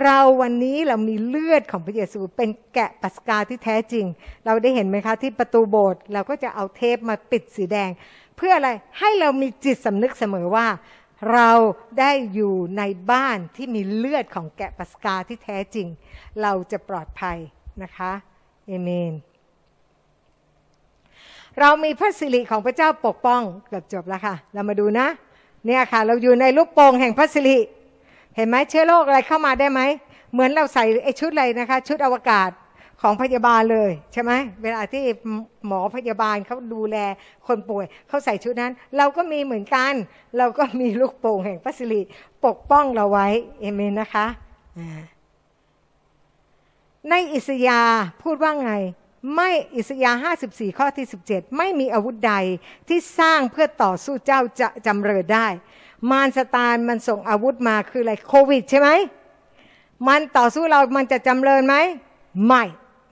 [0.03, 4.05] เราวันนี้เรามีเลือดของพระเยซูเป็นแกะปัสกาที่แท้จริง
[4.45, 7.89] เราได้เห็นไหมคะที่ประตูโบสถ์เราก็จะเอาเทปมาปิดสีแดง
[8.37, 10.67] เพื่ออะไรให้เรามีจิตสำนึกเสมอว่า
[11.33, 11.51] เรา
[11.99, 15.87] ได้อยู่ในบ้านที่มีเลือดของแกะปัสกาที่แท้จริง
[16.41, 17.37] เราจะปลอดภัย
[17.83, 18.11] นะคะ
[18.67, 19.13] เอเมน
[21.59, 25.07] เรามีพระสิริของพระเจ้าปกป้องเกือบจบแล้วค่ะ เรามาดูนะ
[25.65, 27.57] เนี่ยค่ะ เราอยู่ในลูกโป่งแห่งพระสิริ
[28.35, 29.81] เห็นไหมเชื้อโรคอะไรเข้ามาได้ไหม
[30.33, 32.49] เหมือนเราใส่ไอชุดอะไรนะคะ ชุดอวกาศ
[33.01, 34.31] ของพยาบาลเลยใช่ไหม
[34.63, 35.03] เวลาที่
[35.67, 36.97] หมอพยาบาลเขาดูแล
[37.47, 39.93] คนป่วยเขาใส่ชุดนั้น เราก็มีเหมือนกัน
[40.37, 42.01] เราก็มีลูกโป่งแห่งพระสิริ
[42.45, 43.27] ปกป้องเราไว้
[43.59, 44.25] เอเมนนะคะ
[47.09, 47.81] ในอิสยา
[48.21, 48.73] พูดว่าไง
[49.35, 52.33] ไม่อิสยาห้าสิบสี่ข้อที่สิบเจ็ดไม่มีอาวุธใด
[52.87, 55.47] ที่สร้างเพื่อต่อสู้เจ้าจะจำเริญได้
[56.11, 58.89] มารสตานมันส่งอาวุธมาคืออะไรโควิดใช่ไหม
[60.07, 61.75] มันต่อสู้เรามันจะจำเริญไหม
[62.47, 62.63] ไม่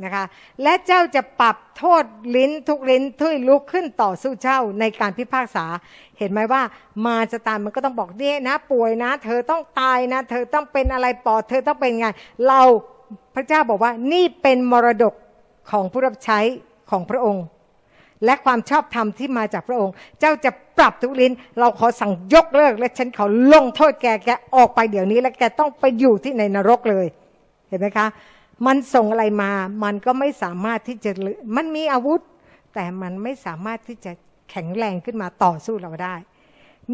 [0.03, 0.25] นะคะ
[0.63, 2.03] และเจ้าจะปรับโทษ
[2.35, 5.65] ลิ้นทุกลิ้นทุยลุกขึ้นต่อสู้เจ้าในการพิพากษา
[6.17, 6.61] เห็นไหมว่า
[7.05, 12.07] มารสตานมันก็ต้องบอกเนี่ยนะ ป่วยนะ เธอต้องตายนะ เธอต้องเป็นอะไรปอดเธอต้องเป็นไง
[12.47, 12.61] เรา
[13.35, 15.13] พระเจ้าบอกว่านี่เป็นมรดก
[15.71, 16.39] ของผู้รับใช้
[16.91, 17.45] ของพระองค์
[18.25, 27.05] และความชอบธรรมที่มาจากพระองค์ เจ้าจะปรับทุกลิ้นเราขอสั่งยกเลิก และฉันขอลงโทษแกแกออกไปเดี๋ยวนี้ และแกต้องไปอยู่ที่ในนรกเลย
[27.67, 28.07] เห็นไหมคะ
[28.65, 29.51] มันส่งอะไรมา
[29.83, 31.11] มันก็ไม่สามารถที่จะ
[31.55, 32.21] มันมีอาวุธ
[32.73, 34.11] แต่มันไม่สามารถที่จะ
[34.51, 36.15] แข็งแรงขึ้นมาต่อสู้เราได้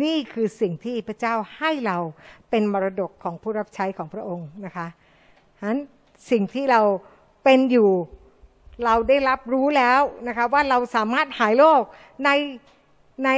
[0.03, 1.97] นี่คือสิ่งที่พระเจ้าให้เรา
[2.49, 4.87] เป็นมรดกของผู้รับใช้ของพระองค์นะคะ
[5.57, 5.79] ฉะนั้น
[6.31, 6.81] สิ่งที่เรา
[7.43, 7.89] เป็นอยู่
[8.85, 11.81] เราได้รับรู้แล้วนะคะว่าเราสามารถหายโรค
[12.25, 12.29] ใน
[13.25, 13.29] ใน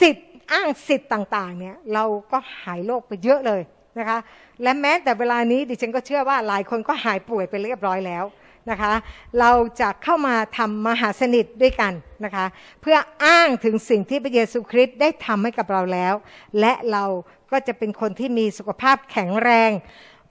[0.00, 3.62] สิทธิ์อ้างสิทธิ์ต่างๆเนี่ยเราก็หายโรคไปเยอะเลย
[3.98, 4.18] นะคะ
[4.62, 8.24] และแม้แต่เวลานี้ดิฉันก็เชื่อว่าหลายคนก็หายป่วยไปเรียบร้อยแล้ว
[8.70, 8.92] นะคะ
[9.40, 9.50] เรา
[9.80, 11.92] จะเข้ามาทำมหาสนิทด้วยกัน
[12.24, 12.46] นะคะ
[12.82, 16.14] เพื่ออ้างถึงสิ่งที่พระเยซูคริสต์ได้ทำให้กับเราแล้ว
[16.60, 17.04] และเรา
[17.52, 19.70] ก็จะเป็นคนที่มีสุขภาพแข็งแรง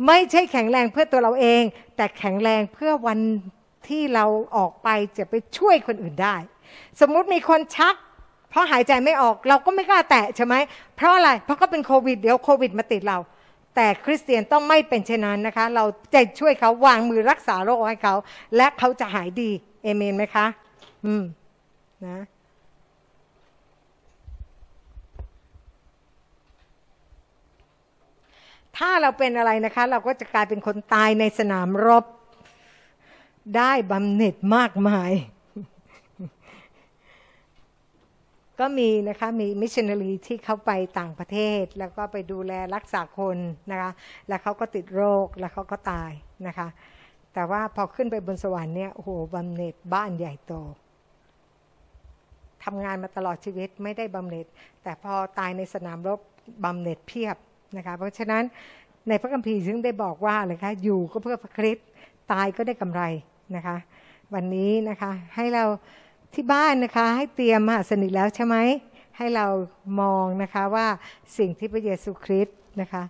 [0.08, 1.64] ไม่ใช่แข็งแรงเพื่อตัวเราเอง
[1.96, 3.20] แต่แข็งแรงเพื่อวัน
[3.90, 4.26] ที่เรา
[4.58, 6.36] ออกไปจะไปช่วยคนอื่นได้
[7.02, 7.96] สมมุติมีคนชัก
[8.50, 10.56] เพราะหายใจไม่ออกเราก็ไม่กล้าแตะใช่ไหม
[10.96, 13.20] เพราะอะไรเพราะเขาเป็นโควิดเดี๋ยวโควิดมาติดเรา
[13.76, 18.16] แต่คริสเตียนต้องไม่เป็นเช่นนั้นนะคะ เราจะช่วยเขาวางมือรักษาโรคให้เขา
[18.56, 19.50] และเขาจะหายดี
[19.84, 20.46] เอเมนไหมคะ
[21.06, 21.24] อืม
[22.06, 22.18] นะ
[28.78, 32.06] ถ้าเราเป็นอะไรนะคะ เราก็จะกลายเป็นคนตายในสนามรบ
[33.58, 35.12] ได้บำเหน็จมากมาย
[38.60, 43.38] ก็มีนะคะมีมิชชันนารีที่เขาไปต่างประเทศ แล้วก็ไปดูแลรักษาคน
[43.72, 43.92] นะคะ
[44.28, 46.12] แล้วเขาก็ติดโรคแล้วเขาก็ตาย
[46.48, 46.68] นะคะ
[47.34, 50.54] แต่ว่าพอขึ้นไปบนสวรรค์เนี่ยโอ้โหบำเหน็จบ้านใหญ่โต
[52.64, 54.46] ทำงานมาตลอดชีวิตไม่ได้บำเหน็จ
[54.84, 56.20] แต่พอตายในสนามรบ
[56.64, 57.38] บำเหน็จเพียบ
[57.78, 58.44] นะคะเพราะฉะนั้น
[59.10, 61.88] ในพระคัมภีร์ซึ่งได้บอกว่าเลยคะอยู่ก็เพื่อพระคริสต์
[62.32, 63.04] ตายก็ได้กำไร
[63.56, 63.78] นะคะ
[64.34, 65.64] วันนี้นะคะให้เรา
[66.34, 68.56] ที่บ้านนะคะ ให้เตรียมมหาสนิทแล้วใช่ไหม
[69.18, 69.48] ให้เรา
[70.02, 70.88] มองนะคะว่า
[71.38, 73.04] สิ่งที่พระเยซูคริสต์นะคะ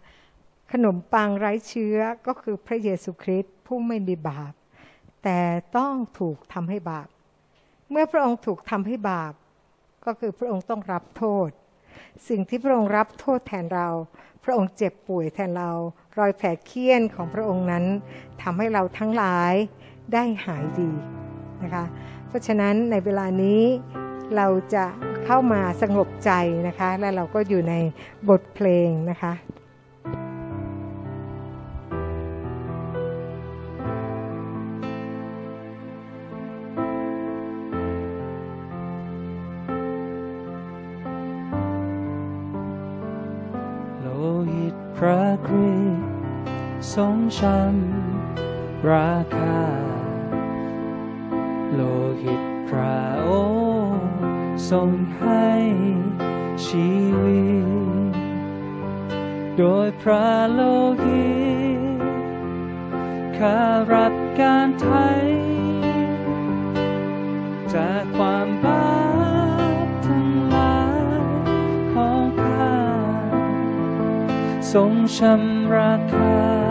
[0.72, 4.54] ขนมปังไร้เชื้อก็คือพระเยซูคริสต์ผู้ไม่มีบาป
[5.24, 5.40] แต่
[5.78, 7.08] ต้องถูกทำให้บาป
[7.92, 9.34] เมื่อพระองค์ถูกทำให้บาป
[10.06, 11.50] ก็คือพระองค์ต้องรับโทษ
[12.30, 13.90] สิ่งที่พระองค์รับโทษแทนเรา
[14.44, 15.72] พระองค์เจ็บป่วยแทนเรา
[16.18, 17.86] รอยแผลเคี้ยนของพระองค์นั้น
[18.42, 19.54] ทำให้เราทั้งหลาย
[20.14, 20.91] ได้หายดี
[21.64, 21.86] นะคะ
[22.28, 23.62] เพราะฉะนั้นในเวลานี้
[24.36, 24.86] เราจะ
[25.26, 26.32] เข้ามาสงบใจ
[26.68, 27.74] นะคะ และเราก็อยู่ใน
[28.30, 29.34] บทเพลงนะคะ
[44.01, 44.08] โล
[44.51, 46.06] หิตพระคริสต์
[46.93, 49.93] ทรงช้ำราคา
[51.74, 51.82] โล
[52.22, 53.32] หิตพระอ
[53.92, 54.12] งค์
[54.70, 55.50] ทรงให้
[56.66, 56.92] ชี
[57.24, 57.44] วิ
[58.10, 58.14] ต
[59.58, 60.62] โดยพระโล
[61.04, 61.32] หิ
[61.78, 61.80] ต
[63.38, 63.60] ข้า
[63.94, 65.10] รับการไถ่
[67.74, 68.88] จากความบา
[69.86, 71.20] ปทั้งหลาย
[71.94, 72.78] ของข้า
[74.74, 76.62] ทรงชำระคา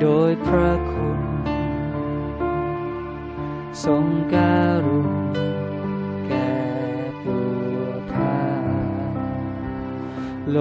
[0.00, 1.20] โดยพระคุณ
[3.84, 5.12] ทรงการุณ
[6.26, 6.56] แก่
[7.24, 7.40] ตั
[7.72, 7.78] ว
[8.14, 8.44] ข้า
[10.50, 10.58] โล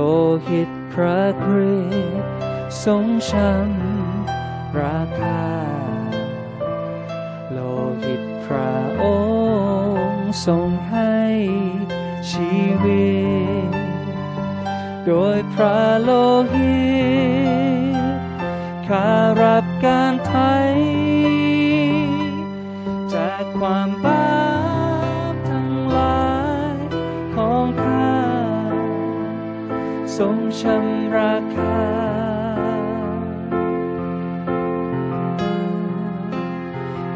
[0.47, 1.79] หิตพระคริ
[2.21, 2.31] สต์
[2.85, 5.45] ทรงช้ำราคา
[7.51, 7.59] โล
[8.03, 9.03] หิตพระอ
[9.87, 11.17] งค์ทรงให้
[12.31, 13.11] ชีวิ
[13.69, 13.71] ต
[15.05, 16.11] โดยพระโล
[16.53, 16.77] หิ
[17.65, 17.66] ต
[18.93, 19.11] ข้า
[19.43, 20.53] รับการไถ่
[23.13, 24.29] จากความบา
[25.33, 26.27] ปทั้งหลา
[26.73, 26.75] ย
[27.35, 28.17] ของข้า
[30.17, 31.85] ทรงชำระคา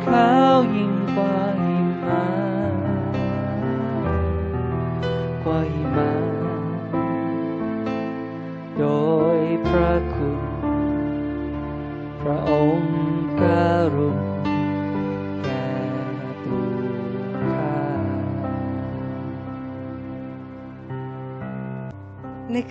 [0.05, 2.25] ขาวยิ่งกว่าหิมะ
[5.43, 5.80] กว่าหิ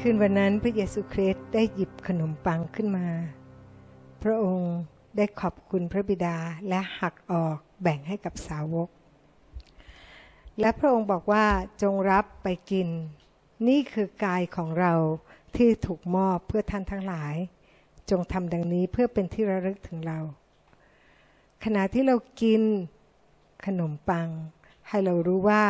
[0.00, 3.06] คืนวันนั้นพระเยซูคริสต์ได้หยิบขนมปังขึ้นมา
[4.22, 4.74] พระองค์
[5.16, 6.36] ได้ขอบคุณพระบิดา
[6.68, 8.88] และหักออกแบ่งให้กับสาวก
[10.60, 11.46] และพระองค์บอกว่า
[11.82, 12.88] จงรับไปกิน
[13.68, 14.94] นี่คือกายของเรา
[15.56, 17.34] ที่ถูกมอบเพื่อท่านทั้งหลาย
[18.10, 20.18] จงทำดังนี้เพื่อเป็นที่ระลึกถึงเรา
[21.64, 22.62] ขณะที่เรากิน
[23.66, 24.28] ขนมปัง
[24.88, 25.64] ให้เรารู้ว่า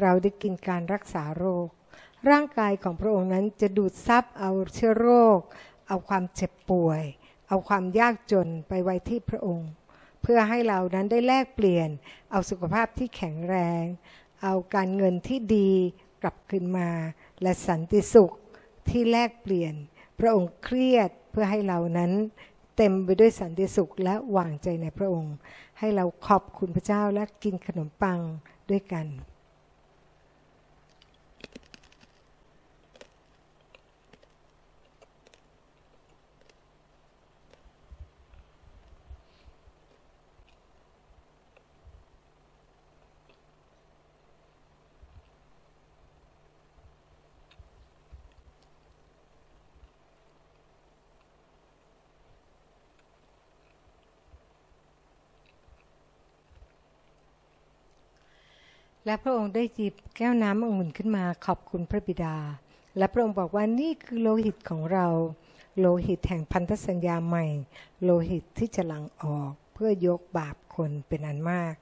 [0.00, 1.68] เราได้กินการรักษาโรค
[2.28, 5.40] ร่างกายของพระองค์นั้นจะดูดซับเอาเชื้อโรค
[5.88, 7.02] เอาความเจ็บป่วย
[7.48, 9.70] เอาความยากจนไปไว้ที่พระองค์
[10.22, 11.88] เพื่อให้เรานั้นได้แลกเปลี่ยน
[12.30, 13.82] เอาสุขภาพที่แข็งแรง
[14.42, 15.70] เอาการเงินที่ดี
[16.22, 16.90] กลับคืนมา
[17.42, 18.32] และสันติสุข
[18.88, 19.74] ที่แลกเปลี่ยน
[20.18, 22.12] พระองค์เครียดเพื่อให้เรานั้น
[22.76, 25.34] เต็มไปด้วยสันติสุขและวางใจในพระองค์
[25.78, 28.20] ให้เราขอบคุณพระเจ้าและกินขนมปัง
[28.70, 29.06] ด้วยกัน
[59.04, 62.36] และพระองค์ได้หยิบแก้วน้ำองุ่นขึ้นมาขอบคุณพระบิดา
[62.98, 65.06] และพระองค์บอกว่านี่คือโลหิตของเรา
[65.78, 67.46] โลหิตแห่งพันธสัญญาใหม่
[68.04, 71.74] โลหิตที่จะหลั่งออกเพื่อยกบาปคนเป็นอันมาก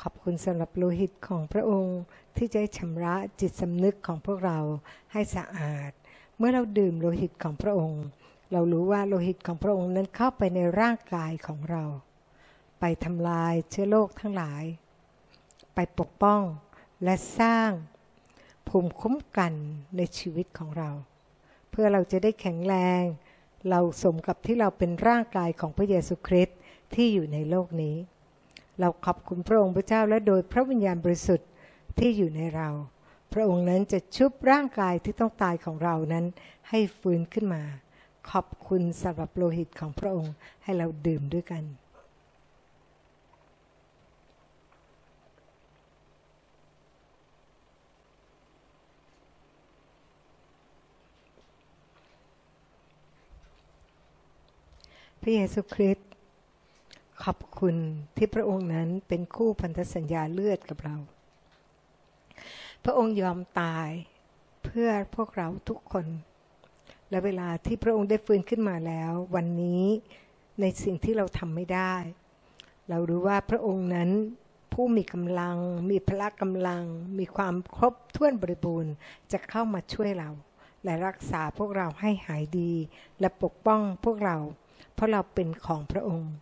[0.00, 1.98] ขอบคุณสำหรับโลหิตของพระองค์
[2.36, 4.58] ที่จะชำระจิตสำนึกของพวกเรา
[5.12, 5.90] ให้สะอาด
[6.38, 8.04] เมื่อเราดื่มโลหิตของพระองค์
[8.52, 11.84] เรารู้ว่าโลหิตของพระองค์นั้นเข้าไปในร่างกายของเรา
[12.80, 14.64] ไปทำลายเชื้อโรคทั้งหลาย
[15.82, 16.42] ไปปกป้อง
[17.04, 17.70] และสร้าง
[18.68, 19.52] ภูมิคุ้มกัน
[19.96, 20.90] ในชีวิตของเรา
[21.70, 23.02] เพื่อเราจะได้แข็งแรง
[23.70, 26.56] เราสมกับที่เราเป็นร่างกายของพระเยซูคริสต์
[26.94, 27.96] ที่อยู่ในโลกนี้
[28.80, 31.48] เราขอบคุณพระองค์พระเจ้าและโดยพระวิญญาณบริสุทธิ์
[31.98, 32.68] ที่อยู่ในเรา
[33.32, 36.24] พระองค์นั้นจะชุบร่างกายที่ต้องตายของเรานั้น
[36.68, 37.62] ให้ฟื้นขึ้นมา
[38.30, 41.64] ขอบคุณสำหรับโลหิตของพระองค์ให้เราดื่มด้วยกัน
[55.24, 56.08] พระเยซูคริสต์
[57.24, 57.76] ขอบคุณ
[58.16, 60.96] ที่พระองค์นั้นเป็นคู่พันธสัญญาเลือดกับเรา
[62.84, 63.88] พระองค์ยอมตาย
[64.64, 66.06] เพื่อพวกเราทุกคน
[67.10, 69.84] และเวลาที่พระองค์ได้ฟื้นขึ้นมาแล้ว วันนี้
[70.60, 71.94] ในสิ่งที่เราทำไม่ได้
[72.88, 74.10] เรารู้ว่าพระองค์นั้น
[74.72, 75.56] ผู้มีกำลัง
[75.90, 76.84] มีพละกำลัง
[77.18, 78.92] มีความครบถ้วนบริบูรณ์
[79.32, 80.30] จะเข้ามาช่วยเรา
[80.84, 82.72] และรักษาพวกเราให้หายดี
[83.20, 84.38] และปกป้องพวกเรา
[85.00, 86.32] ราะเราเป็นของพระองค์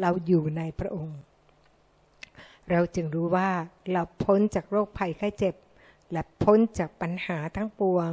[0.00, 1.18] เราอยู่ในพระองค์
[2.70, 3.50] เราจึงรู้ว่า
[3.92, 5.54] เราพ้นจากโรคภัยไข้เจ็บ
[6.12, 8.10] และพ้นจากปัญหาทั้งปวง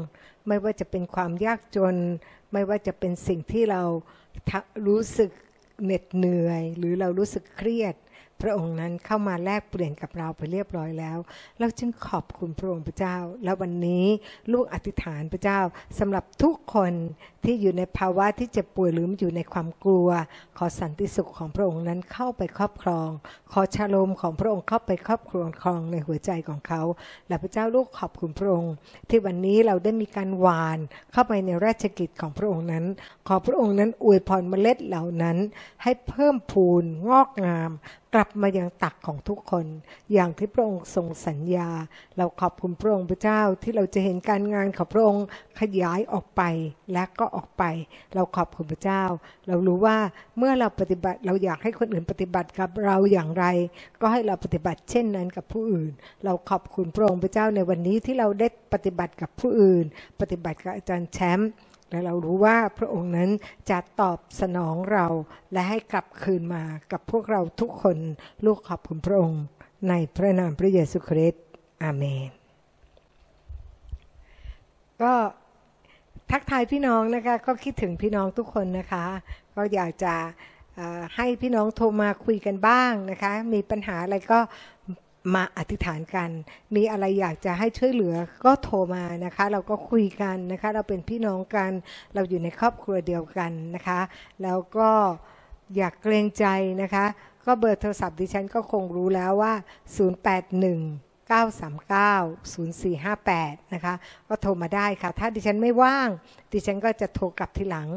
[0.47, 1.95] ไม่ว่าจะเป็นความยากจน
[2.53, 3.81] ไม่ว่าจะเป็นสิ่งที่เรา
[4.87, 5.31] รู้สึก
[5.83, 7.95] เหน็ดเหนื่อย หรือเรารู้สึกเครียด
[8.41, 11.17] พระองค์นั้นเข้ามาแลกเปลี่ยนกับเราไปเรียบร้อยแล้ว
[11.59, 14.05] เราจึงขอบคุณพระองค์พระเจ้า และวันนี้
[14.53, 15.59] ลูกอธิษฐานพระเจ้า
[15.99, 16.93] สำหรับทุกคน
[17.43, 20.09] ที่อยู่ในภาวะที่เจ็บป่วยหรืออยู่ในความกลัว
[20.57, 23.09] ขอสันติสุขของพระองค์นั้นเข้าไปครอบครอง
[23.51, 26.81] ขอชาโลมของพระองค์เข้าไปครอบครองครองในหัวใจของเขา
[27.27, 28.73] และพระเจ้าลูกขอบคุณพระองค์
[29.09, 30.79] ที่วันนี้เราได้มีการหวาน
[31.11, 32.85] เข้าไปในราชกิจของพระองค์นั้น
[33.27, 35.37] ขอพระองค์นั้นอวยพรเมล็ดเหล่านั้น
[35.83, 37.71] ให้เพิ่มพูนงอกงาม
[38.17, 39.65] กลับมายังตักของทุกคน
[40.13, 41.69] อย่างที่พระองค์ทรงสัญญา
[42.17, 45.25] เราขอบคุณพระองค์พระเจ้าที่เราจะเห็นการงานของพระองค์
[45.59, 46.41] ขยายออกไป
[46.93, 47.63] และก็ออกไป
[48.15, 49.03] เราขอบคุณพระเจ้า
[49.47, 49.97] เรารู้ว่า
[50.37, 53.45] เมื่อเราปฏิบัติเราอยากให้คนอื่นปฏิบัติกับเราอย่างไร
[54.01, 55.91] ก็ให้เราปฏิบัติเช่นนั้นกับผู้อื่น
[56.25, 59.85] เราขอบคุณพระองค์พระเจ้าในวันนี้ที่เราได้ปฏิบัติกับผู้อื่น
[60.21, 61.51] ปฏิบัติกับอาจารย์แชมป์
[61.89, 63.29] และเรารู้ว่าพระองค์นั้น
[63.69, 65.05] จะตอบสนองเรา
[65.53, 67.97] และให้กลับคืนมากับพวกเราทุกคน
[68.45, 69.43] ลูกขอบคุณพระองค์
[69.89, 71.43] ในพระนามพระเยซูคริสต์
[71.83, 72.29] อาเมน
[75.01, 75.13] ก็
[76.31, 79.05] ทักทายพี่น้องนะคะ ก็คิดถึงพี่น้องทุกคนนะคะ
[79.55, 80.15] ก็อยากจะ
[81.15, 84.39] ให้พี่น้องโทรมาคุยกันบ้างนะคะ มีปัญหาอะไรก็
[85.33, 86.29] มาอธิษฐานกัน
[86.75, 88.15] มีอะไรอยากจะให้ช่วยเหลือ
[88.45, 91.71] ก็โทรมานะคะ เราก็คุยกันนะคะ เราเป็นพี่น้องกัน
[92.13, 93.99] เราอยู่ในครอบครัวเดียวกันนะคะ
[94.43, 94.89] แล้วก็
[95.75, 96.45] อยากเกรงใจ
[96.81, 97.05] นะคะ
[97.45, 101.33] ก็เบอร์โทรศัพท์ดิฉันก็คงรู้แล้วว่า 081 939
[102.93, 103.93] 0458 นะคะ
[104.29, 106.09] ก็โทรมาได้ค่ะ ถ้าดิฉันไม่ว่าง
[106.53, 107.87] ดิฉันก็จะโทรกลับทีหลัง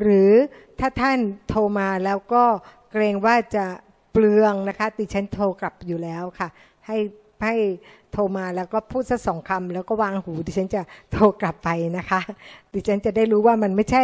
[0.00, 0.32] หรือ
[0.80, 2.44] ถ้าท่านโทรมาแล้วก็
[2.92, 3.66] เกรงว่าจะ
[4.12, 6.48] เปลืองนะคะ ดิฉันโทรกลับอยู่แล้วค่ะ
[6.88, 6.98] ให้
[7.44, 7.54] ให้
[8.12, 10.82] โทรมาแล้วก็พูดสักสองคำแล้วก็วางหู ดิฉันจะ
[11.12, 12.20] โทรกลับไปนะคะ
[12.74, 14.02] ดิฉันจะได้รู้ว่ามันไม่ใช่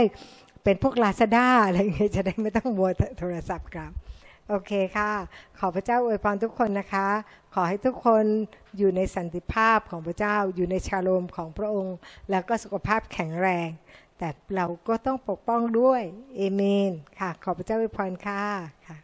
[0.65, 3.93] เป็นพวกลาซาด้าอะไรอย่างเงี้ยจะได้ไม่ต้องมัวโทรศัพท์กลับ
[4.49, 5.11] โอเคค่ะ
[5.59, 7.07] ขอพระเจ้าอวยพรทุกคนนะคะ
[7.55, 8.25] ขอให้ทุกคน
[8.79, 11.97] อยู่ในสันติภาพของพระเจ้า อยู่ในชาโลมของพระองค์
[12.31, 13.69] แล้วก็สุขภาพแข็งแรง
[14.19, 16.03] แต่เราก็ต้องปกป้องด้วย
[16.37, 16.91] เอเมน
[17.21, 18.43] ค่ะ ขอพระเจ้าอวยพรค่ะ
[18.87, 18.97] ค่ะ